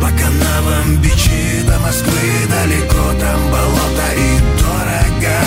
По 0.00 0.08
канавам 0.08 0.96
бичи 1.02 1.62
до 1.66 1.78
Москвы 1.80 2.32
далеко 2.48 3.12
Там 3.20 3.50
болото 3.50 4.08
и 4.16 4.38
дорого. 4.58 5.38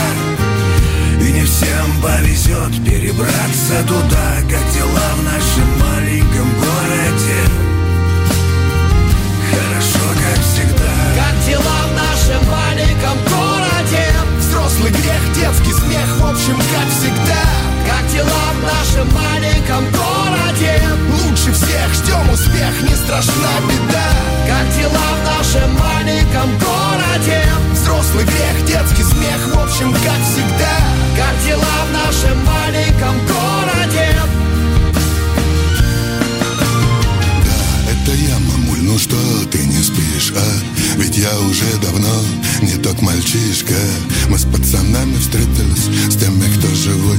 И 1.22 1.34
не 1.34 1.44
всем 1.44 2.02
повезет 2.02 2.86
перебраться 2.86 3.84
туда 3.88 4.36
Как 4.48 4.73
дела 4.73 5.10
в 5.18 5.23
нашем 5.23 5.81
смех, 16.41 16.57
в 16.57 16.57
общем, 16.57 16.57
как 16.57 16.89
всегда 16.89 17.43
Как 17.88 18.11
дела 18.11 18.43
в 18.53 18.63
нашем 18.63 19.13
маленьком 19.13 19.84
городе? 19.91 20.81
Лучше 21.23 21.51
всех 21.53 21.93
ждем 21.93 22.30
успех, 22.31 22.81
не 22.84 22.95
страшна 22.95 23.51
беда 23.68 24.09
Как 24.47 24.77
дела 24.77 25.07
в 25.15 25.38
нашем 25.38 25.73
маленьком 25.73 26.49
городе? 26.57 27.43
Взрослый 27.73 28.26
грех, 28.26 28.65
детский 28.65 29.03
смех, 29.03 29.55
в 29.55 29.59
общем, 29.59 29.91
как 29.93 30.22
всегда 30.23 30.77
Как 31.15 31.45
дела 31.45 31.85
в 31.88 31.93
нашем 31.93 32.45
маленьком 32.45 33.18
городе? 33.27 34.15
Это 37.89 38.11
я, 38.18 38.39
мамуль, 38.39 38.81
ну 38.81 38.97
что 38.97 39.18
ты 39.51 39.65
не 39.65 39.81
спишь, 39.84 40.34
а? 40.35 40.70
Ведь 40.97 41.18
я 41.18 41.39
уже 41.39 41.65
давно 41.81 42.09
не 42.61 42.73
тот 42.73 43.01
мальчишка. 43.01 43.76
Мы 44.30 44.38
с 44.38 44.43
пацанами 44.45 45.18
встретились, 45.18 46.11
с 46.11 46.15
теми, 46.15 46.45
кто 46.57 46.68
живой 46.76 47.18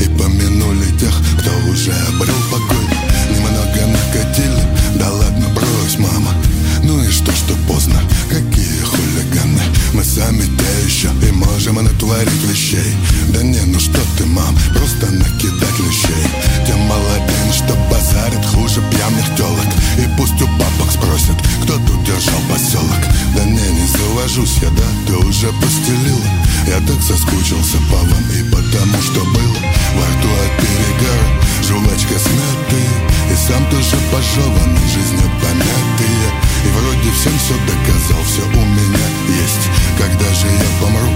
И 0.00 0.08
помянули 0.18 0.86
тех, 0.98 1.14
кто 1.38 1.50
уже 1.70 1.92
обрел 2.08 2.36
покой. 2.50 2.86
Немного 3.30 3.86
накатили, 3.86 4.98
да 4.98 5.10
ладно, 5.10 5.48
брось, 5.54 5.98
мама. 5.98 6.34
Ну 6.82 7.02
и 7.02 7.10
что, 7.10 7.32
что 7.32 7.54
поздно, 7.66 8.00
какие 8.28 8.80
хулиганы 8.82 9.62
Мы 9.94 10.02
сами 10.02 10.42
те 10.42 10.86
еще 10.86 11.08
и 11.22 11.30
можем 11.30 11.76
натворить 11.76 12.42
вещей 12.50 12.96
Да 13.28 13.40
не, 13.44 13.60
ну 13.60 13.78
что 13.78 14.00
ты, 14.18 14.26
мам, 14.26 14.58
просто 14.74 15.06
накидать 15.06 15.78
лещей 15.78 16.26
Тем 16.66 16.80
молодым, 16.80 17.52
что 17.52 17.74
базарит 17.88 18.44
хуже 18.44 18.82
пьяных 18.90 19.24
телок 19.36 19.70
И 19.98 20.08
пусть 20.18 20.34
у 20.42 20.46
папок 20.58 20.90
спросят, 20.90 21.36
кто 21.62 21.74
тут 21.74 22.02
держал 22.02 22.40
поселок 22.50 23.02
Да 23.36 23.44
не, 23.44 23.62
не 23.62 23.86
завожусь 23.86 24.58
я, 24.62 24.70
да, 24.70 24.88
ты 25.06 25.14
уже 25.14 25.52
постелила. 25.62 26.26
Я 26.66 26.80
так 26.88 27.00
соскучился 27.00 27.78
по 27.88 27.98
вам 27.98 28.24
и 28.34 28.42
потому, 28.50 29.00
что 29.00 29.20
было. 29.30 29.60
Во 29.94 30.06
рту 30.10 30.28
от 30.42 30.52
перегара, 30.58 31.40
жвачка 31.62 32.18
смятая 32.18 33.30
И 33.30 33.36
сам 33.46 33.64
тоже 33.70 33.96
пожеванный, 34.10 34.88
жизнью 34.92 35.30
помятый 35.40 36.43
И 36.64 36.68
вроде 36.68 37.10
всем 37.10 37.38
все 37.38 37.54
доказал, 37.66 38.22
все 38.24 38.42
у 38.42 38.64
меня 38.64 39.06
есть 39.28 39.68
Когда 39.98 40.32
же 40.32 40.46
я 40.46 40.80
помру, 40.80 41.10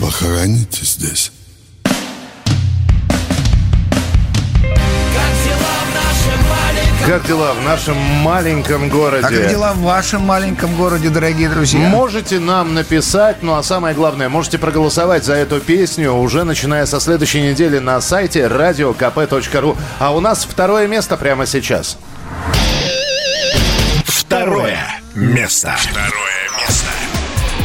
похороните 0.00 0.84
здесь 0.84 1.32
Как 1.84 2.02
дела 5.44 5.74
в 5.84 5.94
нашем 5.94 6.48
маленьком 6.48 7.06
Как 7.06 7.26
дела 7.26 7.52
в 7.52 7.62
нашем 7.62 7.96
маленьком 7.96 8.88
городе? 8.88 9.26
А 9.26 9.28
как 9.28 9.50
дела 9.50 9.72
в 9.74 9.80
вашем 9.80 10.22
маленьком 10.22 10.74
городе, 10.76 11.10
дорогие 11.10 11.50
друзья? 11.50 11.88
Можете 11.88 12.40
нам 12.40 12.72
написать, 12.72 13.42
ну 13.42 13.54
а 13.54 13.62
самое 13.62 13.94
главное, 13.94 14.30
можете 14.30 14.56
проголосовать 14.58 15.24
за 15.24 15.34
эту 15.34 15.60
песню 15.60 16.12
уже 16.14 16.44
начиная 16.44 16.86
со 16.86 17.00
следующей 17.00 17.42
недели 17.42 17.78
на 17.78 18.00
сайте 18.00 18.40
radiokp.ru. 18.46 19.76
А 19.98 20.14
у 20.14 20.20
нас 20.20 20.44
второе 20.44 20.86
место 20.88 21.18
прямо 21.18 21.44
сейчас. 21.44 21.98
Место. 25.16 25.74
Второе 25.78 26.50
место. 26.60 26.86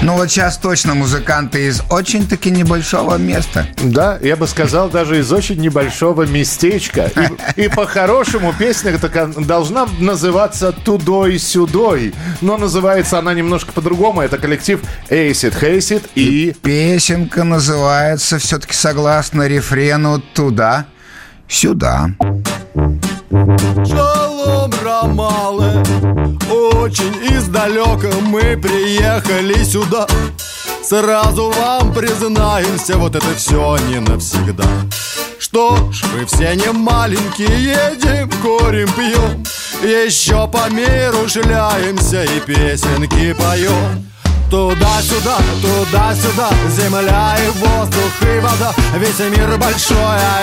Ну 0.03 0.15
вот 0.15 0.31
сейчас 0.31 0.57
точно 0.57 0.95
музыканты 0.95 1.67
из 1.67 1.83
очень-таки 1.91 2.49
небольшого 2.49 3.17
места. 3.17 3.67
Да, 3.83 4.17
я 4.21 4.35
бы 4.35 4.47
сказал, 4.47 4.89
даже 4.89 5.19
из 5.19 5.31
очень 5.31 5.57
небольшого 5.57 6.23
местечка. 6.23 7.11
И, 7.55 7.65
и 7.65 7.67
по-хорошему 7.67 8.51
песня 8.57 8.97
такая 8.97 9.27
должна 9.27 9.87
называться 9.99 10.71
«Тудой-сюдой». 10.71 12.15
Но 12.41 12.57
называется 12.57 13.19
она 13.19 13.35
немножко 13.35 13.73
по-другому. 13.73 14.21
Это 14.21 14.39
коллектив 14.39 14.81
Acid 15.09 15.61
Haysid 15.61 16.09
и... 16.15 16.55
Песенка 16.63 17.43
называется 17.43 18.39
все-таки 18.39 18.73
согласно 18.73 19.47
рефрену 19.47 20.19
«Туда, 20.33 20.87
сюда». 21.47 22.09
Шалом, 24.41 24.71
Рамалы, 24.83 25.83
очень 26.49 27.15
издалека 27.35 28.09
мы 28.21 28.57
приехали 28.57 29.63
сюда. 29.63 30.07
Сразу 30.83 31.51
вам 31.51 31.93
признаемся, 31.93 32.97
вот 32.97 33.15
это 33.15 33.33
все 33.35 33.77
не 33.87 33.99
навсегда. 33.99 34.65
Что 35.39 35.91
ж, 35.91 36.03
вы 36.13 36.25
все 36.25 36.55
не 36.55 36.71
маленькие, 36.71 37.47
едем, 37.47 38.29
курим, 38.41 38.89
пьем. 38.93 39.43
Еще 39.81 40.47
по 40.47 40.69
миру 40.69 41.27
шляемся 41.27 42.23
и 42.23 42.39
песенки 42.39 43.33
поем. 43.33 44.05
Туда-сюда, 44.51 45.37
туда-сюда, 45.61 46.49
земля 46.67 47.37
и 47.39 47.49
воздух 47.57 48.11
и 48.21 48.39
вода. 48.41 48.73
Весь 48.97 49.19
мир 49.19 49.57
большой, 49.57 49.95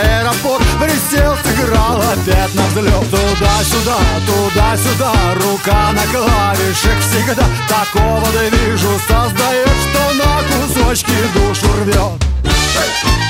аэропорт 0.02 0.64
Присел, 0.80 1.36
сыграл 1.44 2.00
опять 2.00 2.54
на 2.54 2.62
взлет 2.68 3.10
Туда-сюда, 3.10 3.98
туда-сюда, 4.26 5.12
рука 5.34 5.92
на 5.92 6.06
клавишах 6.10 6.98
всегда. 7.00 7.44
Такого 7.68 8.26
движу 8.48 8.98
создает, 9.06 9.68
что 9.68 10.14
на 10.14 10.42
кусочки 10.48 11.12
душу 11.34 11.66
рвет 11.82 13.27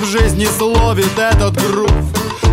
в 0.00 0.04
жизни 0.04 0.44
словит 0.44 1.18
этот 1.18 1.54
грув 1.70 1.90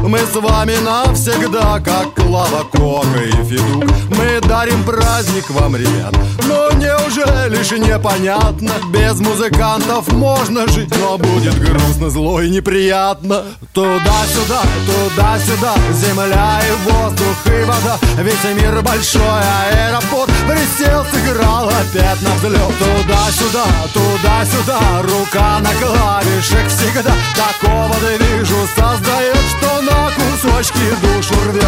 Мы 0.04 0.20
с 0.20 0.36
вами 0.36 0.76
навсегда, 0.84 1.80
как 1.80 2.14
Клава 2.16 2.66
Кока 2.66 3.22
и 3.24 3.32
Федук 3.46 3.86
Мы 4.10 4.42
дарим 4.42 4.84
праздник 4.84 5.50
вам, 5.50 5.78
ребят. 5.78 6.14
Но 6.46 6.72
неужели 6.74 7.64
ж 7.64 7.78
непонятно? 7.78 8.74
Без 8.92 9.22
музыкантов 9.22 10.12
можно 10.12 10.68
жить 10.68 10.94
Но 11.00 11.18
будет 11.18 11.58
грустно, 11.58 12.10
зло 12.10 12.42
и 12.42 12.50
неприятно. 12.50 13.44
Туда-сюда, 13.72 14.62
туда-сюда 14.86 15.74
Земля 15.94 16.60
и 16.60 16.90
воздух 16.90 17.38
и 17.46 17.64
вода. 17.64 17.98
Весь 18.22 18.62
мир 18.62 18.82
большой 18.82 19.22
аэропорт. 19.22 20.30
Присел, 20.50 21.06
сыграл 21.14 21.70
опять 21.70 22.22
на 22.22 22.36
взлет. 22.36 22.74
Туда-сюда, 22.78 23.66
туда-сюда 23.94 24.80
Рука 25.02 25.60
на 25.62 25.74
клавишах 25.76 26.68
всегда. 26.68 27.14
Такого 27.38 27.96
движу 28.18 28.68
создает 28.76 29.38
Что 29.58 29.82
на 29.82 29.93
кусочки 30.16 30.80
душу 31.02 31.34
рвет 31.50 31.66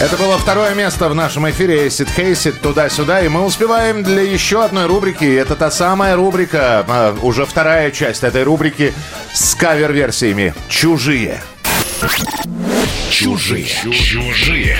Это 0.00 0.16
было 0.16 0.38
второе 0.38 0.74
место 0.74 1.08
в 1.08 1.14
нашем 1.14 1.48
эфире 1.50 1.86
Acid 1.86 2.08
Хейсит 2.14 2.60
туда-сюда. 2.60 3.22
И 3.22 3.28
мы 3.28 3.44
успеваем 3.44 4.02
для 4.02 4.22
еще 4.22 4.64
одной 4.64 4.86
рубрики. 4.86 5.24
Это 5.24 5.56
та 5.56 5.70
самая 5.70 6.16
рубрика, 6.16 6.84
а, 6.88 7.16
уже 7.22 7.46
вторая 7.46 7.90
часть 7.90 8.22
этой 8.24 8.42
рубрики 8.42 8.92
с 9.32 9.54
кавер-версиями 9.54 10.54
«Чужие». 10.68 11.40
Чужие. 13.10 13.66
Чужие. 13.66 14.78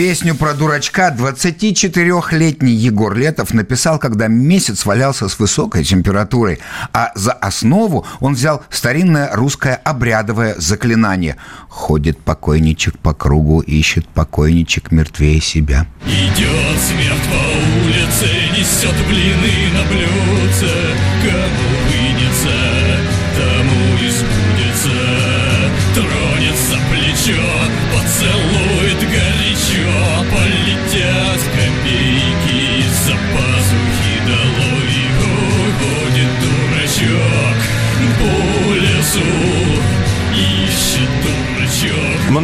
Песню 0.00 0.34
про 0.34 0.54
дурачка 0.54 1.14
24-летний 1.14 2.72
Егор 2.72 3.14
Летов 3.14 3.52
написал, 3.52 3.98
когда 3.98 4.28
месяц 4.28 4.86
валялся 4.86 5.28
с 5.28 5.38
высокой 5.38 5.84
температурой, 5.84 6.58
а 6.94 7.12
за 7.14 7.32
основу 7.32 8.06
он 8.18 8.32
взял 8.32 8.64
старинное 8.70 9.28
русское 9.34 9.74
обрядовое 9.74 10.54
заклинание 10.56 11.36
«Ходит 11.68 12.18
покойничек 12.18 12.98
по 12.98 13.12
кругу, 13.12 13.60
ищет 13.60 14.08
покойничек 14.08 14.90
мертвее 14.90 15.42
себя». 15.42 15.86
Идет 16.06 16.80
смерть 16.80 17.28
по 17.28 17.84
улице, 17.84 18.26
несет 18.56 18.94
блины 19.06 19.68
на 19.74 19.86
блюдце. 19.86 20.96
Кому 21.22 21.69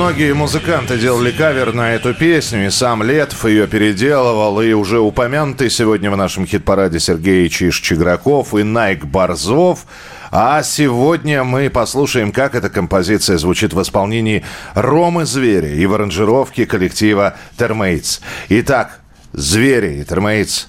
Многие 0.06 0.34
музыканты 0.34 0.98
делали 0.98 1.32
кавер 1.32 1.72
на 1.72 1.92
эту 1.92 2.14
песню, 2.14 2.68
и 2.68 2.70
сам 2.70 3.02
Летов 3.02 3.44
ее 3.44 3.66
переделывал, 3.66 4.60
и 4.60 4.72
уже 4.72 5.00
упомянутый 5.00 5.68
сегодня 5.68 6.12
в 6.12 6.16
нашем 6.16 6.46
хит-параде 6.46 7.00
Сергей 7.00 7.48
Чиш 7.48 7.80
Чиграков 7.80 8.54
и 8.54 8.62
Найк 8.62 9.04
Борзов. 9.04 9.84
А 10.30 10.62
сегодня 10.62 11.42
мы 11.42 11.70
послушаем, 11.70 12.30
как 12.30 12.54
эта 12.54 12.70
композиция 12.70 13.36
звучит 13.36 13.74
в 13.74 13.82
исполнении 13.82 14.44
Ромы 14.74 15.26
Зверя 15.26 15.74
и 15.74 15.84
в 15.86 15.94
аранжировке 15.94 16.66
коллектива 16.66 17.34
Термейтс. 17.58 18.20
Итак, 18.48 19.00
Звери 19.32 20.02
и 20.02 20.04
Термейтс 20.04 20.66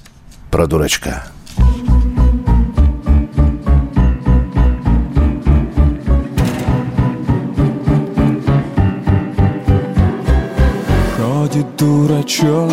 про 0.50 0.66
дурачка. 0.66 1.28
Ходит 11.58 11.76
дурачок 11.78 12.72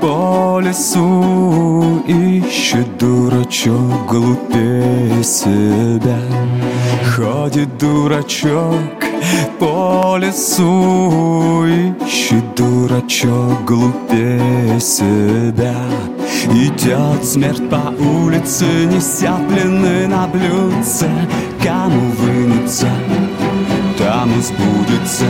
по 0.00 0.58
лесу, 0.60 2.02
ищет 2.08 2.98
дурачок 2.98 4.06
глупее 4.08 5.22
себя. 5.22 6.18
Ходит 7.14 7.78
дурачок 7.78 9.04
по 9.60 10.16
лесу, 10.18 11.64
ищет 12.04 12.42
дурачок 12.56 13.64
глупее 13.64 14.80
себя. 14.80 15.76
Идет 16.50 17.24
смерть 17.24 17.70
по 17.70 17.94
улице, 18.02 18.64
неся 18.86 19.36
плены 19.48 20.08
на 20.08 20.26
блюдце, 20.26 21.08
кому 21.62 22.10
вынется, 22.18 22.88
тому 23.96 24.42
сбудется. 24.42 25.26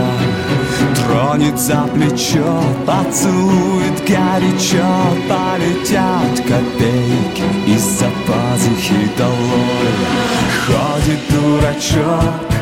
Тронет 0.97 1.59
за 1.59 1.83
плечо, 1.95 2.63
поцелует 2.87 4.01
горячо 4.07 4.87
Полетят 5.29 6.37
копейки 6.47 7.45
из-за 7.67 8.07
пазухи 8.27 9.11
долой. 9.17 10.13
Ходит 10.67 11.21
дурачок 11.31 12.53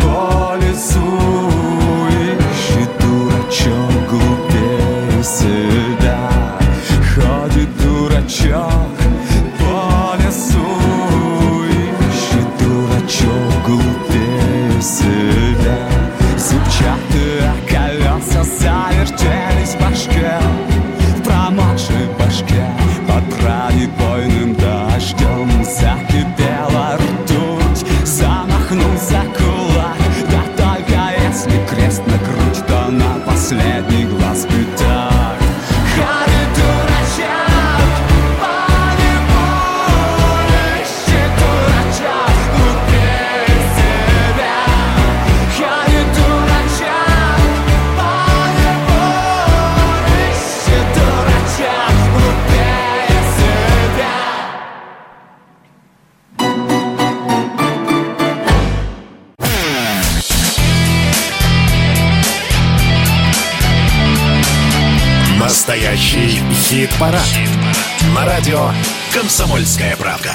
по 0.00 0.56
лесу 0.56 1.50
Ищет 2.10 2.90
дурачок 3.00 4.10
глупее 4.10 5.22
себя 5.22 5.81
хит-парад. 67.02 68.14
На 68.14 68.24
радио 68.24 68.70
«Комсомольская 69.12 69.96
правда». 69.96 70.30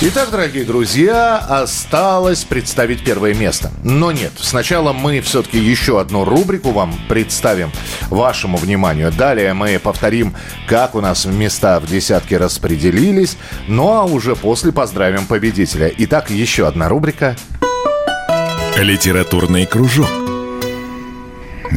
Итак, 0.00 0.30
дорогие 0.30 0.64
друзья, 0.64 1.38
осталось 1.38 2.44
представить 2.44 3.04
первое 3.04 3.32
место. 3.32 3.70
Но 3.84 4.12
нет, 4.12 4.32
сначала 4.36 4.92
мы 4.92 5.20
все-таки 5.20 5.58
еще 5.58 6.00
одну 6.00 6.24
рубрику 6.24 6.72
вам 6.72 6.94
представим 7.08 7.70
вашему 8.10 8.58
вниманию. 8.58 9.12
Далее 9.12 9.54
мы 9.54 9.78
повторим, 9.78 10.34
как 10.66 10.94
у 10.94 11.00
нас 11.00 11.24
места 11.24 11.80
в 11.80 11.86
десятке 11.86 12.36
распределились. 12.36 13.38
Ну 13.66 13.92
а 13.92 14.04
уже 14.04 14.36
после 14.36 14.72
поздравим 14.72 15.26
победителя. 15.26 15.90
Итак, 15.96 16.28
еще 16.28 16.66
одна 16.66 16.88
рубрика. 16.88 17.36
Литературный 18.76 19.64
кружок. 19.64 20.23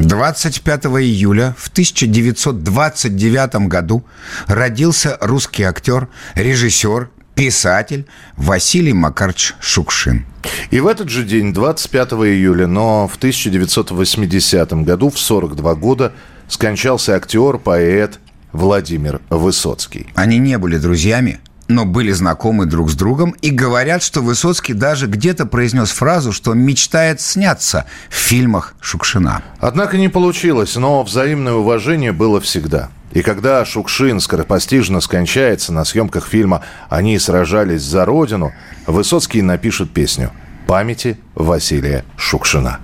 25 0.02 0.86
июля 0.86 1.56
в 1.58 1.70
1929 1.70 3.68
году 3.68 4.06
родился 4.46 5.18
русский 5.22 5.64
актер, 5.64 6.08
режиссер, 6.36 7.10
писатель 7.34 8.06
Василий 8.36 8.94
Макарович 8.94 9.56
Шукшин. 9.60 10.26
И 10.70 10.80
в 10.80 10.88
этот 10.88 11.10
же 11.10 11.24
день, 11.24 11.52
25 11.52 12.14
июля, 12.14 12.68
но 12.68 13.08
в 13.08 13.16
1980 13.18 14.74
году, 14.84 15.10
в 15.10 15.18
42 15.18 15.76
года, 15.76 16.14
скончался 16.48 17.16
актер, 17.16 17.58
поэт 17.58 18.20
Владимир 18.52 19.22
Высоцкий. 19.30 20.08
Они 20.16 20.38
не 20.38 20.58
были 20.58 20.78
друзьями, 20.78 21.40
но 21.68 21.86
были 21.86 22.12
знакомы 22.12 22.66
друг 22.66 22.90
с 22.90 22.96
другом 22.96 23.32
и 23.42 23.50
говорят, 23.50 24.04
что 24.04 24.22
Высоцкий 24.22 24.74
даже 24.74 25.08
где-то 25.08 25.46
произнес 25.46 25.90
фразу, 25.92 26.32
что 26.32 26.54
мечтает 26.54 27.22
сняться 27.22 27.86
в 28.10 28.16
фильмах 28.16 28.76
Шукшина. 28.82 29.44
Однако 29.60 29.98
не 29.98 30.10
получилось, 30.10 30.76
но 30.76 31.04
взаимное 31.04 31.54
уважение 31.54 32.12
было 32.12 32.40
всегда. 32.40 32.90
И 33.12 33.22
когда 33.22 33.64
Шукшин 33.66 34.20
скоропостижно 34.20 35.02
скончается 35.02 35.74
на 35.74 35.86
съемках 35.86 36.28
фильма 36.28 36.64
«Они 36.90 37.18
сражались 37.20 37.82
за 37.82 38.06
Родину», 38.06 38.54
Высоцкий 38.86 39.42
напишет 39.42 39.92
песню 39.92 40.32
«Памяти 40.68 41.18
Василия 41.36 42.06
Шукшина». 42.18 42.80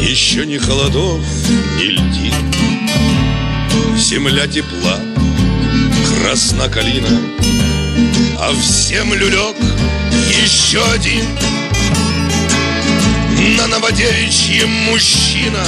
Еще 0.00 0.46
ни 0.46 0.56
холодов, 0.56 1.20
ни 1.78 1.88
льдин 1.88 2.75
Земля 4.08 4.46
тепла, 4.46 5.00
красна 6.08 6.68
калина 6.68 7.08
А 8.38 8.52
в 8.52 8.62
землю 8.62 9.28
лег 9.28 9.56
еще 10.44 10.80
один. 10.94 11.24
На 13.56 13.66
Новодевичьем 13.66 14.70
мужчина 14.70 15.58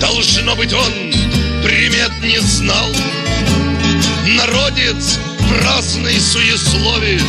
Должно 0.00 0.56
быть 0.56 0.72
он 0.72 0.92
примет 1.62 2.10
не 2.20 2.40
знал. 2.40 2.88
Народец 4.26 5.20
праздный 5.48 6.18
суесловит 6.18 7.22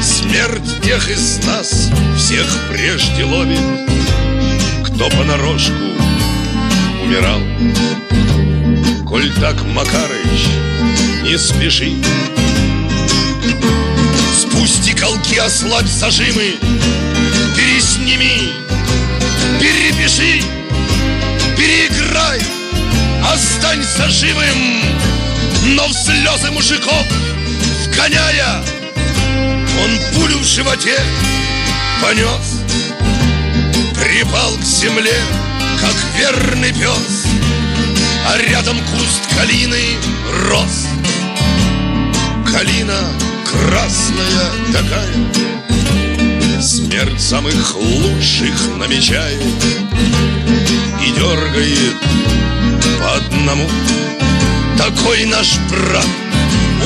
Смерть 0.00 0.80
тех 0.82 1.10
из 1.10 1.44
нас 1.44 1.90
всех 2.16 2.46
прежде 2.70 3.24
ловит. 3.24 3.60
Кто 4.82 5.10
понарошку 5.10 5.74
умирал 7.04 7.42
Коль 9.10 9.28
так, 9.40 9.64
Макарыч, 9.64 10.46
не 11.24 11.36
спеши. 11.36 11.96
Спусти 14.40 14.92
колки, 14.92 15.36
ослабь 15.36 15.88
зажимы 15.88 16.54
Пересними, 17.56 18.52
перепиши 19.58 20.44
Переиграй, 21.56 22.40
останься 23.24 24.08
живым 24.08 24.80
Но 25.74 25.88
в 25.88 25.92
слезы 25.92 26.52
мужиков 26.52 27.04
вгоняя 27.86 28.62
Он 29.82 29.90
пулю 30.14 30.38
в 30.38 30.44
животе 30.44 31.00
понес. 32.00 32.60
Припал 33.92 34.52
к 34.56 34.62
земле, 34.62 35.20
как 35.80 35.96
верный 36.16 36.72
пес 36.72 37.49
А 38.32 38.38
рядом 38.38 38.76
куст 38.92 39.22
калины 39.36 39.96
рос 40.44 40.86
Калина 42.46 43.00
красная 43.44 44.50
такая. 44.72 46.62
Смерть 46.62 47.20
самых 47.20 47.74
лучших 47.74 48.76
намечает 48.76 49.42
И 51.04 51.10
дергает 51.10 51.96
по 53.00 53.16
одному. 53.16 53.68
Такой 54.78 55.24
наш 55.24 55.58
брат 55.68 56.06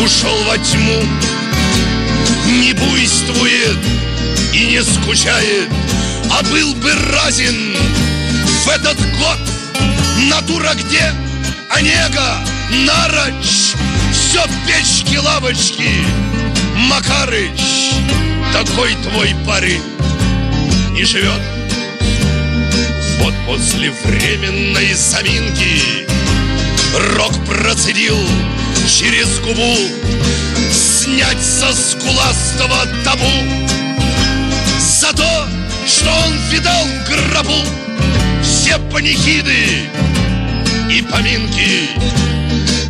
ушел 0.02 0.44
во 0.48 0.56
тьму 0.56 1.02
Не 2.62 2.72
буйствует 2.72 3.78
и 4.54 4.64
не 4.64 4.82
скучает 4.82 5.68
А 6.30 6.42
был 6.44 6.74
бы 6.76 6.90
разин 7.12 7.76
в 8.64 8.68
этот 8.68 8.98
год. 9.18 9.38
Натура 10.30 10.72
где? 10.74 11.12
Онега, 11.76 12.38
Нарочь 12.70 13.74
Все 14.12 14.44
печки-лавочки 14.66 15.90
Макарыч 16.76 17.90
Такой 18.52 18.94
твой 19.02 19.34
парень 19.44 19.82
И 20.96 21.04
живет. 21.04 21.40
Вот 23.18 23.34
после 23.46 23.90
временной 24.04 24.94
заминки 24.94 26.06
Рок 27.16 27.32
процедил 27.44 28.18
через 28.86 29.40
губу 29.40 29.76
Снять 30.70 31.42
со 31.42 31.72
скуластого 31.72 32.86
табу 33.02 33.26
За 34.78 35.12
то, 35.12 35.48
что 35.86 36.08
он 36.26 36.38
видал 36.50 36.84
в 36.84 37.08
гробу. 37.08 37.64
Все 38.42 38.78
панихиды 38.92 39.88
и 40.94 41.02
поминки 41.02 41.88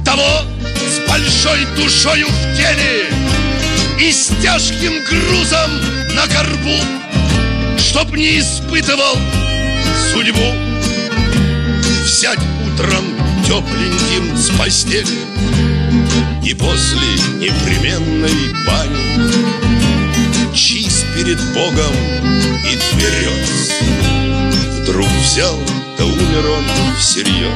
Того 0.05 0.43
с 0.67 1.09
большой 1.09 1.65
душою 1.75 2.27
в 2.29 2.57
теле 2.57 3.09
И 3.99 4.13
с 4.13 4.31
тяжким 4.43 5.03
грузом 5.05 5.71
на 6.15 6.27
горбу 6.27 6.77
Чтоб 7.79 8.15
не 8.15 8.41
испытывал 8.41 9.17
судьбу. 10.13 10.53
Взять 12.03 12.41
утром 12.67 13.05
тепленьким 13.47 14.37
с 14.37 14.51
постели 14.51 15.19
И 16.45 16.53
после 16.55 17.09
непременной 17.39 18.53
бани 18.67 19.33
Чист 20.55 21.07
перед 21.15 21.41
Богом 21.55 21.95
и 22.71 22.77
тверез 22.77 23.73
Вдруг 24.83 25.09
взял, 25.23 25.59
умер 26.35 26.51
он 26.51 26.65
всерьез 26.99 27.53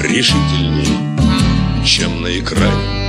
Решительней, 0.00 1.84
чем 1.84 2.22
на 2.22 2.38
экране 2.38 3.00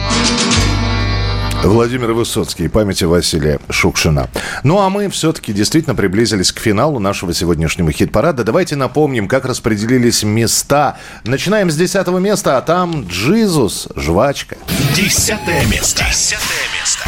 Владимир 1.64 2.12
Высоцкий, 2.14 2.68
памяти 2.68 3.04
Василия 3.04 3.60
Шукшина. 3.70 4.30
Ну 4.64 4.80
а 4.80 4.90
мы 4.90 5.10
все-таки 5.10 5.54
действительно 5.54 5.96
приблизились 5.96 6.52
к 6.52 6.60
финалу 6.60 7.00
нашего 7.00 7.34
сегодняшнего 7.34 7.92
хит-парада. 7.92 8.44
Давайте 8.44 8.76
напомним, 8.76 9.28
как 9.28 9.46
распределились 9.46 10.24
места. 10.24 10.98
Начинаем 11.24 11.70
с 11.70 11.76
десятого 11.76 12.18
места, 12.18 12.58
а 12.58 12.62
там 12.62 13.06
Джизус, 13.08 13.90
жвачка. 13.96 14.58
Десятое 14.96 15.66
место. 15.68 16.04
Десятое 16.10 16.66
место. 16.80 17.08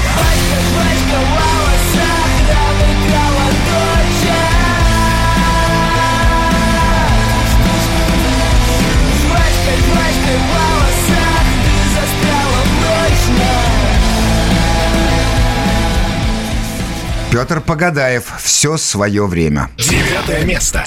Петр 17.34 17.62
Погадаев. 17.62 18.32
Все 18.38 18.78
свое 18.78 19.26
время. 19.26 19.72
Девятое 19.76 20.46
место. 20.46 20.86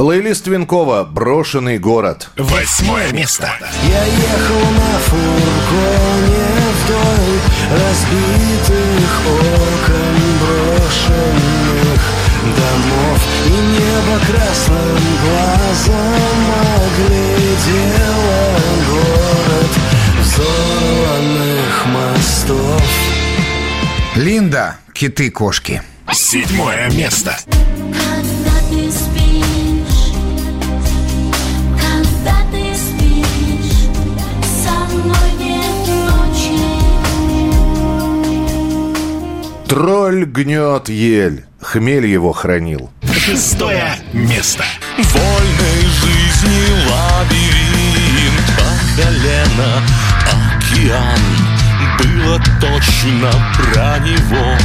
Плейлист 0.00 0.46
Винкова 0.46 1.04
«Брошенный 1.04 1.78
город». 1.78 2.30
Восьмое 2.38 3.12
место. 3.12 3.52
Я 3.86 4.02
ехал 4.06 4.70
на 4.70 4.98
фургоне 4.98 6.40
вдоль 6.80 7.36
разбитых 7.70 9.12
окон 9.28 10.16
брошенных 10.40 12.00
домов 12.56 13.20
И 13.44 13.50
небо 13.50 14.16
красным 14.26 15.02
глазом 15.22 16.48
оглядело 16.80 18.40
город 18.88 19.72
взорванных 20.22 21.76
мостов 21.84 22.90
Линда. 24.16 24.78
Киты-кошки. 24.94 25.82
Седьмое 26.10 26.90
место. 26.90 27.36
Когда 27.46 28.22
ты 28.22 28.39
Тролль 39.70 40.24
гнет 40.24 40.88
ель, 40.88 41.44
хмель 41.62 42.04
его 42.04 42.32
хранил. 42.32 42.90
Шестое 43.04 43.94
место. 44.12 44.64
Вольной 44.96 45.82
жизни 45.82 46.72
лабиринт 46.90 48.46
по 48.56 49.00
колено 49.00 49.80
Океан 50.26 51.20
было 52.00 52.42
точно 52.60 53.30
про 53.54 54.00
него 54.00 54.58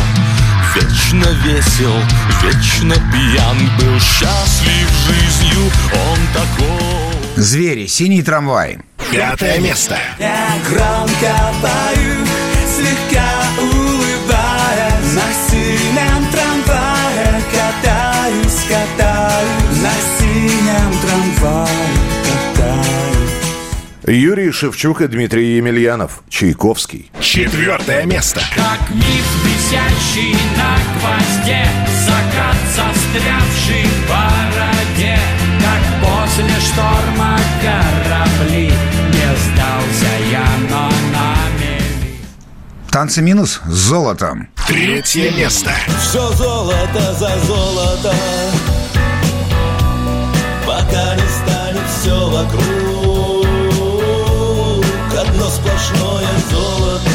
Вечно 0.74 1.30
весел, 1.44 1.94
вечно 2.42 2.96
пьян 3.12 3.58
Был 3.78 4.00
счастлив 4.00 4.90
жизнью, 5.06 5.72
он 5.94 6.18
такой 6.34 7.44
Звери, 7.44 7.86
синий 7.86 8.24
трамвай. 8.24 8.80
Пятое 9.12 9.60
место. 9.60 10.00
Я 10.18 10.58
громко 10.68 11.54
пою, 11.62 12.26
слегка 12.76 13.30
улыбаясь 13.62 13.75
Юрий 24.08 24.52
Шевчук 24.52 25.02
и 25.02 25.08
Дмитрий 25.08 25.58
Емельянов. 25.58 26.22
Чайковский. 26.30 27.12
Четвертое 27.20 28.06
место. 28.06 28.42
Как 28.56 28.80
миф, 28.92 29.28
висящий 29.44 30.36
на 30.56 30.78
гвозде 31.00 31.66
Закат, 32.06 32.56
застрявший 32.76 33.84
в 33.84 34.08
бороде 34.08 35.18
Как 35.60 35.82
после 36.02 36.50
шторма 36.62 37.40
корабли 37.62 38.72
Не 39.12 39.36
сдался 39.38 40.12
я, 40.32 40.48
но 40.70 40.90
на 41.12 41.36
мели 41.60 42.20
Танцы 42.92 43.22
минус 43.22 43.62
с 43.66 43.74
золотом. 43.74 44.50
Третье 44.68 45.32
место. 45.32 45.72
Все 46.00 46.32
золото 46.34 47.14
за 47.14 47.40
золото 47.46 48.14
вокруг 52.36 53.46
Одно 55.18 55.50
сплошное 55.50 56.28
золото 56.52 57.10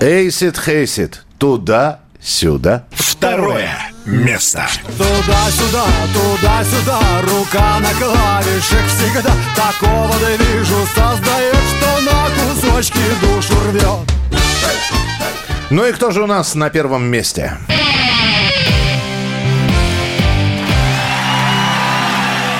Эйсид 0.00 0.58
Хейсид. 0.58 1.24
Туда-сюда. 1.38 2.84
Второе 2.92 3.76
место. 4.04 4.66
Туда-сюда, 4.98 5.84
туда-сюда, 6.12 7.00
рука 7.22 7.80
на 7.80 7.90
клавишах 7.94 8.86
всегда 8.86 9.32
Такого 9.56 10.14
да 10.20 10.30
вижу, 10.36 10.76
создает, 10.94 11.56
что 11.76 12.00
на 12.02 12.28
кусочки 12.36 13.00
душу 13.20 13.54
рвет 13.70 14.12
Ну 15.70 15.86
и 15.86 15.92
кто 15.92 16.10
же 16.10 16.22
у 16.22 16.26
нас 16.26 16.54
на 16.54 16.70
первом 16.70 17.04
месте? 17.04 17.56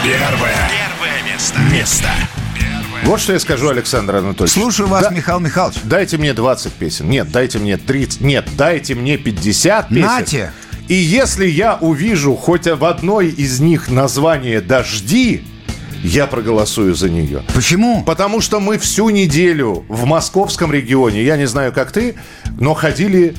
Первое. 0.04 0.33
Место. 1.72 2.08
Вот 3.04 3.20
что 3.20 3.34
я 3.34 3.38
скажу, 3.38 3.68
Александр 3.68 4.16
Анатольевич. 4.16 4.54
Слушаю 4.54 4.88
вас, 4.88 5.10
Михаил 5.10 5.40
Михайлович. 5.40 5.78
Дайте 5.84 6.16
мне 6.16 6.32
20 6.32 6.72
песен. 6.72 7.08
Нет, 7.08 7.30
дайте 7.30 7.58
мне 7.58 7.76
30. 7.76 8.22
Нет, 8.22 8.48
дайте 8.56 8.94
мне 8.94 9.18
50 9.18 9.88
песен. 9.88 10.02
Нате. 10.02 10.52
И 10.88 10.94
если 10.94 11.46
я 11.46 11.76
увижу 11.76 12.34
хоть 12.34 12.66
в 12.66 12.84
одной 12.84 13.28
из 13.28 13.60
них 13.60 13.88
название 13.88 14.60
«Дожди», 14.60 15.44
я 16.02 16.26
проголосую 16.26 16.94
за 16.94 17.08
нее. 17.08 17.42
Почему? 17.54 18.04
Потому 18.04 18.42
что 18.42 18.60
мы 18.60 18.78
всю 18.78 19.08
неделю 19.08 19.86
в 19.88 20.04
московском 20.04 20.70
регионе, 20.70 21.22
я 21.22 21.38
не 21.38 21.46
знаю, 21.46 21.72
как 21.72 21.92
ты, 21.92 22.14
но 22.58 22.74
ходили 22.74 23.34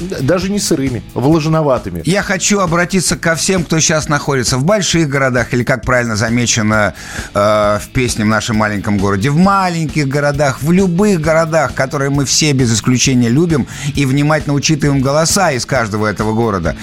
даже 0.00 0.50
не 0.50 0.58
сырыми, 0.58 1.02
влажноватыми. 1.14 2.02
Я 2.04 2.22
хочу 2.22 2.60
обратиться 2.60 3.16
ко 3.16 3.34
всем, 3.34 3.64
кто 3.64 3.80
сейчас 3.80 4.08
находится 4.08 4.56
в 4.56 4.64
больших 4.64 5.08
городах, 5.08 5.52
или, 5.52 5.62
как 5.62 5.84
правильно 5.84 6.16
замечено 6.16 6.94
э, 7.34 7.78
в 7.82 7.88
песне 7.92 8.24
в 8.24 8.28
нашем 8.28 8.56
маленьком 8.56 8.98
городе, 8.98 9.30
в 9.30 9.36
маленьких 9.36 10.08
городах, 10.08 10.62
в 10.62 10.72
любых 10.72 11.20
городах, 11.20 11.74
которые 11.74 12.10
мы 12.10 12.24
все 12.24 12.52
без 12.52 12.72
исключения 12.72 13.28
любим 13.28 13.66
и 13.94 14.06
внимательно 14.06 14.54
учитываем 14.54 15.00
голоса 15.00 15.52
из 15.52 15.66
каждого 15.66 16.06
этого 16.06 16.32
города. 16.34 16.76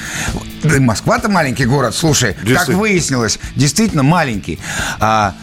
Да 0.64 0.80
Москва-то 0.80 1.30
маленький 1.30 1.66
город, 1.66 1.96
слушай, 1.96 2.36
как 2.46 2.70
выяснилось, 2.70 3.40
действительно 3.56 4.04
маленький. 4.04 4.60
А 5.00 5.34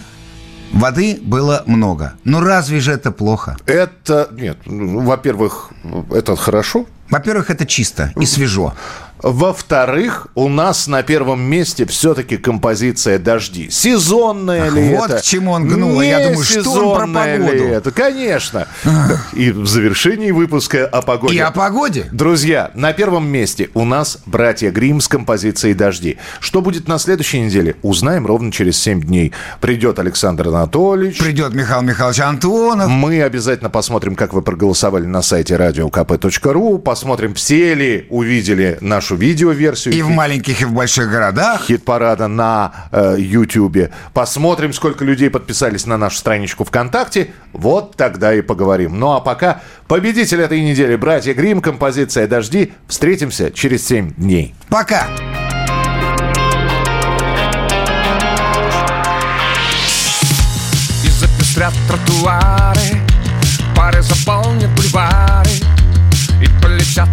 воды 0.72 1.18
было 1.22 1.62
много. 1.66 2.14
Ну 2.24 2.40
разве 2.40 2.80
же 2.80 2.92
это 2.92 3.10
плохо? 3.10 3.56
Это, 3.66 4.28
нет, 4.32 4.58
ну, 4.66 5.00
во-первых, 5.00 5.70
это 6.10 6.36
хорошо. 6.36 6.86
Во-первых, 7.10 7.50
это 7.50 7.66
чисто 7.66 8.12
и 8.20 8.26
свежо. 8.26 8.74
Во-вторых, 9.24 10.26
у 10.34 10.50
нас 10.50 10.86
на 10.86 11.02
первом 11.02 11.40
месте 11.40 11.86
все-таки 11.86 12.36
композиция 12.36 13.18
«Дожди». 13.18 13.70
Сезонная 13.70 14.68
Ах, 14.68 14.74
ли 14.74 14.94
вот 14.94 15.08
это? 15.08 15.20
к 15.20 15.22
чему 15.22 15.52
он 15.52 15.66
гнул, 15.66 15.98
а 15.98 16.04
я 16.04 16.18
Не 16.18 16.28
думаю, 16.28 16.44
что 16.44 16.58
он 16.58 16.64
про 16.64 17.06
сезонная 17.06 17.36
ли 17.38 17.42
погоду? 17.42 17.64
это? 17.64 17.90
Конечно. 17.90 18.68
И 19.32 19.50
в 19.50 19.66
завершении 19.66 20.30
выпуска 20.30 20.84
о 20.84 21.00
погоде. 21.00 21.36
И 21.36 21.38
о 21.38 21.50
погоде. 21.52 22.04
Друзья, 22.12 22.70
на 22.74 22.92
первом 22.92 23.26
месте 23.26 23.70
у 23.72 23.86
нас 23.86 24.18
братья 24.26 24.70
Грим 24.70 25.00
с 25.00 25.08
композицией 25.08 25.72
«Дожди». 25.72 26.18
Что 26.40 26.60
будет 26.60 26.86
на 26.86 26.98
следующей 26.98 27.40
неделе, 27.40 27.76
узнаем 27.80 28.26
ровно 28.26 28.52
через 28.52 28.76
7 28.82 29.00
дней. 29.00 29.32
Придет 29.62 29.98
Александр 29.98 30.48
Анатольевич. 30.48 31.16
Придет 31.16 31.54
Михаил 31.54 31.80
Михайлович 31.80 32.20
Антонов. 32.20 32.90
Мы 32.90 33.22
обязательно 33.22 33.70
посмотрим, 33.70 34.16
как 34.16 34.34
вы 34.34 34.42
проголосовали 34.42 35.06
на 35.06 35.22
сайте 35.22 35.54
radiokp.ru. 35.54 36.78
Посмотрим, 36.78 37.32
все 37.32 37.72
ли 37.72 38.06
увидели 38.10 38.76
нашу 38.82 39.13
видеоверсию. 39.14 39.94
И 39.94 40.02
в 40.02 40.08
маленьких, 40.08 40.62
и 40.62 40.64
в 40.64 40.72
больших 40.72 41.10
городах. 41.10 41.64
Хит-парада 41.66 42.28
на 42.28 42.88
э, 42.92 43.16
YouTube. 43.18 43.90
Посмотрим, 44.12 44.72
сколько 44.72 45.04
людей 45.04 45.30
подписались 45.30 45.86
на 45.86 45.96
нашу 45.96 46.16
страничку 46.16 46.64
ВКонтакте. 46.64 47.30
Вот 47.52 47.96
тогда 47.96 48.34
и 48.34 48.40
поговорим. 48.40 48.98
Ну 48.98 49.12
а 49.12 49.20
пока 49.20 49.62
победитель 49.88 50.40
этой 50.40 50.60
недели, 50.60 50.96
братья 50.96 51.34
Грим, 51.34 51.60
композиция 51.60 52.26
«Дожди». 52.26 52.72
Встретимся 52.88 53.50
через 53.50 53.86
7 53.86 54.14
дней. 54.14 54.54
Пока. 54.68 55.06
И 61.02 61.08
запестрят 61.08 61.72
тротуары 61.88 63.00
Пары 63.74 64.02
заполнят 64.02 64.70
бульвары 64.76 65.50
И 66.40 66.46
полетят 66.62 67.08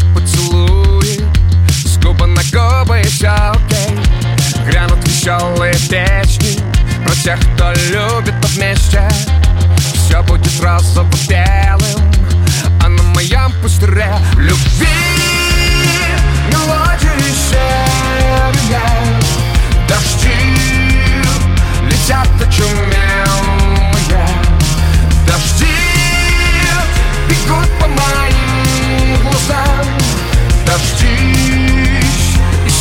губы 2.52 3.02
все 3.04 3.30
окей. 3.30 4.00
Грянут 4.66 5.08
веселые 5.08 5.74
песни. 5.90 6.62
Про 7.12 7.16
тех, 7.16 7.40
кто 7.56 7.74
любит 7.90 8.36
вместе 8.50 9.08
Все 9.94 10.22
будет 10.24 10.62
розово-белым 10.62 12.12
А 12.82 12.88
на 12.88 13.04
моем 13.04 13.52
пустыре 13.62 14.16
любви 14.38 14.88
Мелодии 16.48 17.34
серые 17.50 18.82
Дожди 19.90 20.38
летят 21.90 22.30
очумелые 22.40 23.90
Дожди 25.28 25.66
бегут 27.28 27.70
по 27.80 27.88
моим 27.88 28.31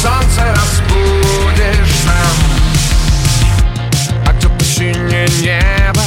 солнце 0.00 0.42
разбудишь 0.54 1.94
сам. 2.04 2.36
А 4.26 4.32
где-то 4.32 4.64
синее 4.64 5.28
небо 5.42 6.02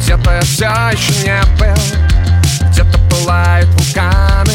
Где-то 0.00 0.30
я 0.32 0.40
все 0.40 0.64
еще 0.92 1.12
не 1.24 1.42
был. 1.58 2.70
Где-то 2.70 2.98
пылают 3.10 3.68
вулканы 3.74 4.54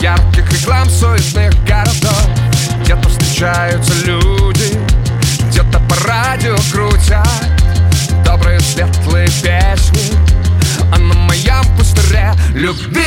Ярких 0.00 0.52
реклам 0.52 0.88
суетных 0.88 1.52
городов. 1.64 2.28
Где-то 2.82 3.08
встречаются 3.08 3.94
люди 4.04 4.78
Где-то 5.48 5.80
по 5.80 6.06
радио 6.06 6.56
крутят. 6.70 7.26
Добрые 8.24 8.60
светлые 8.60 9.26
песни 9.26 10.14
А 10.92 10.98
на 10.98 11.14
моем 11.14 11.64
пустыре 11.76 12.32
любви. 12.54 13.02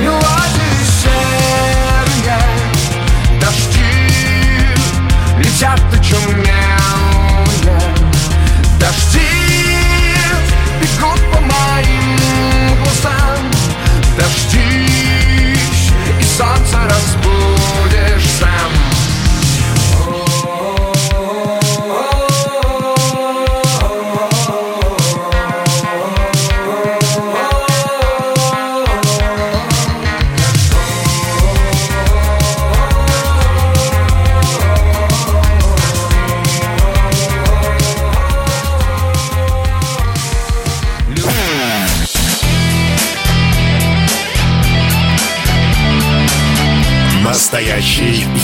Мелодии 0.00 0.84
серые 1.02 1.79
летят 5.60 5.78
очумелые 5.92 6.59